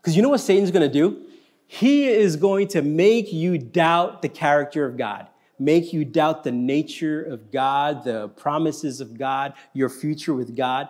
Because 0.00 0.16
you 0.16 0.22
know 0.22 0.28
what 0.28 0.40
Satan's 0.40 0.70
going 0.70 0.88
to 0.88 0.92
do? 0.92 1.26
He 1.66 2.08
is 2.08 2.36
going 2.36 2.68
to 2.68 2.82
make 2.82 3.32
you 3.32 3.58
doubt 3.58 4.22
the 4.22 4.28
character 4.28 4.84
of 4.84 4.96
God 4.96 5.28
make 5.60 5.92
you 5.92 6.04
doubt 6.04 6.42
the 6.42 6.50
nature 6.50 7.22
of 7.22 7.52
God, 7.52 8.02
the 8.02 8.28
promises 8.30 9.00
of 9.00 9.16
God, 9.16 9.52
your 9.74 9.90
future 9.90 10.34
with 10.34 10.56
God. 10.56 10.88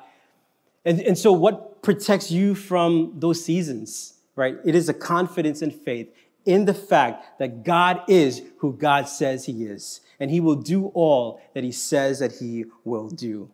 And, 0.84 1.00
and 1.00 1.18
so, 1.18 1.32
what 1.32 1.82
protects 1.82 2.30
you 2.30 2.54
from 2.54 3.14
those 3.16 3.44
seasons, 3.44 4.14
right? 4.36 4.56
It 4.64 4.74
is 4.74 4.88
a 4.88 4.94
confidence 4.94 5.60
and 5.60 5.74
faith 5.74 6.08
in 6.44 6.64
the 6.64 6.74
fact 6.74 7.38
that 7.38 7.64
God 7.64 8.02
is 8.08 8.42
who 8.58 8.72
God 8.72 9.08
says 9.08 9.46
He 9.46 9.64
is, 9.64 10.00
and 10.18 10.30
He 10.30 10.40
will 10.40 10.56
do 10.56 10.86
all 10.94 11.40
that 11.54 11.64
He 11.64 11.72
says 11.72 12.18
that 12.20 12.32
He 12.32 12.64
will 12.84 13.08
do. 13.08 13.50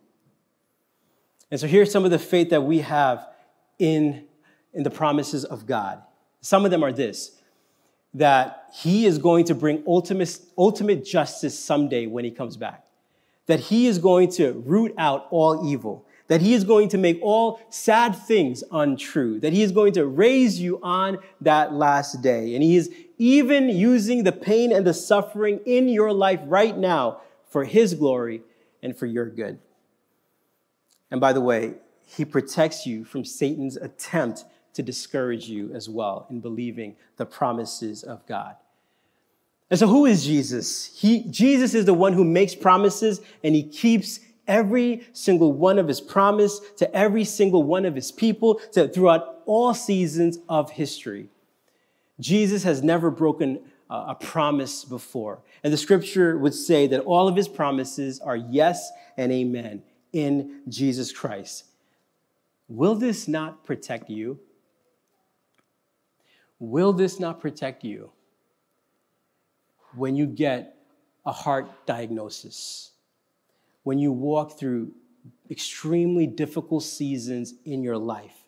And 1.49 1.59
so, 1.59 1.67
here's 1.67 1.91
some 1.91 2.05
of 2.05 2.11
the 2.11 2.19
faith 2.19 2.49
that 2.49 2.63
we 2.63 2.79
have 2.79 3.27
in, 3.79 4.25
in 4.73 4.83
the 4.83 4.89
promises 4.89 5.45
of 5.45 5.65
God. 5.65 6.01
Some 6.41 6.65
of 6.65 6.71
them 6.71 6.83
are 6.83 6.91
this 6.91 7.37
that 8.13 8.65
he 8.73 9.05
is 9.05 9.19
going 9.19 9.45
to 9.45 9.53
bring 9.53 9.83
ultimate, 9.85 10.39
ultimate 10.57 11.05
justice 11.05 11.57
someday 11.57 12.07
when 12.07 12.25
he 12.25 12.31
comes 12.31 12.57
back. 12.57 12.85
That 13.45 13.59
he 13.59 13.85
is 13.87 13.99
going 13.99 14.31
to 14.33 14.53
root 14.65 14.93
out 14.97 15.27
all 15.29 15.69
evil. 15.69 16.06
That 16.27 16.41
he 16.41 16.53
is 16.53 16.63
going 16.63 16.89
to 16.89 16.97
make 16.97 17.19
all 17.21 17.61
sad 17.69 18.11
things 18.11 18.63
untrue. 18.71 19.39
That 19.39 19.53
he 19.53 19.63
is 19.63 19.71
going 19.71 19.93
to 19.93 20.05
raise 20.05 20.59
you 20.59 20.79
on 20.83 21.19
that 21.41 21.73
last 21.73 22.21
day. 22.21 22.53
And 22.53 22.63
he 22.63 22.75
is 22.75 22.91
even 23.17 23.69
using 23.69 24.23
the 24.23 24.31
pain 24.31 24.71
and 24.71 24.85
the 24.85 24.93
suffering 24.93 25.59
in 25.65 25.87
your 25.87 26.11
life 26.11 26.41
right 26.45 26.77
now 26.77 27.21
for 27.49 27.63
his 27.63 27.93
glory 27.93 28.41
and 28.83 28.95
for 28.95 29.05
your 29.05 29.29
good. 29.29 29.59
And 31.09 31.21
by 31.21 31.33
the 31.33 31.41
way, 31.41 31.75
he 32.05 32.25
protects 32.25 32.85
you 32.85 33.03
from 33.03 33.25
Satan's 33.25 33.77
attempt 33.77 34.45
to 34.73 34.83
discourage 34.83 35.49
you 35.49 35.73
as 35.73 35.89
well 35.89 36.27
in 36.29 36.39
believing 36.39 36.95
the 37.17 37.25
promises 37.25 38.03
of 38.03 38.25
God. 38.27 38.55
And 39.69 39.79
so, 39.79 39.87
who 39.87 40.05
is 40.05 40.25
Jesus? 40.25 40.85
He, 40.95 41.23
Jesus 41.23 41.73
is 41.73 41.85
the 41.85 41.93
one 41.93 42.13
who 42.13 42.23
makes 42.23 42.55
promises 42.55 43.19
and 43.43 43.53
he 43.53 43.63
keeps 43.63 44.19
every 44.47 45.07
single 45.13 45.53
one 45.53 45.77
of 45.79 45.87
his 45.87 46.01
promise 46.01 46.59
to 46.77 46.93
every 46.95 47.23
single 47.23 47.63
one 47.63 47.85
of 47.85 47.95
his 47.95 48.11
people 48.11 48.55
to, 48.73 48.87
throughout 48.87 49.41
all 49.45 49.73
seasons 49.73 50.39
of 50.47 50.71
history. 50.71 51.29
Jesus 52.19 52.63
has 52.63 52.81
never 52.81 53.11
broken 53.11 53.59
a 53.89 54.15
promise 54.15 54.83
before. 54.83 55.39
And 55.63 55.71
the 55.71 55.77
scripture 55.77 56.37
would 56.37 56.53
say 56.53 56.87
that 56.87 57.01
all 57.01 57.27
of 57.27 57.35
his 57.35 57.47
promises 57.47 58.19
are 58.19 58.35
yes 58.35 58.91
and 59.15 59.31
amen 59.31 59.83
in 60.11 60.61
Jesus 60.67 61.11
Christ. 61.11 61.65
Will 62.67 62.95
this 62.95 63.27
not 63.27 63.65
protect 63.65 64.09
you? 64.09 64.39
Will 66.59 66.91
this 66.91 67.19
not 67.19 67.39
protect 67.39 67.83
you 67.83 68.11
when 69.95 70.15
you 70.15 70.25
get 70.25 70.75
a 71.25 71.31
heart 71.31 71.85
diagnosis? 71.85 72.91
When 73.87 73.99
you 73.99 74.11
walk 74.11 74.59
through 74.59 74.91
extremely 75.49 76.27
difficult 76.27 76.83
seasons 76.83 77.53
in 77.63 77.83
your 77.83 77.97
life? 77.97 78.43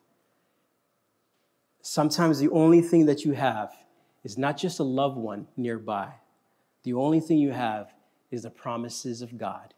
Sometimes 1.81 2.39
the 2.39 2.49
only 2.49 2.81
thing 2.81 3.05
that 3.05 3.23
you 3.23 3.31
have 3.31 3.71
is 4.25 4.37
not 4.37 4.57
just 4.57 4.79
a 4.79 4.83
loved 4.83 5.15
one 5.15 5.47
nearby, 5.55 6.11
the 6.83 6.91
only 6.91 7.21
thing 7.21 7.37
you 7.37 7.53
have 7.53 7.93
is 8.31 8.43
the 8.43 8.49
promises 8.49 9.21
of 9.21 9.37
God 9.37 9.73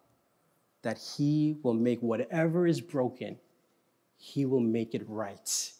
that 0.81 0.97
He 0.97 1.57
will 1.61 1.75
make 1.75 2.01
whatever 2.01 2.65
is 2.65 2.81
broken, 2.81 3.37
He 4.17 4.47
will 4.47 4.61
make 4.61 4.95
it 4.95 5.07
right 5.07 5.73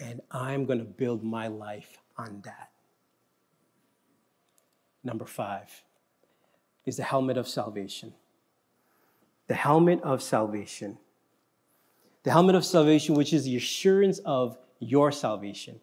and 0.00 0.22
I'm 0.30 0.64
going 0.64 0.78
to 0.78 0.86
build 0.86 1.22
my 1.22 1.48
life 1.48 1.98
on 2.16 2.40
that. 2.46 2.70
Number 5.02 5.26
five 5.26 5.82
is 6.86 6.96
the 6.96 7.02
helmet 7.02 7.36
of 7.36 7.46
salvation. 7.46 8.14
The 9.46 9.54
helmet 9.54 10.00
of 10.02 10.22
salvation. 10.22 10.98
The 12.22 12.30
helmet 12.30 12.54
of 12.54 12.64
salvation, 12.64 13.14
which 13.14 13.32
is 13.32 13.44
the 13.44 13.56
assurance 13.56 14.18
of 14.20 14.56
your 14.78 15.12
salvation. 15.12 15.80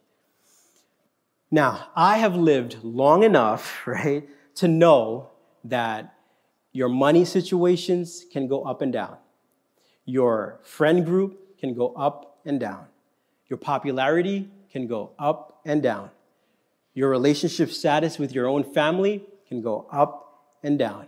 Now, 1.52 1.90
I 1.96 2.18
have 2.18 2.36
lived 2.36 2.78
long 2.84 3.24
enough, 3.24 3.82
right, 3.86 4.28
to 4.56 4.68
know 4.68 5.32
that 5.64 6.16
your 6.72 6.90
money 6.90 7.26
situations 7.26 8.26
can 8.32 8.48
go 8.48 8.64
up 8.64 8.82
and 8.82 8.94
down. 8.94 9.18
Your 10.06 10.60
friend 10.64 11.06
group 11.06 11.60
can 11.60 11.74
go 11.74 11.94
up 11.94 12.40
and 12.46 12.60
down. 12.60 12.86
Your 13.50 13.58
popularity 13.58 14.50
can 14.72 14.88
go 14.88 15.12
up 15.20 15.62
and 15.66 15.84
down. 15.84 16.10
Your 16.94 17.10
relationship 17.10 17.70
status 17.70 18.18
with 18.18 18.34
your 18.34 18.48
own 18.48 18.64
family 18.64 19.24
can 19.48 19.62
go 19.62 19.88
up 19.92 20.56
and 20.64 20.80
down. 20.80 21.08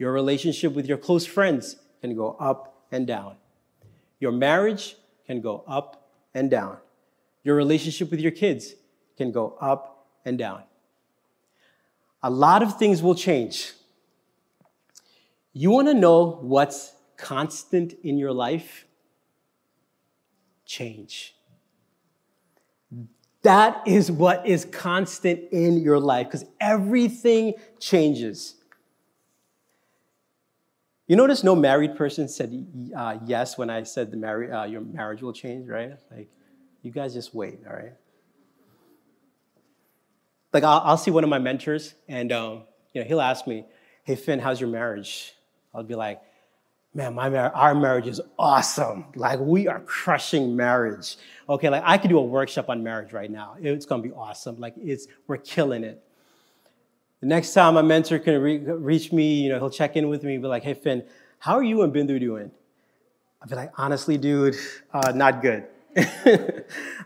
Your 0.00 0.12
relationship 0.12 0.72
with 0.72 0.86
your 0.86 0.96
close 0.96 1.26
friends 1.26 1.76
can 2.00 2.16
go 2.16 2.34
up 2.40 2.86
and 2.90 3.06
down. 3.06 3.36
Your 4.18 4.32
marriage 4.32 4.96
can 5.26 5.42
go 5.42 5.62
up 5.68 6.08
and 6.32 6.50
down. 6.50 6.78
Your 7.44 7.54
relationship 7.54 8.10
with 8.10 8.18
your 8.18 8.32
kids 8.32 8.74
can 9.18 9.30
go 9.30 9.58
up 9.60 10.08
and 10.24 10.38
down. 10.38 10.62
A 12.22 12.30
lot 12.30 12.62
of 12.62 12.78
things 12.78 13.02
will 13.02 13.14
change. 13.14 13.74
You 15.52 15.70
want 15.70 15.88
to 15.88 15.94
know 15.94 16.38
what's 16.40 16.94
constant 17.18 17.92
in 18.02 18.16
your 18.16 18.32
life? 18.32 18.86
Change. 20.64 21.34
That 23.42 23.86
is 23.86 24.10
what 24.10 24.46
is 24.46 24.64
constant 24.64 25.40
in 25.52 25.82
your 25.82 26.00
life 26.00 26.28
because 26.28 26.46
everything 26.58 27.52
changes. 27.78 28.54
You 31.10 31.16
notice 31.16 31.42
no 31.42 31.56
married 31.56 31.96
person 31.96 32.28
said 32.28 32.68
uh, 32.96 33.18
yes 33.26 33.58
when 33.58 33.68
I 33.68 33.82
said 33.82 34.12
the 34.12 34.16
marri- 34.16 34.52
uh, 34.52 34.62
your 34.62 34.80
marriage 34.80 35.22
will 35.22 35.32
change, 35.32 35.68
right? 35.68 35.90
Like, 36.08 36.28
you 36.82 36.92
guys 36.92 37.14
just 37.14 37.34
wait, 37.34 37.58
all 37.66 37.74
right? 37.74 37.94
like 40.52 40.62
I'll, 40.62 40.80
I'll 40.84 40.96
see 40.96 41.10
one 41.10 41.24
of 41.24 41.30
my 41.30 41.40
mentors, 41.40 41.94
and 42.06 42.30
um, 42.30 42.62
you 42.92 43.02
know 43.02 43.08
he'll 43.08 43.20
ask 43.20 43.44
me, 43.48 43.66
"Hey 44.04 44.14
Finn, 44.14 44.38
how's 44.38 44.60
your 44.60 44.70
marriage?" 44.70 45.34
I'll 45.74 45.82
be 45.82 45.96
like, 45.96 46.22
"Man, 46.94 47.12
my 47.14 47.28
mar- 47.28 47.52
our 47.56 47.74
marriage 47.74 48.06
is 48.06 48.20
awesome. 48.38 49.06
Like 49.16 49.40
we 49.40 49.66
are 49.66 49.80
crushing 49.80 50.54
marriage. 50.54 51.16
Okay, 51.48 51.70
like 51.70 51.82
I 51.84 51.98
could 51.98 52.10
do 52.10 52.18
a 52.18 52.22
workshop 52.24 52.68
on 52.68 52.84
marriage 52.84 53.12
right 53.12 53.32
now. 53.32 53.56
It's 53.60 53.84
gonna 53.84 54.04
be 54.04 54.12
awesome. 54.12 54.60
Like 54.60 54.74
it's 54.76 55.08
we're 55.26 55.38
killing 55.38 55.82
it." 55.82 56.04
The 57.20 57.26
next 57.26 57.52
time 57.52 57.74
my 57.74 57.82
mentor 57.82 58.18
can 58.18 58.40
re- 58.40 58.58
reach 58.58 59.12
me, 59.12 59.42
you 59.42 59.50
know, 59.50 59.58
he'll 59.58 59.70
check 59.70 59.94
in 59.94 60.08
with 60.08 60.22
me, 60.22 60.38
be 60.38 60.46
like, 60.46 60.62
"Hey 60.62 60.74
Finn, 60.74 61.04
how 61.38 61.54
are 61.54 61.62
you 61.62 61.82
and 61.82 61.92
Bindu 61.92 62.18
doing?" 62.18 62.50
I'll 63.42 63.48
be 63.48 63.56
like, 63.56 63.72
"Honestly, 63.76 64.16
dude, 64.16 64.56
uh, 64.92 65.12
not 65.14 65.42
good." 65.42 65.64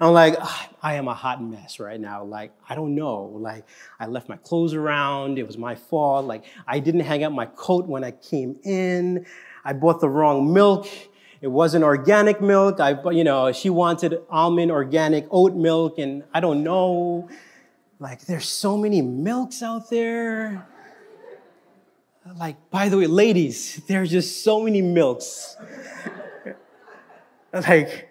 I'm 0.00 0.12
like, 0.12 0.36
"Ah, 0.38 0.68
I 0.82 0.94
am 0.94 1.08
a 1.08 1.14
hot 1.14 1.42
mess 1.42 1.80
right 1.80 1.98
now. 1.98 2.22
Like, 2.22 2.52
I 2.68 2.76
don't 2.76 2.94
know. 2.94 3.24
Like, 3.24 3.64
I 3.98 4.06
left 4.06 4.28
my 4.28 4.36
clothes 4.36 4.74
around. 4.74 5.38
It 5.38 5.46
was 5.46 5.58
my 5.58 5.74
fault. 5.74 6.26
Like, 6.26 6.44
I 6.66 6.78
didn't 6.78 7.00
hang 7.00 7.24
up 7.24 7.32
my 7.32 7.46
coat 7.46 7.86
when 7.86 8.04
I 8.04 8.12
came 8.12 8.56
in. 8.62 9.26
I 9.64 9.72
bought 9.72 10.00
the 10.00 10.08
wrong 10.08 10.52
milk. 10.52 10.86
It 11.40 11.48
wasn't 11.48 11.84
organic 11.84 12.40
milk. 12.40 12.78
I, 12.78 12.96
you 13.10 13.24
know, 13.24 13.50
she 13.50 13.68
wanted 13.68 14.20
almond 14.30 14.70
organic 14.70 15.26
oat 15.30 15.54
milk, 15.54 15.98
and 15.98 16.22
I 16.32 16.38
don't 16.40 16.62
know. 16.62 17.28
Like, 17.99 18.22
there's 18.26 18.49
so 18.49 18.76
many 18.76 19.03
milks 19.03 19.62
out 19.62 19.88
there. 19.88 20.66
Like, 22.36 22.70
by 22.70 22.88
the 22.88 22.99
way, 22.99 23.07
ladies, 23.07 23.82
there's 23.86 24.11
just 24.11 24.42
so 24.42 24.62
many 24.62 24.82
milks. 24.82 25.57
like, 27.53 28.09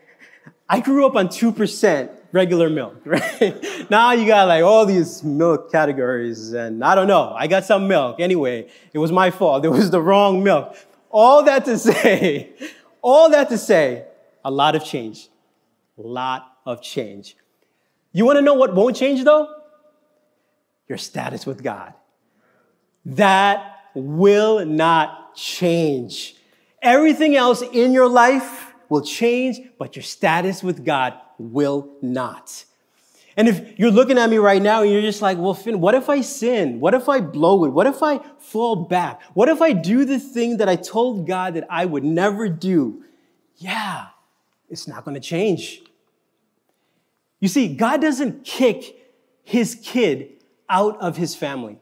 I 0.69 0.79
grew 0.79 1.05
up 1.05 1.15
on 1.15 1.27
2% 1.27 2.09
regular 2.31 2.69
milk, 2.69 3.01
right? 3.05 3.89
now 3.89 4.11
you 4.11 4.25
got 4.25 4.47
like 4.47 4.63
all 4.63 4.85
these 4.85 5.23
milk 5.23 5.71
categories, 5.71 6.53
and 6.53 6.83
I 6.83 6.95
don't 6.95 7.07
know. 7.07 7.33
I 7.35 7.47
got 7.47 7.65
some 7.65 7.87
milk. 7.87 8.19
Anyway, 8.19 8.69
it 8.93 8.99
was 8.99 9.11
my 9.11 9.31
fault. 9.31 9.65
It 9.65 9.69
was 9.69 9.91
the 9.91 10.01
wrong 10.01 10.43
milk. 10.43 10.75
All 11.09 11.43
that 11.43 11.65
to 11.65 11.77
say, 11.89 12.53
all 13.01 13.29
that 13.29 13.49
to 13.49 13.57
say, 13.57 14.05
a 14.45 14.51
lot 14.51 14.75
of 14.75 14.83
change. 14.83 15.29
A 15.97 16.01
lot 16.01 16.57
of 16.65 16.81
change. 16.81 17.35
You 18.13 18.25
want 18.25 18.37
to 18.37 18.41
know 18.41 18.55
what 18.55 18.73
won't 18.73 18.95
change 18.95 19.23
though? 19.23 19.62
Your 20.87 20.97
status 20.97 21.45
with 21.45 21.63
God. 21.63 21.93
That 23.05 23.75
will 23.93 24.65
not 24.65 25.35
change. 25.35 26.35
Everything 26.81 27.35
else 27.35 27.61
in 27.61 27.93
your 27.93 28.07
life 28.07 28.73
will 28.89 29.01
change, 29.01 29.59
but 29.79 29.95
your 29.95 30.03
status 30.03 30.61
with 30.61 30.85
God 30.85 31.13
will 31.37 31.89
not. 32.01 32.65
And 33.35 33.47
if 33.47 33.79
you're 33.79 33.91
looking 33.91 34.17
at 34.17 34.29
me 34.29 34.37
right 34.37 34.61
now 34.61 34.83
and 34.83 34.91
you're 34.91 35.01
just 35.01 35.21
like, 35.21 35.37
well, 35.37 35.55
Finn, 35.55 35.79
what 35.79 35.95
if 35.95 36.07
I 36.09 36.21
sin? 36.21 36.79
What 36.79 36.93
if 36.93 37.09
I 37.09 37.19
blow 37.19 37.65
it? 37.65 37.69
What 37.69 37.87
if 37.87 38.03
I 38.03 38.19
fall 38.37 38.75
back? 38.75 39.21
What 39.33 39.49
if 39.49 39.61
I 39.61 39.73
do 39.73 40.05
the 40.05 40.19
thing 40.19 40.57
that 40.57 40.69
I 40.69 40.75
told 40.75 41.25
God 41.25 41.55
that 41.55 41.65
I 41.69 41.85
would 41.85 42.03
never 42.03 42.47
do? 42.47 43.03
Yeah, 43.57 44.07
it's 44.69 44.87
not 44.87 45.03
going 45.03 45.15
to 45.15 45.21
change. 45.21 45.81
You 47.39 47.47
see, 47.47 47.75
God 47.75 48.01
doesn't 48.01 48.45
kick 48.45 48.97
his 49.43 49.75
kid 49.83 50.32
out 50.69 50.99
of 50.99 51.17
his 51.17 51.35
family. 51.35 51.79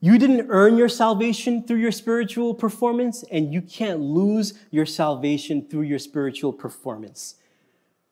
You 0.00 0.18
didn't 0.18 0.46
earn 0.50 0.76
your 0.76 0.88
salvation 0.88 1.62
through 1.62 1.78
your 1.78 1.92
spiritual 1.92 2.54
performance, 2.54 3.24
and 3.30 3.52
you 3.52 3.62
can't 3.62 4.00
lose 4.00 4.54
your 4.70 4.86
salvation 4.86 5.66
through 5.68 5.82
your 5.82 5.98
spiritual 5.98 6.52
performance. 6.52 7.36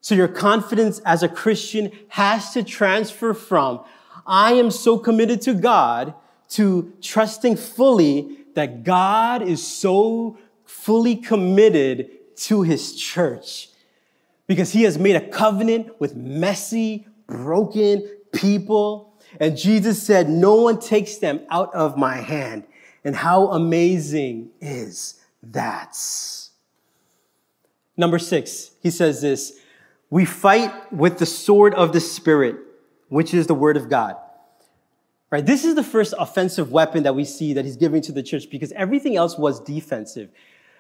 So 0.01 0.14
your 0.14 0.29
confidence 0.29 0.99
as 1.01 1.22
a 1.22 1.29
Christian 1.29 1.93
has 2.09 2.53
to 2.55 2.62
transfer 2.62 3.33
from, 3.33 3.85
I 4.27 4.55
am 4.55 4.70
so 4.70 4.99
committed 4.99 5.41
to 5.43 5.55
God, 5.55 6.14
to 6.51 6.93
trusting 7.01 7.57
fully 7.57 8.39
that 8.55 8.85
God 8.85 9.43
is 9.43 9.66
so 9.66 10.39
fully 10.64 11.16
committed 11.16 12.11
to 12.37 12.62
his 12.62 12.95
church 12.95 13.68
because 14.47 14.72
he 14.72 14.83
has 14.83 14.99
made 14.99 15.16
a 15.16 15.29
covenant 15.29 16.01
with 16.01 16.14
messy, 16.14 17.07
broken 17.27 18.09
people. 18.33 19.14
And 19.41 19.57
Jesus 19.57 20.03
said, 20.03 20.29
No 20.29 20.57
one 20.57 20.81
takes 20.81 21.16
them 21.16 21.41
out 21.51 21.75
of 21.75 21.97
my 21.97 22.16
hand. 22.16 22.64
And 23.05 23.14
how 23.14 23.49
amazing 23.49 24.51
is 24.61 25.20
that? 25.43 25.97
Number 27.97 28.18
six, 28.18 28.72
he 28.83 28.91
says 28.91 29.20
this 29.20 29.59
We 30.11 30.25
fight 30.25 30.93
with 30.93 31.18
the 31.18 31.27
sword 31.27 31.75
of 31.75 31.93
the 31.93 32.01
Spirit, 32.01 32.57
which 33.09 33.35
is 33.35 33.47
the 33.47 33.55
word 33.55 33.77
of 33.77 33.89
God. 33.89 34.16
Right? 35.31 35.45
This 35.45 35.64
is 35.64 35.75
the 35.75 35.83
first 35.83 36.14
offensive 36.18 36.70
weapon 36.70 37.03
that 37.03 37.16
we 37.16 37.25
see 37.25 37.55
that 37.55 37.64
he's 37.64 37.77
giving 37.77 38.01
to 38.03 38.12
the 38.12 38.22
church 38.22 38.49
because 38.51 38.70
everything 38.72 39.16
else 39.16 39.37
was 39.37 39.61
defensive. 39.61 40.31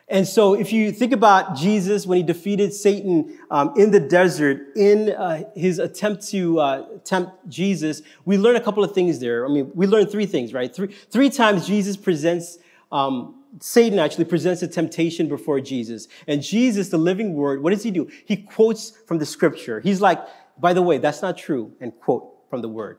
And 0.06 0.28
so, 0.28 0.52
if 0.52 0.70
you 0.70 0.92
think 0.92 1.12
about 1.12 1.56
Jesus 1.56 2.06
when 2.06 2.18
he 2.18 2.22
defeated 2.22 2.74
Satan 2.74 3.38
um, 3.50 3.72
in 3.74 3.90
the 3.90 4.00
desert, 4.00 4.76
in 4.76 5.10
uh, 5.10 5.44
his 5.56 5.78
attempt 5.78 6.28
to 6.28 6.60
uh, 6.60 6.86
tempt 7.04 7.32
Jesus, 7.48 8.02
we 8.26 8.36
learn 8.36 8.56
a 8.56 8.60
couple 8.60 8.84
of 8.84 8.92
things 8.92 9.18
there. 9.18 9.46
I 9.46 9.48
mean, 9.48 9.70
we 9.74 9.86
learn 9.86 10.06
three 10.06 10.26
things, 10.26 10.52
right? 10.52 10.74
Three, 10.74 10.88
three 10.88 11.30
times 11.30 11.66
Jesus 11.66 11.96
presents, 11.96 12.58
um, 12.92 13.42
Satan 13.60 13.98
actually 13.98 14.26
presents 14.26 14.60
a 14.60 14.68
temptation 14.68 15.26
before 15.26 15.58
Jesus. 15.60 16.06
And 16.26 16.42
Jesus, 16.42 16.90
the 16.90 16.98
living 16.98 17.32
word, 17.32 17.62
what 17.62 17.70
does 17.70 17.82
he 17.82 17.90
do? 17.90 18.10
He 18.26 18.36
quotes 18.36 18.90
from 19.06 19.16
the 19.16 19.26
scripture. 19.26 19.80
He's 19.80 20.02
like, 20.02 20.20
by 20.58 20.74
the 20.74 20.82
way, 20.82 20.98
that's 20.98 21.22
not 21.22 21.38
true, 21.38 21.72
and 21.80 21.98
quote 21.98 22.30
from 22.50 22.60
the 22.60 22.68
word. 22.68 22.98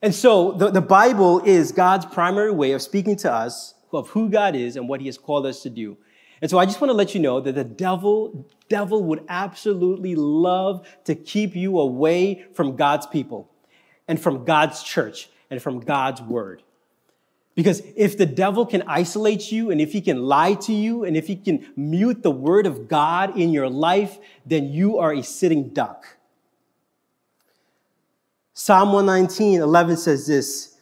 And 0.00 0.14
so, 0.14 0.52
the, 0.52 0.70
the 0.70 0.80
Bible 0.80 1.40
is 1.40 1.72
God's 1.72 2.06
primary 2.06 2.52
way 2.52 2.70
of 2.72 2.80
speaking 2.80 3.16
to 3.16 3.32
us 3.32 3.74
of 3.92 4.08
who 4.10 4.28
God 4.28 4.54
is 4.54 4.76
and 4.76 4.88
what 4.88 5.00
he 5.00 5.06
has 5.06 5.18
called 5.18 5.44
us 5.44 5.62
to 5.62 5.70
do. 5.70 5.96
And 6.40 6.50
so 6.50 6.58
I 6.58 6.66
just 6.66 6.80
want 6.80 6.90
to 6.90 6.94
let 6.94 7.14
you 7.14 7.20
know 7.20 7.40
that 7.40 7.54
the 7.54 7.64
devil, 7.64 8.46
devil 8.68 9.02
would 9.04 9.24
absolutely 9.28 10.14
love 10.14 10.86
to 11.04 11.14
keep 11.14 11.56
you 11.56 11.78
away 11.78 12.46
from 12.54 12.76
God's 12.76 13.06
people 13.06 13.50
and 14.06 14.20
from 14.20 14.44
God's 14.44 14.82
church 14.82 15.28
and 15.50 15.60
from 15.60 15.80
God's 15.80 16.22
word. 16.22 16.62
Because 17.54 17.82
if 17.96 18.16
the 18.16 18.26
devil 18.26 18.64
can 18.64 18.84
isolate 18.86 19.50
you 19.50 19.72
and 19.72 19.80
if 19.80 19.92
he 19.92 20.00
can 20.00 20.22
lie 20.22 20.54
to 20.54 20.72
you 20.72 21.02
and 21.02 21.16
if 21.16 21.26
he 21.26 21.34
can 21.34 21.66
mute 21.74 22.22
the 22.22 22.30
word 22.30 22.66
of 22.66 22.86
God 22.86 23.36
in 23.36 23.50
your 23.50 23.68
life, 23.68 24.18
then 24.46 24.68
you 24.68 24.98
are 24.98 25.12
a 25.12 25.22
sitting 25.22 25.70
duck. 25.70 26.18
Psalm 28.54 28.92
119, 28.92 29.60
11 29.60 29.96
says 29.96 30.26
this. 30.28 30.76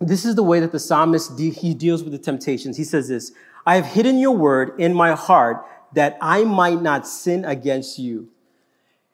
This 0.00 0.24
is 0.24 0.34
the 0.34 0.42
way 0.42 0.60
that 0.60 0.70
the 0.70 0.78
psalmist, 0.78 1.36
de- 1.36 1.50
he 1.50 1.74
deals 1.74 2.02
with 2.02 2.12
the 2.12 2.18
temptations. 2.18 2.76
He 2.76 2.84
says 2.84 3.08
this, 3.08 3.32
I 3.68 3.74
have 3.74 3.84
hidden 3.84 4.18
your 4.18 4.34
word 4.34 4.80
in 4.80 4.94
my 4.94 5.14
heart 5.14 5.66
that 5.92 6.16
I 6.22 6.44
might 6.44 6.80
not 6.80 7.06
sin 7.06 7.44
against 7.44 7.98
you. 7.98 8.30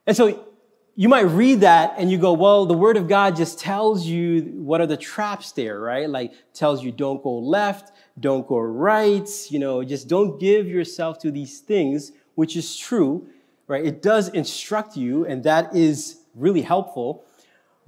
And 0.07 0.17
so 0.17 0.47
you 0.95 1.09
might 1.09 1.23
read 1.23 1.63
that 1.63 1.95
and 1.99 2.09
you 2.09 2.19
go, 2.19 2.35
well, 2.35 2.65
the 2.65 2.73
word 2.73 2.97
of 2.97 3.09
God 3.09 3.35
just 3.35 3.59
tells 3.59 4.07
you 4.07 4.43
what 4.55 4.81
are 4.81 4.87
the 4.87 4.97
traps 4.97 5.51
there, 5.51 5.81
right? 5.81 6.09
Like 6.09 6.35
tells 6.53 6.85
you 6.85 6.93
don't 6.93 7.21
go 7.21 7.37
left, 7.37 7.91
don't 8.21 8.47
go 8.47 8.59
right, 8.61 9.29
you 9.51 9.59
know, 9.59 9.83
just 9.83 10.07
don't 10.07 10.39
give 10.39 10.69
yourself 10.69 11.19
to 11.23 11.33
these 11.33 11.59
things, 11.59 12.13
which 12.37 12.55
is 12.55 12.77
true, 12.77 13.27
right? 13.67 13.85
It 13.85 14.03
does 14.03 14.29
instruct 14.29 14.97
you 14.97 15.27
and 15.27 15.43
that 15.43 15.75
is 15.75 16.19
really 16.37 16.63
helpful. 16.63 17.25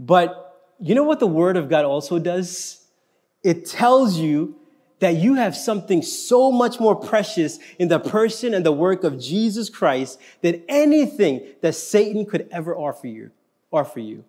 But 0.00 0.64
you 0.80 0.96
know 0.96 1.04
what 1.04 1.20
the 1.20 1.28
word 1.28 1.56
of 1.56 1.68
God 1.68 1.84
also 1.84 2.18
does? 2.18 2.84
It 3.44 3.66
tells 3.66 4.18
you 4.18 4.56
that 4.98 5.16
you 5.16 5.34
have 5.34 5.56
something 5.56 6.02
so 6.02 6.50
much 6.50 6.80
more 6.80 6.96
precious 6.96 7.58
in 7.78 7.88
the 7.88 7.98
person 7.98 8.54
and 8.54 8.64
the 8.64 8.72
work 8.72 9.04
of 9.04 9.20
Jesus 9.20 9.68
Christ 9.68 10.18
than 10.40 10.62
anything 10.68 11.46
that 11.60 11.74
Satan 11.74 12.24
could 12.24 12.48
ever 12.50 12.74
offer 12.74 13.06
you, 13.06 13.30
offer 13.72 14.00
you. 14.00 14.24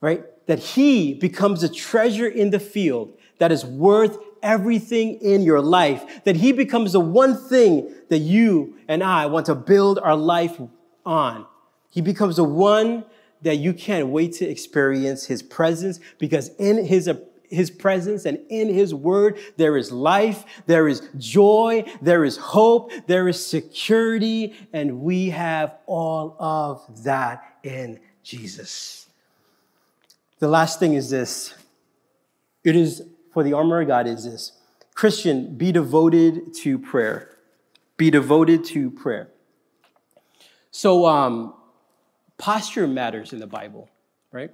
Right? 0.00 0.24
That 0.46 0.58
he 0.58 1.14
becomes 1.14 1.62
a 1.62 1.68
treasure 1.68 2.28
in 2.28 2.50
the 2.50 2.60
field 2.60 3.16
that 3.38 3.50
is 3.50 3.64
worth 3.64 4.18
everything 4.42 5.14
in 5.20 5.42
your 5.42 5.60
life. 5.60 6.24
That 6.24 6.36
he 6.36 6.52
becomes 6.52 6.92
the 6.92 7.00
one 7.00 7.36
thing 7.36 7.92
that 8.08 8.18
you 8.18 8.76
and 8.86 9.02
I 9.02 9.26
want 9.26 9.46
to 9.46 9.54
build 9.54 9.98
our 9.98 10.16
life 10.16 10.60
on. 11.04 11.46
He 11.90 12.02
becomes 12.02 12.36
the 12.36 12.44
one 12.44 13.04
that 13.42 13.56
you 13.56 13.72
can't 13.72 14.08
wait 14.08 14.32
to 14.34 14.46
experience 14.46 15.26
his 15.26 15.42
presence 15.42 16.00
because 16.18 16.50
in 16.58 16.84
his 16.84 17.08
his 17.48 17.70
presence 17.70 18.24
and 18.24 18.38
in 18.48 18.68
his 18.68 18.94
word 18.94 19.38
there 19.56 19.76
is 19.76 19.90
life 19.90 20.44
there 20.66 20.88
is 20.88 21.08
joy 21.16 21.84
there 22.02 22.24
is 22.24 22.36
hope 22.36 22.90
there 23.06 23.28
is 23.28 23.44
security 23.44 24.54
and 24.72 25.00
we 25.00 25.30
have 25.30 25.76
all 25.86 26.36
of 26.38 27.04
that 27.04 27.58
in 27.62 27.98
jesus. 28.22 29.08
The 30.38 30.48
last 30.48 30.78
thing 30.78 30.94
is 30.94 31.10
this. 31.10 31.54
It 32.62 32.76
is 32.76 33.02
for 33.32 33.42
the 33.42 33.52
armor 33.52 33.80
of 33.80 33.88
god 33.88 34.06
is 34.06 34.24
this. 34.24 34.52
Christian 34.94 35.56
be 35.56 35.72
devoted 35.72 36.54
to 36.62 36.78
prayer. 36.78 37.36
Be 37.96 38.10
devoted 38.10 38.64
to 38.66 38.90
prayer. 38.90 39.28
So 40.70 41.06
um, 41.06 41.54
posture 42.36 42.86
matters 42.86 43.32
in 43.32 43.40
the 43.40 43.46
bible 43.46 43.90
right? 44.32 44.50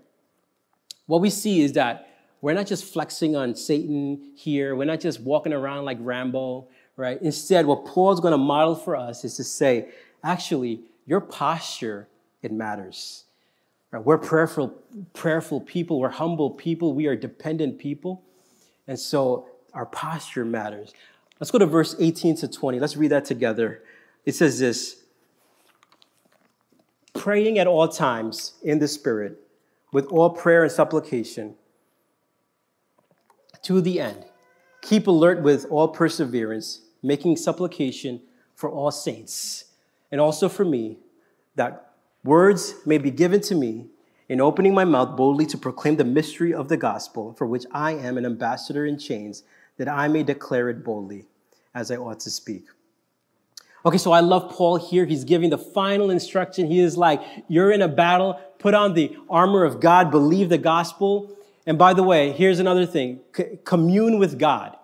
What 1.06 1.20
we 1.20 1.30
see 1.30 1.62
is 1.62 1.72
that 1.72 2.08
we're 2.44 2.52
not 2.52 2.66
just 2.66 2.84
flexing 2.84 3.34
on 3.34 3.54
Satan 3.54 4.32
here, 4.36 4.76
we're 4.76 4.84
not 4.84 5.00
just 5.00 5.18
walking 5.20 5.54
around 5.54 5.86
like 5.86 5.96
Rambo, 5.98 6.68
right? 6.94 7.18
Instead, 7.22 7.64
what 7.64 7.86
Paul's 7.86 8.20
going 8.20 8.32
to 8.32 8.38
model 8.38 8.76
for 8.76 8.94
us 8.94 9.24
is 9.24 9.34
to 9.36 9.44
say, 9.44 9.88
actually, 10.22 10.82
your 11.06 11.22
posture, 11.22 12.06
it 12.42 12.52
matters. 12.52 13.24
Right? 13.90 14.04
We're 14.04 14.18
prayerful, 14.18 14.74
prayerful 15.14 15.62
people, 15.62 15.98
we're 15.98 16.10
humble 16.10 16.50
people, 16.50 16.92
we 16.92 17.06
are 17.06 17.16
dependent 17.16 17.78
people. 17.78 18.22
And 18.86 19.00
so 19.00 19.46
our 19.72 19.86
posture 19.86 20.44
matters. 20.44 20.92
Let's 21.40 21.50
go 21.50 21.56
to 21.56 21.64
verse 21.64 21.96
18 21.98 22.36
to 22.36 22.48
20. 22.48 22.78
Let's 22.78 22.94
read 22.94 23.08
that 23.08 23.24
together. 23.24 23.82
It 24.26 24.34
says 24.34 24.58
this 24.58 25.02
praying 27.14 27.58
at 27.58 27.66
all 27.66 27.88
times 27.88 28.52
in 28.62 28.80
the 28.80 28.88
Spirit, 28.88 29.40
with 29.92 30.04
all 30.08 30.28
prayer 30.28 30.62
and 30.62 30.70
supplication, 30.70 31.54
to 33.64 33.80
the 33.80 34.00
end. 34.00 34.24
Keep 34.82 35.06
alert 35.06 35.42
with 35.42 35.66
all 35.70 35.88
perseverance, 35.88 36.82
making 37.02 37.36
supplication 37.36 38.20
for 38.54 38.70
all 38.70 38.90
saints, 38.90 39.64
and 40.12 40.20
also 40.20 40.48
for 40.48 40.64
me, 40.64 40.98
that 41.56 41.92
words 42.22 42.74
may 42.86 42.98
be 42.98 43.10
given 43.10 43.40
to 43.40 43.54
me 43.54 43.86
in 44.28 44.40
opening 44.40 44.74
my 44.74 44.84
mouth 44.84 45.16
boldly 45.16 45.46
to 45.46 45.58
proclaim 45.58 45.96
the 45.96 46.04
mystery 46.04 46.54
of 46.54 46.68
the 46.68 46.76
gospel, 46.76 47.34
for 47.34 47.46
which 47.46 47.64
I 47.72 47.92
am 47.92 48.16
an 48.16 48.24
ambassador 48.24 48.86
in 48.86 48.98
chains, 48.98 49.42
that 49.76 49.88
I 49.88 50.08
may 50.08 50.22
declare 50.22 50.68
it 50.68 50.84
boldly, 50.84 51.26
as 51.74 51.90
I 51.90 51.96
ought 51.96 52.20
to 52.20 52.30
speak. 52.30 52.64
Okay, 53.86 53.98
so 53.98 54.12
I 54.12 54.20
love 54.20 54.50
Paul 54.50 54.76
here. 54.76 55.04
He's 55.04 55.24
giving 55.24 55.50
the 55.50 55.58
final 55.58 56.10
instruction. 56.10 56.66
He 56.66 56.80
is 56.80 56.96
like, 56.96 57.20
You're 57.48 57.70
in 57.70 57.82
a 57.82 57.88
battle, 57.88 58.40
put 58.58 58.72
on 58.72 58.94
the 58.94 59.14
armor 59.28 59.64
of 59.64 59.80
God, 59.80 60.10
believe 60.10 60.48
the 60.48 60.58
gospel. 60.58 61.36
And 61.66 61.78
by 61.78 61.94
the 61.94 62.02
way, 62.02 62.32
here's 62.32 62.58
another 62.58 62.86
thing 62.86 63.20
C- 63.36 63.58
commune 63.64 64.18
with 64.18 64.38
God. 64.38 64.76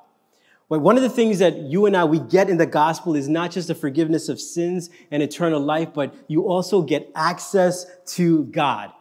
One 0.69 0.97
of 0.97 1.03
the 1.03 1.11
things 1.11 1.41
that 1.41 1.57
you 1.57 1.87
and 1.87 1.97
I, 1.97 2.05
we 2.05 2.21
get 2.21 2.49
in 2.49 2.57
the 2.57 2.65
gospel 2.65 3.17
is 3.17 3.29
not 3.29 3.51
just 3.51 3.67
the 3.67 3.75
forgiveness 3.75 4.29
of 4.29 4.41
sins 4.41 4.89
and 5.11 5.21
eternal 5.21 5.61
life, 5.61 5.89
but 5.93 6.15
you 6.29 6.47
also 6.47 6.81
get 6.81 7.11
access 7.17 7.87
to 8.15 8.45
God. 8.45 8.93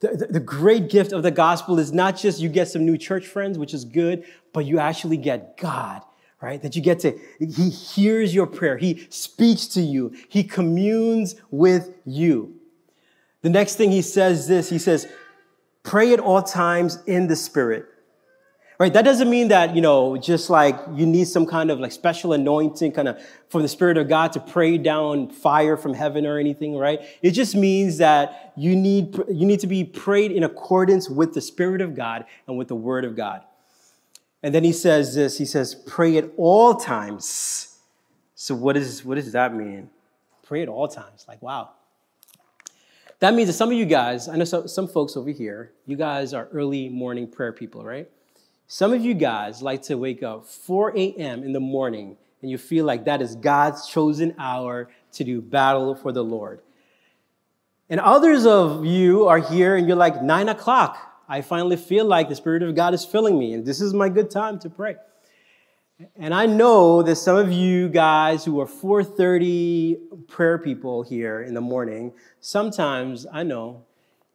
The, 0.00 0.08
the, 0.08 0.26
the, 0.26 0.40
great 0.40 0.90
gift 0.90 1.12
of 1.12 1.22
the 1.22 1.30
gospel 1.30 1.78
is 1.78 1.92
not 1.92 2.18
just 2.18 2.40
you 2.40 2.50
get 2.50 2.68
some 2.68 2.84
new 2.84 2.98
church 2.98 3.26
friends, 3.26 3.56
which 3.56 3.72
is 3.72 3.86
good, 3.86 4.24
but 4.52 4.66
you 4.66 4.80
actually 4.80 5.16
get 5.16 5.56
God 5.56 6.02
right? 6.42 6.60
That 6.60 6.74
you 6.76 6.82
get 6.82 6.98
to, 7.00 7.18
he 7.38 7.70
hears 7.70 8.34
your 8.34 8.46
prayer. 8.46 8.76
He 8.76 9.06
speaks 9.08 9.66
to 9.68 9.80
you. 9.80 10.12
He 10.28 10.42
communes 10.42 11.36
with 11.50 11.94
you. 12.04 12.56
The 13.42 13.48
next 13.48 13.76
thing 13.76 13.92
he 13.92 14.02
says 14.02 14.48
this, 14.48 14.68
he 14.68 14.78
says, 14.78 15.06
pray 15.82 16.12
at 16.12 16.20
all 16.20 16.42
times 16.42 16.98
in 17.06 17.26
the 17.26 17.36
spirit. 17.36 17.86
Right? 18.78 18.92
That 18.92 19.04
doesn't 19.04 19.30
mean 19.30 19.48
that, 19.48 19.76
you 19.76 19.80
know, 19.80 20.16
just 20.16 20.50
like 20.50 20.76
you 20.94 21.06
need 21.06 21.28
some 21.28 21.46
kind 21.46 21.70
of 21.70 21.78
like 21.78 21.92
special 21.92 22.32
anointing 22.32 22.92
kind 22.92 23.06
of 23.06 23.22
from 23.48 23.62
the 23.62 23.68
spirit 23.68 23.96
of 23.96 24.08
God 24.08 24.32
to 24.32 24.40
pray 24.40 24.76
down 24.76 25.30
fire 25.30 25.76
from 25.76 25.94
heaven 25.94 26.26
or 26.26 26.38
anything, 26.38 26.74
right? 26.76 27.00
It 27.22 27.30
just 27.30 27.54
means 27.54 27.98
that 27.98 28.52
you 28.56 28.74
need, 28.74 29.16
you 29.28 29.46
need 29.46 29.60
to 29.60 29.68
be 29.68 29.84
prayed 29.84 30.32
in 30.32 30.42
accordance 30.42 31.08
with 31.08 31.32
the 31.32 31.40
spirit 31.40 31.80
of 31.80 31.94
God 31.94 32.24
and 32.48 32.58
with 32.58 32.66
the 32.66 32.74
word 32.74 33.04
of 33.04 33.14
God. 33.14 33.42
And 34.42 34.52
then 34.52 34.64
he 34.64 34.72
says 34.72 35.14
this 35.14 35.38
he 35.38 35.44
says, 35.44 35.74
pray 35.74 36.16
at 36.16 36.30
all 36.36 36.74
times. 36.74 37.78
So, 38.34 38.56
what, 38.56 38.76
is, 38.76 39.04
what 39.04 39.14
does 39.14 39.30
that 39.30 39.54
mean? 39.54 39.90
Pray 40.42 40.62
at 40.62 40.68
all 40.68 40.88
times. 40.88 41.24
Like, 41.28 41.40
wow. 41.40 41.70
That 43.22 43.34
means 43.34 43.46
that 43.46 43.52
some 43.52 43.70
of 43.70 43.78
you 43.78 43.86
guys, 43.86 44.26
I 44.26 44.34
know 44.34 44.44
some, 44.44 44.66
some 44.66 44.88
folks 44.88 45.16
over 45.16 45.30
here, 45.30 45.70
you 45.86 45.96
guys 45.96 46.34
are 46.34 46.48
early 46.52 46.88
morning 46.88 47.28
prayer 47.28 47.52
people, 47.52 47.84
right? 47.84 48.10
Some 48.66 48.92
of 48.92 49.00
you 49.00 49.14
guys 49.14 49.62
like 49.62 49.80
to 49.82 49.94
wake 49.94 50.24
up 50.24 50.44
4 50.44 50.98
a.m. 50.98 51.44
in 51.44 51.52
the 51.52 51.60
morning 51.60 52.16
and 52.40 52.50
you 52.50 52.58
feel 52.58 52.84
like 52.84 53.04
that 53.04 53.22
is 53.22 53.36
God's 53.36 53.86
chosen 53.86 54.34
hour 54.40 54.90
to 55.12 55.22
do 55.22 55.40
battle 55.40 55.94
for 55.94 56.10
the 56.10 56.24
Lord. 56.24 56.62
And 57.88 58.00
others 58.00 58.44
of 58.44 58.84
you 58.84 59.28
are 59.28 59.38
here 59.38 59.76
and 59.76 59.86
you're 59.86 59.96
like 59.96 60.20
9 60.20 60.48
o'clock. 60.48 60.98
I 61.28 61.42
finally 61.42 61.76
feel 61.76 62.04
like 62.04 62.28
the 62.28 62.34
Spirit 62.34 62.64
of 62.64 62.74
God 62.74 62.92
is 62.92 63.04
filling 63.04 63.38
me, 63.38 63.54
and 63.54 63.64
this 63.64 63.80
is 63.80 63.94
my 63.94 64.08
good 64.08 64.32
time 64.32 64.58
to 64.58 64.68
pray. 64.68 64.96
And 66.16 66.32
I 66.32 66.46
know 66.46 67.02
that 67.02 67.16
some 67.16 67.36
of 67.36 67.52
you 67.52 67.88
guys 67.88 68.44
who 68.44 68.60
are 68.60 68.66
4:30 68.66 70.26
prayer 70.28 70.58
people 70.58 71.02
here 71.02 71.42
in 71.42 71.54
the 71.54 71.60
morning, 71.60 72.12
sometimes 72.40 73.26
I 73.32 73.42
know 73.42 73.84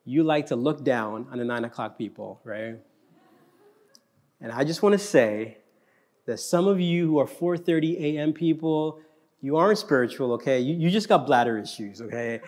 you 0.05 0.24
like 0.24 0.47
to 0.47 0.55
look 0.55 0.84
down 0.84 1.28
on 1.32 1.38
the 1.38 1.45
nine 1.45 1.65
o'clock 1.65 1.97
people, 1.97 2.39
right? 2.43 2.76
And 4.39 4.51
I 4.51 4.63
just 4.63 4.84
want 4.84 4.93
to 4.93 4.99
say 4.99 5.57
that 6.26 6.39
some 6.39 6.68
of 6.68 6.80
you 6.80 7.07
who 7.07 7.20
are 7.20 7.28
4:30 7.28 7.97
a.m. 7.99 8.34
people, 8.34 8.99
you 9.41 9.57
aren't 9.57 9.80
spiritual, 9.80 10.34
okay? 10.34 10.59
You, 10.59 10.76
you 10.76 10.89
just 10.89 11.09
got 11.09 11.26
bladder 11.26 11.57
issues, 11.57 12.01
okay? 12.01 12.41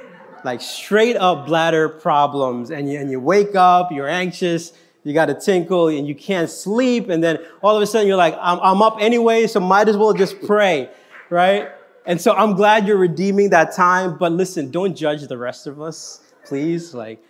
like 0.43 0.61
straight 0.61 1.17
up 1.17 1.45
bladder 1.45 1.89
problems, 1.89 2.71
and 2.71 2.91
you, 2.91 2.99
and 2.99 3.11
you 3.11 3.19
wake 3.19 3.55
up, 3.55 3.91
you're 3.91 4.07
anxious, 4.07 4.73
you 5.03 5.13
got 5.13 5.29
a 5.29 5.33
tinkle, 5.33 5.87
and 5.87 6.07
you 6.07 6.15
can't 6.15 6.49
sleep, 6.49 7.09
and 7.09 7.23
then 7.23 7.39
all 7.61 7.75
of 7.75 7.81
a 7.81 7.87
sudden 7.87 8.07
you're 8.07 8.17
like, 8.17 8.35
I'm, 8.39 8.59
I'm 8.59 8.81
up 8.81 8.97
anyway, 8.99 9.47
so 9.47 9.59
might 9.59 9.87
as 9.87 9.97
well 9.97 10.13
just 10.13 10.41
pray, 10.41 10.89
right? 11.29 11.69
And 12.05 12.19
so 12.19 12.33
I'm 12.33 12.53
glad 12.53 12.87
you're 12.87 12.97
redeeming 12.97 13.51
that 13.51 13.73
time, 13.73 14.17
but 14.17 14.31
listen, 14.31 14.71
don't 14.71 14.95
judge 14.95 15.25
the 15.27 15.37
rest 15.37 15.67
of 15.67 15.81
us, 15.81 16.21
please. 16.45 16.93
Like, 16.93 17.23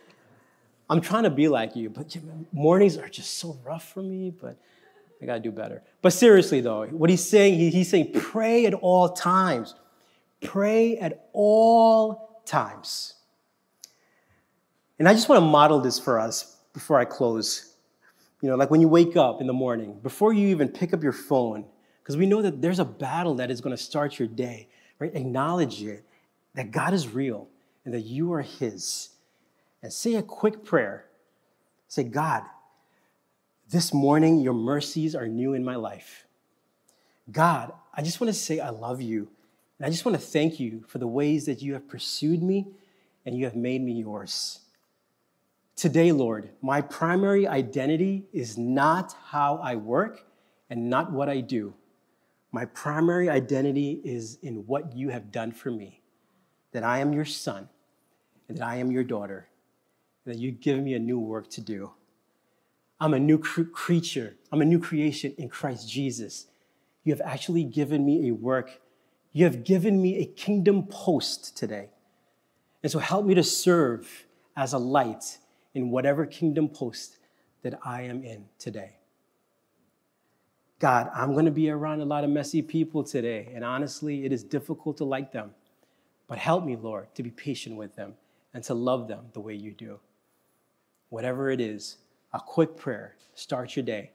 I'm 0.89 1.01
trying 1.01 1.23
to 1.23 1.29
be 1.29 1.47
like 1.47 1.75
you, 1.75 1.89
but 1.89 2.15
mornings 2.51 2.97
are 2.97 3.09
just 3.09 3.37
so 3.37 3.59
rough 3.63 3.91
for 3.93 4.01
me, 4.01 4.31
but 4.31 4.57
I 5.21 5.25
gotta 5.25 5.39
do 5.39 5.51
better. 5.51 5.83
But 6.01 6.13
seriously, 6.13 6.61
though, 6.61 6.85
what 6.87 7.09
he's 7.09 7.23
saying, 7.23 7.59
he's 7.59 7.89
saying, 7.89 8.13
pray 8.13 8.65
at 8.65 8.73
all 8.73 9.09
times. 9.09 9.75
Pray 10.41 10.97
at 10.97 11.27
all 11.33 12.41
times. 12.45 13.15
And 14.97 15.07
I 15.07 15.13
just 15.13 15.29
want 15.29 15.41
to 15.41 15.45
model 15.45 15.79
this 15.79 15.99
for 15.99 16.19
us 16.19 16.55
before 16.73 16.99
I 16.99 17.05
close. 17.05 17.75
You 18.41 18.49
know, 18.49 18.55
like 18.55 18.71
when 18.71 18.81
you 18.81 18.87
wake 18.87 19.17
up 19.17 19.41
in 19.41 19.47
the 19.47 19.53
morning, 19.53 19.99
before 20.01 20.33
you 20.33 20.47
even 20.47 20.69
pick 20.69 20.93
up 20.93 21.03
your 21.03 21.13
phone, 21.13 21.65
because 22.01 22.17
we 22.17 22.25
know 22.25 22.41
that 22.41 22.61
there's 22.61 22.79
a 22.79 22.85
battle 22.85 23.35
that 23.35 23.51
is 23.51 23.61
going 23.61 23.75
to 23.75 23.81
start 23.81 24.17
your 24.17 24.27
day, 24.27 24.67
right? 24.99 25.13
Acknowledge 25.13 25.83
it, 25.83 26.03
that 26.55 26.71
God 26.71 26.93
is 26.93 27.07
real 27.07 27.47
and 27.85 27.93
that 27.93 28.01
you 28.01 28.33
are 28.33 28.41
His. 28.41 29.09
And 29.81 29.93
say 29.93 30.15
a 30.15 30.23
quick 30.23 30.63
prayer. 30.63 31.05
Say, 31.87 32.03
God, 32.03 32.43
this 33.69 33.93
morning 33.93 34.39
your 34.39 34.53
mercies 34.53 35.15
are 35.15 35.27
new 35.27 35.53
in 35.53 35.63
my 35.63 35.75
life. 35.75 36.25
God, 37.31 37.73
I 37.93 38.01
just 38.01 38.19
want 38.19 38.33
to 38.33 38.39
say 38.39 38.59
I 38.59 38.69
love 38.69 39.01
you 39.01 39.29
and 39.77 39.85
I 39.85 39.89
just 39.89 40.05
want 40.05 40.19
to 40.19 40.23
thank 40.23 40.59
you 40.59 40.83
for 40.87 40.97
the 40.97 41.07
ways 41.07 41.45
that 41.45 41.61
you 41.61 41.73
have 41.73 41.87
pursued 41.87 42.43
me 42.43 42.67
and 43.25 43.37
you 43.37 43.45
have 43.45 43.55
made 43.55 43.81
me 43.81 43.93
yours. 43.93 44.59
Today, 45.79 46.11
Lord, 46.11 46.49
my 46.61 46.81
primary 46.81 47.47
identity 47.47 48.27
is 48.33 48.57
not 48.57 49.15
how 49.27 49.61
I 49.63 49.75
work 49.75 50.25
and 50.69 50.89
not 50.89 51.09
what 51.09 51.29
I 51.29 51.39
do. 51.39 51.73
My 52.51 52.65
primary 52.65 53.29
identity 53.29 54.01
is 54.03 54.39
in 54.41 54.67
what 54.67 54.93
you 54.93 55.07
have 55.07 55.31
done 55.31 55.53
for 55.53 55.71
me 55.71 56.01
that 56.73 56.83
I 56.83 56.99
am 56.99 57.13
your 57.13 57.23
son 57.23 57.69
and 58.49 58.57
that 58.57 58.67
I 58.67 58.75
am 58.75 58.91
your 58.91 59.05
daughter, 59.05 59.47
and 60.25 60.35
that 60.35 60.41
you 60.41 60.51
give 60.51 60.79
me 60.79 60.95
a 60.95 60.99
new 60.99 61.17
work 61.17 61.49
to 61.51 61.61
do. 61.61 61.93
I'm 62.99 63.13
a 63.13 63.19
new 63.19 63.37
cr- 63.37 63.63
creature, 63.63 64.35
I'm 64.51 64.59
a 64.59 64.65
new 64.65 64.79
creation 64.79 65.33
in 65.37 65.47
Christ 65.47 65.89
Jesus. 65.89 66.47
You 67.05 67.13
have 67.13 67.21
actually 67.23 67.63
given 67.63 68.05
me 68.05 68.27
a 68.27 68.33
work 68.33 68.81
you 69.31 69.45
have 69.45 69.63
given 69.63 70.01
me 70.01 70.17
a 70.17 70.25
kingdom 70.25 70.87
post 70.87 71.55
today. 71.55 71.91
And 72.83 72.91
so 72.91 72.99
help 72.99 73.25
me 73.25 73.33
to 73.35 73.43
serve 73.43 74.25
as 74.57 74.73
a 74.73 74.77
light 74.77 75.37
in 75.73 75.91
whatever 75.91 76.25
kingdom 76.25 76.69
post 76.69 77.17
that 77.61 77.79
I 77.83 78.03
am 78.03 78.23
in 78.23 78.45
today. 78.57 78.95
God, 80.79 81.11
I'm 81.13 81.33
going 81.33 81.45
to 81.45 81.51
be 81.51 81.69
around 81.69 82.01
a 82.01 82.05
lot 82.05 82.23
of 82.23 82.29
messy 82.29 82.61
people 82.61 83.03
today, 83.03 83.51
and 83.53 83.65
honestly, 83.65 84.25
it 84.25 84.31
is 84.31 84.43
difficult 84.43 84.97
to 84.97 85.03
like 85.03 85.31
them. 85.31 85.51
But 86.27 86.37
help 86.37 86.63
me, 86.63 86.77
Lord, 86.77 87.13
to 87.15 87.23
be 87.23 87.31
patient 87.31 87.75
with 87.75 87.95
them 87.95 88.13
and 88.53 88.63
to 88.63 88.73
love 88.73 89.07
them 89.07 89.25
the 89.33 89.41
way 89.41 89.55
you 89.55 89.71
do. 89.71 89.99
Whatever 91.09 91.49
it 91.49 91.59
is, 91.59 91.97
a 92.33 92.39
quick 92.39 92.77
prayer, 92.77 93.15
start 93.33 93.75
your 93.75 93.83
day. 93.83 94.11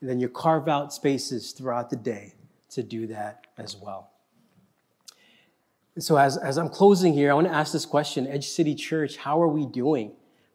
And 0.00 0.10
then 0.10 0.18
you 0.18 0.28
carve 0.28 0.68
out 0.68 0.92
spaces 0.92 1.52
throughout 1.52 1.90
the 1.90 1.96
day 1.96 2.34
to 2.70 2.82
do 2.82 3.06
that 3.08 3.46
as 3.58 3.76
well. 3.76 4.10
So, 5.98 6.16
as, 6.16 6.38
as 6.38 6.56
I'm 6.56 6.70
closing 6.70 7.12
here, 7.12 7.30
I 7.30 7.34
want 7.34 7.46
to 7.46 7.52
ask 7.52 7.72
this 7.72 7.84
question 7.84 8.26
Edge 8.26 8.48
City 8.48 8.74
Church, 8.74 9.18
how 9.18 9.40
are 9.40 9.48
we 9.48 9.66
doing? 9.66 10.12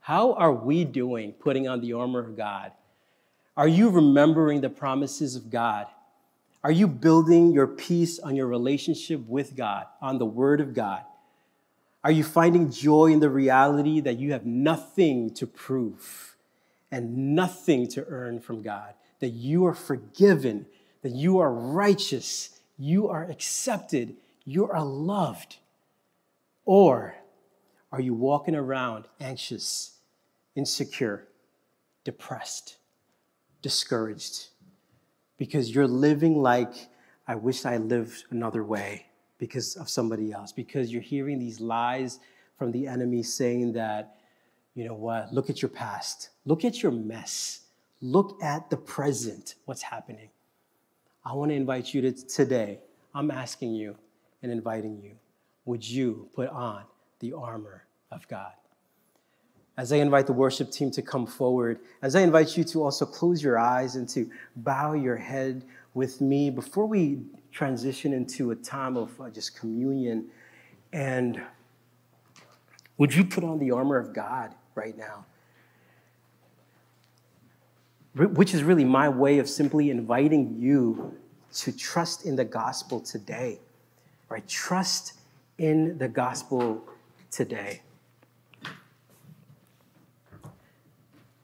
How 0.07 0.35
are 0.35 0.53
we 0.53 0.85
doing 0.85 1.33
putting 1.33 1.67
on 1.67 1.81
the 1.81 1.91
armor 1.91 2.21
of 2.21 2.37
God? 2.37 2.71
Are 3.57 3.67
you 3.67 3.89
remembering 3.89 4.61
the 4.61 4.69
promises 4.69 5.35
of 5.35 5.49
God? 5.49 5.87
Are 6.63 6.71
you 6.71 6.87
building 6.87 7.51
your 7.51 7.67
peace 7.67 8.17
on 8.17 8.33
your 8.33 8.47
relationship 8.47 9.19
with 9.27 9.57
God, 9.57 9.85
on 10.01 10.17
the 10.17 10.25
Word 10.25 10.61
of 10.61 10.73
God? 10.73 11.03
Are 12.05 12.11
you 12.11 12.23
finding 12.23 12.71
joy 12.71 13.07
in 13.07 13.19
the 13.19 13.29
reality 13.29 13.99
that 13.99 14.17
you 14.17 14.31
have 14.31 14.45
nothing 14.45 15.33
to 15.33 15.45
prove 15.45 16.37
and 16.89 17.35
nothing 17.35 17.85
to 17.89 18.05
earn 18.07 18.39
from 18.39 18.61
God? 18.61 18.93
That 19.19 19.31
you 19.31 19.65
are 19.65 19.75
forgiven, 19.75 20.67
that 21.01 21.15
you 21.15 21.39
are 21.39 21.51
righteous, 21.51 22.61
you 22.77 23.09
are 23.09 23.25
accepted, 23.25 24.15
you 24.45 24.69
are 24.71 24.85
loved? 24.85 25.57
Or 26.63 27.15
are 27.91 27.99
you 27.99 28.13
walking 28.13 28.55
around 28.55 29.09
anxious, 29.19 29.96
insecure, 30.57 31.27
depressed, 32.03 32.77
discouraged? 33.61 34.47
Because 35.37 35.73
you're 35.73 35.87
living 35.87 36.41
like, 36.41 36.73
I 37.27 37.35
wish 37.35 37.65
I 37.65 37.77
lived 37.77 38.25
another 38.31 38.63
way 38.63 39.05
because 39.37 39.75
of 39.75 39.87
somebody 39.87 40.31
else, 40.31 40.51
because 40.51 40.91
you're 40.91 41.01
hearing 41.01 41.37
these 41.37 41.61
lies 41.61 42.19
from 42.57 42.71
the 42.71 42.87
enemy 42.87 43.21
saying 43.21 43.73
that, 43.73 44.17
you 44.73 44.83
know 44.83 44.95
what, 44.95 45.31
look 45.31 45.49
at 45.49 45.61
your 45.61 45.69
past, 45.69 46.29
look 46.45 46.65
at 46.65 46.81
your 46.81 46.91
mess, 46.91 47.61
look 48.01 48.41
at 48.41 48.69
the 48.69 48.77
present, 48.77 49.55
what's 49.65 49.83
happening. 49.83 50.29
I 51.23 51.33
want 51.33 51.51
to 51.51 51.55
invite 51.55 51.93
you 51.93 52.01
to 52.01 52.11
today, 52.11 52.79
I'm 53.13 53.29
asking 53.29 53.73
you 53.73 53.95
and 54.41 54.51
inviting 54.51 54.99
you, 55.03 55.11
would 55.65 55.87
you 55.87 56.29
put 56.33 56.49
on 56.49 56.83
the 57.19 57.33
armor 57.33 57.85
of 58.11 58.27
God? 58.27 58.53
As 59.77 59.93
I 59.93 59.97
invite 59.97 60.25
the 60.25 60.33
worship 60.33 60.71
team 60.71 60.89
to 60.91 61.03
come 61.03 61.27
forward, 61.27 61.79
as 62.01 62.15
I 62.15 62.21
invite 62.21 62.57
you 62.57 62.63
to 62.65 62.83
also 62.83 63.05
close 63.05 63.43
your 63.43 63.59
eyes 63.59 63.95
and 63.95 64.09
to 64.09 64.29
bow 64.55 64.93
your 64.93 65.15
head 65.15 65.63
with 65.93 66.19
me 66.19 66.49
before 66.49 66.87
we 66.87 67.21
transition 67.51 68.11
into 68.11 68.51
a 68.51 68.55
time 68.55 68.97
of 68.97 69.19
uh, 69.21 69.29
just 69.29 69.55
communion. 69.57 70.25
And 70.93 71.41
would 72.97 73.13
you 73.13 73.23
put 73.23 73.43
on 73.43 73.59
the 73.59 73.71
armor 73.71 73.97
of 73.97 74.13
God 74.13 74.55
right 74.73 74.97
now? 74.97 75.25
Which 78.15 78.55
is 78.55 78.63
really 78.63 78.85
my 78.85 79.09
way 79.09 79.37
of 79.37 79.47
simply 79.47 79.91
inviting 79.91 80.55
you 80.57 81.15
to 81.53 81.71
trust 81.71 82.25
in 82.25 82.35
the 82.35 82.45
gospel 82.45 82.99
today, 82.99 83.59
right? 84.29 84.47
Trust 84.47 85.13
in 85.59 85.97
the 85.99 86.07
gospel 86.07 86.83
today. 87.29 87.81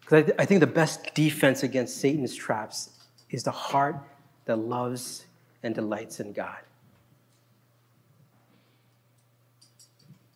Because 0.03 0.31
I, 0.37 0.43
I 0.43 0.45
think 0.45 0.59
the 0.59 0.67
best 0.67 1.13
defense 1.15 1.63
against 1.63 1.97
Satan's 1.97 2.35
traps 2.35 2.91
is 3.29 3.43
the 3.43 3.51
heart 3.51 3.95
that 4.45 4.57
loves 4.57 5.25
and 5.63 5.73
delights 5.73 6.19
in 6.19 6.33
God. 6.33 6.59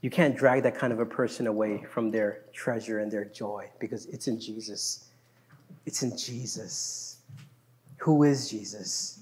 You 0.02 0.10
can't 0.10 0.38
drag 0.38 0.64
that 0.64 0.78
kind 0.78 0.94
of 0.94 1.00
a 1.00 1.06
person 1.06 1.48
away 1.48 1.84
from 1.90 2.12
their 2.12 2.44
treasure 2.54 3.00
and 3.00 3.12
their 3.12 3.26
joy 3.26 3.70
because 3.80 4.06
it's 4.06 4.28
in 4.28 4.40
Jesus. 4.40 5.10
It's 5.86 6.04
in 6.04 6.18
Jesus. 6.18 7.18
Who 7.98 8.24
is 8.24 8.50
Jesus? 8.50 9.20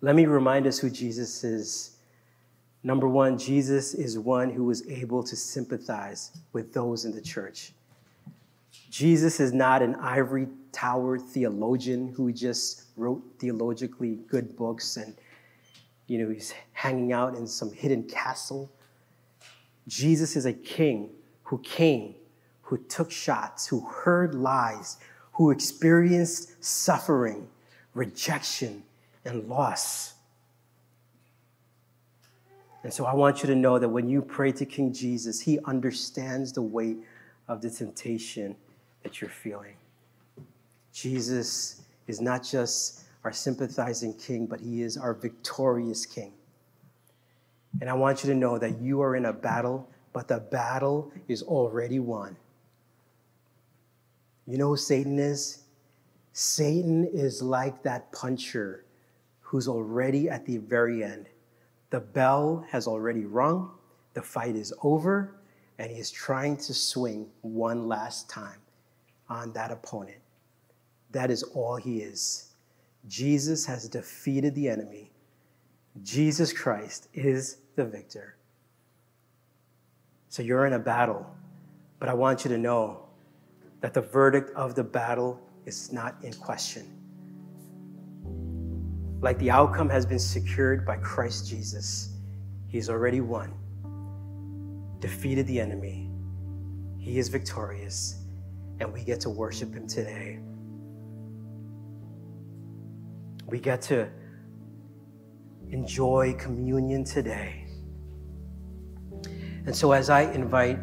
Let 0.00 0.16
me 0.16 0.26
remind 0.26 0.66
us 0.66 0.78
who 0.78 0.90
Jesus 0.90 1.44
is. 1.44 1.96
Number 2.82 3.08
one, 3.08 3.38
Jesus 3.38 3.94
is 3.94 4.18
one 4.18 4.50
who 4.50 4.70
is 4.70 4.88
able 4.88 5.22
to 5.22 5.36
sympathize 5.36 6.32
with 6.52 6.72
those 6.72 7.04
in 7.04 7.12
the 7.12 7.20
church. 7.20 7.72
Jesus 8.90 9.40
is 9.40 9.52
not 9.52 9.82
an 9.82 9.94
ivory 9.96 10.48
tower 10.72 11.18
theologian 11.18 12.08
who 12.08 12.32
just 12.32 12.84
wrote 12.96 13.22
theologically 13.38 14.18
good 14.28 14.56
books 14.56 14.96
and 14.96 15.14
you 16.06 16.18
know 16.18 16.30
he's 16.30 16.54
hanging 16.72 17.12
out 17.12 17.36
in 17.36 17.46
some 17.46 17.72
hidden 17.72 18.02
castle. 18.04 18.70
Jesus 19.88 20.36
is 20.36 20.46
a 20.46 20.52
king 20.52 21.10
who 21.42 21.58
came, 21.58 22.14
who 22.62 22.78
took 22.78 23.10
shots, 23.10 23.66
who 23.66 23.80
heard 23.80 24.34
lies, 24.34 24.98
who 25.32 25.50
experienced 25.50 26.62
suffering, 26.64 27.48
rejection, 27.94 28.82
and 29.24 29.48
loss. 29.48 30.14
And 32.82 32.92
so 32.92 33.04
I 33.04 33.14
want 33.14 33.42
you 33.42 33.46
to 33.46 33.54
know 33.54 33.78
that 33.78 33.88
when 33.88 34.08
you 34.08 34.22
pray 34.22 34.52
to 34.52 34.66
King 34.66 34.92
Jesus, 34.92 35.40
he 35.40 35.58
understands 35.66 36.52
the 36.52 36.62
weight 36.62 36.98
of 37.52 37.60
the 37.60 37.68
temptation 37.68 38.56
that 39.02 39.20
you're 39.20 39.30
feeling. 39.30 39.74
Jesus 40.92 41.82
is 42.06 42.20
not 42.20 42.42
just 42.42 43.02
our 43.24 43.32
sympathizing 43.32 44.14
king, 44.14 44.46
but 44.46 44.58
he 44.58 44.82
is 44.82 44.96
our 44.96 45.12
victorious 45.12 46.06
king. 46.06 46.32
And 47.80 47.90
I 47.90 47.92
want 47.92 48.24
you 48.24 48.30
to 48.30 48.34
know 48.34 48.58
that 48.58 48.80
you 48.80 49.02
are 49.02 49.16
in 49.16 49.26
a 49.26 49.32
battle, 49.32 49.88
but 50.12 50.28
the 50.28 50.38
battle 50.38 51.12
is 51.28 51.42
already 51.42 51.98
won. 51.98 52.36
You 54.46 54.56
know 54.58 54.68
who 54.68 54.76
Satan 54.76 55.18
is? 55.18 55.64
Satan 56.32 57.04
is 57.04 57.42
like 57.42 57.82
that 57.82 58.10
puncher 58.12 58.84
who's 59.40 59.68
already 59.68 60.30
at 60.30 60.46
the 60.46 60.56
very 60.56 61.04
end. 61.04 61.26
The 61.90 62.00
bell 62.00 62.64
has 62.70 62.86
already 62.86 63.26
rung, 63.26 63.70
the 64.14 64.22
fight 64.22 64.56
is 64.56 64.72
over, 64.82 65.34
and 65.78 65.90
he 65.90 65.98
is 65.98 66.10
trying 66.10 66.56
to 66.58 66.74
swing 66.74 67.26
one 67.40 67.88
last 67.88 68.28
time 68.28 68.58
on 69.28 69.52
that 69.52 69.70
opponent. 69.70 70.18
That 71.10 71.30
is 71.30 71.42
all 71.42 71.76
he 71.76 71.98
is. 71.98 72.52
Jesus 73.08 73.66
has 73.66 73.88
defeated 73.88 74.54
the 74.54 74.68
enemy. 74.68 75.10
Jesus 76.02 76.52
Christ 76.52 77.08
is 77.12 77.58
the 77.76 77.84
victor. 77.84 78.36
So 80.28 80.42
you're 80.42 80.66
in 80.66 80.72
a 80.74 80.78
battle, 80.78 81.26
but 81.98 82.08
I 82.08 82.14
want 82.14 82.44
you 82.44 82.50
to 82.50 82.58
know 82.58 83.04
that 83.80 83.92
the 83.92 84.00
verdict 84.00 84.50
of 84.56 84.74
the 84.74 84.84
battle 84.84 85.40
is 85.66 85.92
not 85.92 86.16
in 86.22 86.32
question. 86.34 86.86
Like 89.20 89.38
the 89.38 89.50
outcome 89.50 89.88
has 89.90 90.06
been 90.06 90.18
secured 90.18 90.86
by 90.86 90.96
Christ 90.96 91.48
Jesus, 91.48 92.10
He's 92.66 92.88
already 92.88 93.20
won, 93.20 93.52
defeated 95.02 95.48
the 95.48 95.60
enemy. 95.60 96.08
He 96.96 97.18
is 97.18 97.28
victorious, 97.28 98.22
and 98.78 98.90
we 98.90 99.02
get 99.02 99.20
to 99.22 99.30
worship 99.30 99.74
Him 99.74 99.88
today. 99.88 100.38
We 103.46 103.58
get 103.58 103.82
to 103.82 104.08
enjoy 105.68 106.34
communion 106.38 107.02
today. 107.04 107.66
And 109.66 109.74
so, 109.74 109.90
as 109.90 110.08
I 110.08 110.22
invite 110.32 110.78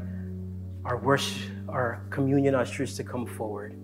our 0.84 0.98
worship, 0.98 1.52
our 1.70 2.06
communion 2.10 2.56
ushers 2.56 2.98
to 2.98 3.04
come 3.06 3.26
forward, 3.26 3.80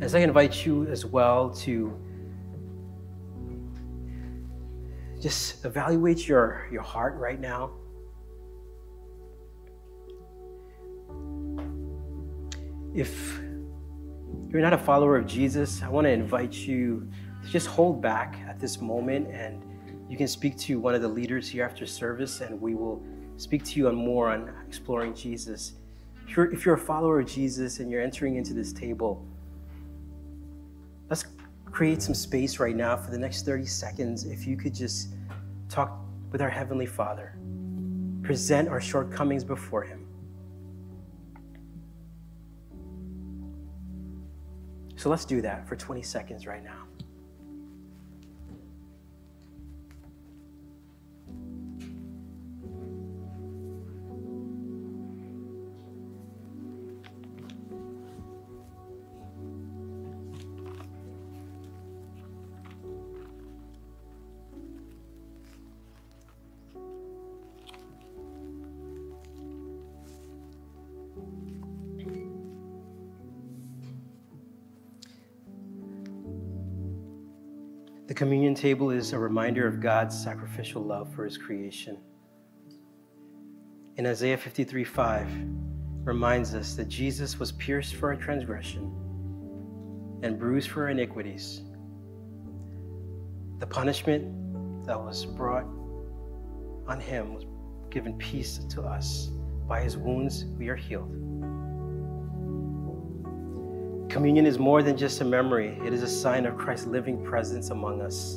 as 0.00 0.14
I 0.14 0.18
invite 0.18 0.66
you 0.66 0.86
as 0.88 1.06
well 1.06 1.50
to 1.64 1.98
just 5.20 5.64
evaluate 5.64 6.28
your, 6.28 6.68
your 6.70 6.82
heart 6.82 7.16
right 7.16 7.40
now. 7.40 7.70
If 12.98 13.38
you're 14.48 14.60
not 14.60 14.72
a 14.72 14.78
follower 14.78 15.16
of 15.16 15.24
Jesus, 15.24 15.84
I 15.84 15.88
want 15.88 16.06
to 16.06 16.10
invite 16.10 16.52
you 16.52 17.08
to 17.44 17.48
just 17.48 17.68
hold 17.68 18.02
back 18.02 18.40
at 18.48 18.58
this 18.58 18.80
moment 18.80 19.28
and 19.28 19.64
you 20.10 20.16
can 20.16 20.26
speak 20.26 20.58
to 20.58 20.80
one 20.80 20.96
of 20.96 21.00
the 21.00 21.06
leaders 21.06 21.48
here 21.48 21.64
after 21.64 21.86
service 21.86 22.40
and 22.40 22.60
we 22.60 22.74
will 22.74 23.00
speak 23.36 23.62
to 23.66 23.78
you 23.78 23.86
on 23.86 23.94
more 23.94 24.30
on 24.30 24.52
exploring 24.66 25.14
Jesus. 25.14 25.74
If 26.26 26.36
you're, 26.36 26.52
if 26.52 26.66
you're 26.66 26.74
a 26.74 26.78
follower 26.92 27.20
of 27.20 27.28
Jesus 27.28 27.78
and 27.78 27.88
you're 27.88 28.02
entering 28.02 28.34
into 28.34 28.52
this 28.52 28.72
table, 28.72 29.24
let's 31.08 31.24
create 31.66 32.02
some 32.02 32.14
space 32.14 32.58
right 32.58 32.74
now 32.74 32.96
for 32.96 33.12
the 33.12 33.18
next 33.18 33.46
30 33.46 33.64
seconds. 33.64 34.24
If 34.24 34.44
you 34.44 34.56
could 34.56 34.74
just 34.74 35.10
talk 35.68 36.00
with 36.32 36.42
our 36.42 36.50
Heavenly 36.50 36.86
Father, 36.86 37.38
present 38.24 38.68
our 38.68 38.80
shortcomings 38.80 39.44
before 39.44 39.84
Him. 39.84 40.07
So 44.98 45.08
let's 45.08 45.24
do 45.24 45.40
that 45.42 45.68
for 45.68 45.76
20 45.76 46.02
seconds 46.02 46.44
right 46.44 46.64
now. 46.64 46.87
Communion 78.14 78.54
table 78.54 78.90
is 78.90 79.12
a 79.12 79.18
reminder 79.18 79.66
of 79.66 79.80
God's 79.80 80.18
sacrificial 80.18 80.82
love 80.82 81.12
for 81.14 81.24
his 81.26 81.36
creation. 81.36 81.98
in 83.96 84.06
Isaiah 84.06 84.36
53 84.38 84.84
5 84.84 85.28
reminds 86.04 86.54
us 86.54 86.74
that 86.74 86.88
Jesus 86.88 87.38
was 87.38 87.52
pierced 87.52 87.96
for 87.96 88.14
our 88.14 88.16
transgression 88.16 88.90
and 90.22 90.38
bruised 90.38 90.70
for 90.70 90.84
our 90.84 90.88
iniquities. 90.88 91.62
The 93.58 93.66
punishment 93.66 94.86
that 94.86 94.98
was 94.98 95.26
brought 95.26 95.66
on 96.86 97.00
him 97.00 97.34
was 97.34 97.44
given 97.90 98.16
peace 98.16 98.58
to 98.70 98.82
us. 98.82 99.30
By 99.68 99.82
his 99.82 99.98
wounds, 99.98 100.46
we 100.56 100.68
are 100.68 100.76
healed. 100.76 101.27
Communion 104.08 104.46
is 104.46 104.58
more 104.58 104.82
than 104.82 104.96
just 104.96 105.20
a 105.20 105.24
memory, 105.24 105.78
it 105.84 105.92
is 105.92 106.02
a 106.02 106.08
sign 106.08 106.46
of 106.46 106.56
Christ's 106.56 106.86
living 106.86 107.22
presence 107.22 107.68
among 107.68 108.00
us. 108.00 108.36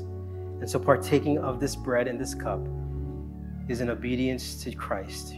And 0.60 0.70
so, 0.70 0.78
partaking 0.78 1.38
of 1.38 1.62
this 1.62 1.78
bread 1.78 2.10
and 2.10 2.20
this 2.20 2.36
cup 2.36 2.60
is 3.70 3.80
an 3.80 3.90
obedience 3.90 4.62
to 4.64 4.72
Christ, 4.74 5.36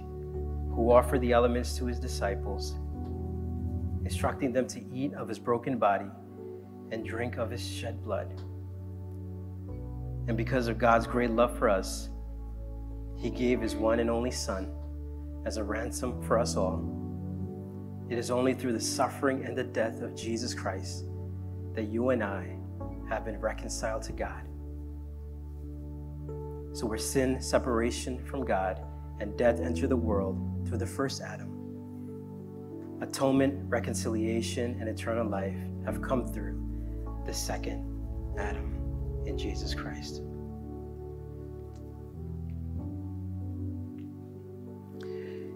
who 0.74 0.92
offered 0.92 1.22
the 1.22 1.34
elements 1.34 1.78
to 1.78 1.86
his 1.86 2.00
disciples, 2.00 2.74
instructing 4.04 4.52
them 4.52 4.68
to 4.70 4.84
eat 4.92 5.14
of 5.14 5.30
his 5.30 5.38
broken 5.38 5.78
body 5.78 6.10
and 6.92 7.06
drink 7.06 7.38
of 7.38 7.52
his 7.52 7.66
shed 7.66 8.04
blood. 8.04 8.34
And 10.28 10.36
because 10.36 10.68
of 10.68 10.80
God's 10.80 11.06
great 11.06 11.30
love 11.30 11.56
for 11.60 11.70
us, 11.70 12.10
he 13.18 13.30
gave 13.30 13.62
his 13.62 13.76
one 13.76 14.00
and 14.00 14.10
only 14.10 14.32
Son 14.32 14.74
as 15.46 15.58
a 15.58 15.64
ransom 15.64 16.24
for 16.24 16.40
us 16.40 16.56
all. 16.56 16.93
It 18.10 18.18
is 18.18 18.30
only 18.30 18.54
through 18.54 18.74
the 18.74 18.82
suffering 18.82 19.46
and 19.46 19.58
the 19.58 19.64
death 19.64 20.02
of 20.02 20.16
Jesus 20.16 20.54
Christ 20.54 21.06
that 21.74 21.84
you 21.84 22.10
and 22.10 22.24
I 22.24 22.58
have 23.10 23.26
been 23.26 23.40
reconciled 23.40 24.04
to 24.04 24.12
God. 24.12 24.44
So, 26.74 26.86
where 26.86 26.98
sin, 26.98 27.42
separation 27.42 28.24
from 28.26 28.46
God, 28.46 28.82
and 29.20 29.38
death 29.38 29.60
enter 29.62 29.88
the 29.88 29.96
world 29.96 30.68
through 30.68 30.80
the 30.80 30.88
first 30.88 31.22
Adam, 31.22 31.50
atonement, 33.02 33.60
reconciliation, 33.70 34.78
and 34.80 34.90
eternal 34.90 35.28
life 35.28 35.56
have 35.86 36.02
come 36.02 36.28
through 36.28 36.60
the 37.26 37.34
second 37.34 37.86
Adam 38.38 38.74
in 39.26 39.38
Jesus 39.38 39.74
Christ. 39.74 40.22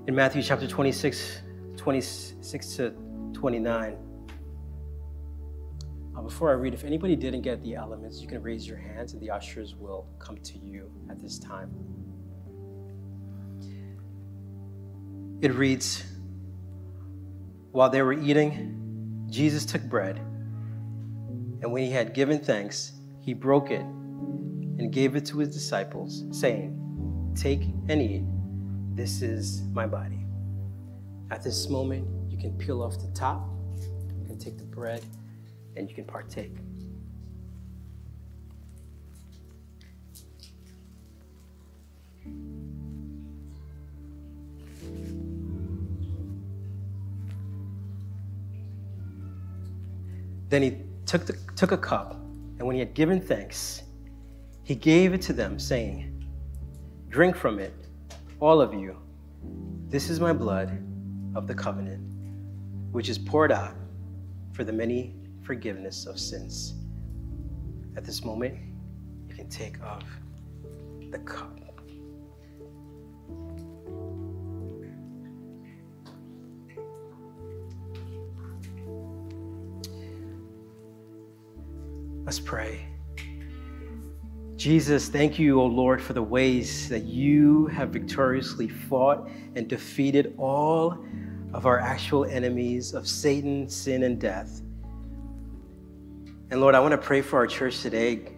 In 0.08 0.16
Matthew 0.16 0.42
chapter 0.42 0.68
26, 0.68 1.42
26 1.78 2.76
to 2.76 2.94
29, 3.34 3.98
uh, 6.18 6.22
before 6.22 6.50
I 6.50 6.54
read, 6.54 6.74
if 6.74 6.84
anybody 6.84 7.16
didn't 7.16 7.42
get 7.42 7.62
the 7.64 7.76
elements, 7.76 8.22
you 8.22 8.28
can 8.28 8.42
raise 8.42 8.68
your 8.68 8.78
hands 8.78 9.14
and 9.14 9.22
the 9.22 9.30
ushers 9.30 9.76
will 9.76 10.08
come 10.20 10.38
to 10.38 10.58
you 10.58 10.92
at 11.10 11.22
this 11.22 11.38
time. 11.38 11.72
It 15.42 15.54
reads 15.54 16.04
While 17.72 17.90
they 17.92 18.02
were 18.02 18.14
eating, 18.14 19.28
Jesus 19.30 19.66
took 19.66 19.84
bread, 19.84 20.18
and 21.62 21.72
when 21.72 21.84
he 21.84 21.92
had 21.92 22.16
given 22.16 22.40
thanks, 22.40 22.94
he 23.22 23.34
broke 23.34 23.70
it 23.70 23.82
and 23.82 24.92
gave 24.92 25.16
it 25.16 25.26
to 25.28 25.38
his 25.38 25.50
disciples, 25.50 26.24
saying, 26.32 26.74
Take 27.36 27.62
and 27.90 28.02
eat. 28.02 28.24
This 28.96 29.22
is 29.22 29.62
my 29.74 29.86
body. 29.86 30.27
At 31.30 31.44
this 31.44 31.68
moment, 31.68 32.08
you 32.32 32.38
can 32.38 32.58
peel 32.58 32.82
off 32.82 33.00
the 33.00 33.12
top, 33.14 33.50
you 34.20 34.26
can 34.26 34.40
take 34.40 34.58
the 34.58 34.64
bread, 34.64 35.04
and 35.76 35.90
you 35.90 35.96
can 35.96 36.06
partake. 36.06 36.56
Then 50.50 50.62
he 50.62 50.78
took, 51.06 51.26
the, 51.26 51.38
took 51.58 51.74
a 51.74 51.78
cup, 51.78 52.14
and 52.58 52.62
when 52.66 52.76
he 52.76 52.80
had 52.80 52.94
given 52.94 53.20
thanks, 53.20 53.84
he 54.64 54.76
gave 54.76 55.14
it 55.14 55.22
to 55.24 55.34
them, 55.34 55.60
saying, 55.60 56.26
Drink 57.10 57.36
from 57.36 57.60
it, 57.60 57.74
all 58.40 58.62
of 58.62 58.74
you. 58.74 58.98
This 59.90 60.10
is 60.10 60.22
my 60.22 60.32
blood 60.32 60.82
of 61.36 61.48
the 61.48 61.54
covenant, 61.54 62.02
which 62.92 63.10
is 63.10 63.18
poured 63.18 63.52
out 63.52 63.76
for 64.54 64.64
the 64.64 64.74
many 64.74 65.16
forgiveness 65.44 66.06
of 66.06 66.20
sins. 66.20 66.74
At 67.96 68.04
this 68.04 68.24
moment, 68.24 68.58
you 69.28 69.36
can 69.36 69.50
take 69.50 69.82
of 69.82 70.04
the 71.12 71.20
cup. 71.20 71.54
Let's 82.26 82.42
pray. 82.42 82.86
Jesus, 84.58 85.08
thank 85.08 85.38
you, 85.38 85.62
O 85.62 85.68
Lord, 85.68 86.02
for 86.02 86.14
the 86.14 86.24
ways 86.24 86.90
that 86.90 87.04
you 87.04 87.68
have 87.68 87.90
victoriously 87.90 88.68
fought 88.68 89.30
and 89.56 89.68
defeated 89.68 90.34
all 90.40 90.98
of 91.54 91.68
our 91.68 91.80
actual 91.80 92.26
enemies 92.26 92.96
of 92.96 93.08
Satan, 93.08 93.70
sin, 93.70 94.02
and 94.02 94.20
death. 94.20 94.64
And 96.50 96.60
Lord, 96.60 96.74
I 96.74 96.80
want 96.80 96.94
to 96.94 96.98
pray 96.98 97.22
for 97.22 97.38
our 97.38 97.46
church 97.46 97.82
today. 97.82 98.32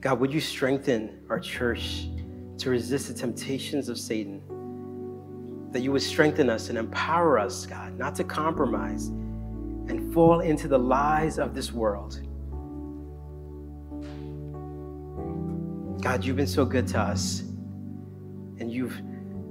God, 0.00 0.20
would 0.20 0.32
you 0.32 0.40
strengthen 0.40 1.20
our 1.28 1.38
church 1.38 2.08
to 2.56 2.70
resist 2.70 3.08
the 3.08 3.14
temptations 3.14 3.90
of 3.90 3.98
Satan? 3.98 4.40
That 5.70 5.80
you 5.80 5.92
would 5.92 6.00
strengthen 6.00 6.48
us 6.48 6.70
and 6.70 6.78
empower 6.78 7.38
us, 7.38 7.66
God, 7.66 7.98
not 7.98 8.14
to 8.14 8.24
compromise 8.24 9.08
and 9.08 10.14
fall 10.14 10.40
into 10.40 10.66
the 10.66 10.78
lies 10.78 11.38
of 11.38 11.54
this 11.54 11.72
world. 11.72 12.22
God, 16.00 16.24
you've 16.24 16.36
been 16.36 16.46
so 16.46 16.64
good 16.64 16.86
to 16.88 17.00
us. 17.00 17.40
And 18.58 18.72
you've 18.72 19.00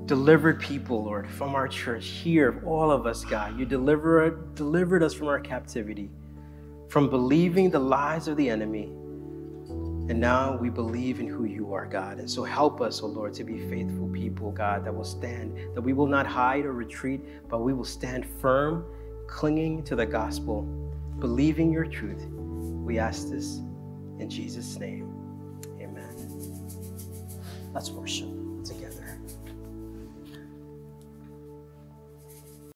delivered 0.08 0.60
people, 0.60 1.04
Lord, 1.04 1.30
from 1.30 1.54
our 1.54 1.68
church 1.68 2.08
here, 2.08 2.64
all 2.66 2.90
of 2.90 3.06
us, 3.06 3.24
God. 3.24 3.58
You 3.60 3.66
delivered, 3.66 4.56
delivered 4.56 5.04
us 5.04 5.14
from 5.14 5.28
our 5.28 5.40
captivity, 5.40 6.10
from 6.88 7.08
believing 7.10 7.70
the 7.70 7.80
lies 7.80 8.28
of 8.28 8.36
the 8.36 8.50
enemy. 8.50 8.86
And 10.10 10.20
now 10.20 10.58
we 10.58 10.72
believe 10.72 11.20
in 11.20 11.28
who 11.28 11.46
you 11.46 11.72
are, 11.72 11.86
God. 11.86 12.18
And 12.18 12.28
so 12.28 12.44
help 12.44 12.82
us, 12.82 13.04
O 13.04 13.06
oh 13.06 13.10
Lord, 13.10 13.36
to 13.36 13.44
be 13.44 13.60
faithful 13.70 14.08
people, 14.08 14.52
God, 14.52 14.84
that 14.86 14.96
will 14.96 15.04
stand, 15.04 15.56
that 15.76 15.82
we 15.82 15.94
will 15.94 16.08
not 16.08 16.26
hide 16.26 16.66
or 16.66 16.74
retreat, 16.74 17.22
but 17.48 17.60
we 17.60 17.74
will 17.74 17.86
stand 17.86 18.26
firm, 18.26 18.86
clinging 19.28 19.84
to 19.84 19.96
the 19.96 20.08
gospel, 20.08 20.64
believing 21.20 21.72
your 21.72 21.86
truth. 21.86 22.26
We 22.26 22.98
ask 22.98 23.30
this 23.30 23.58
in 24.18 24.28
Jesus' 24.28 24.80
name. 24.80 25.19
Let's 27.80 27.92
worship. 27.92 28.39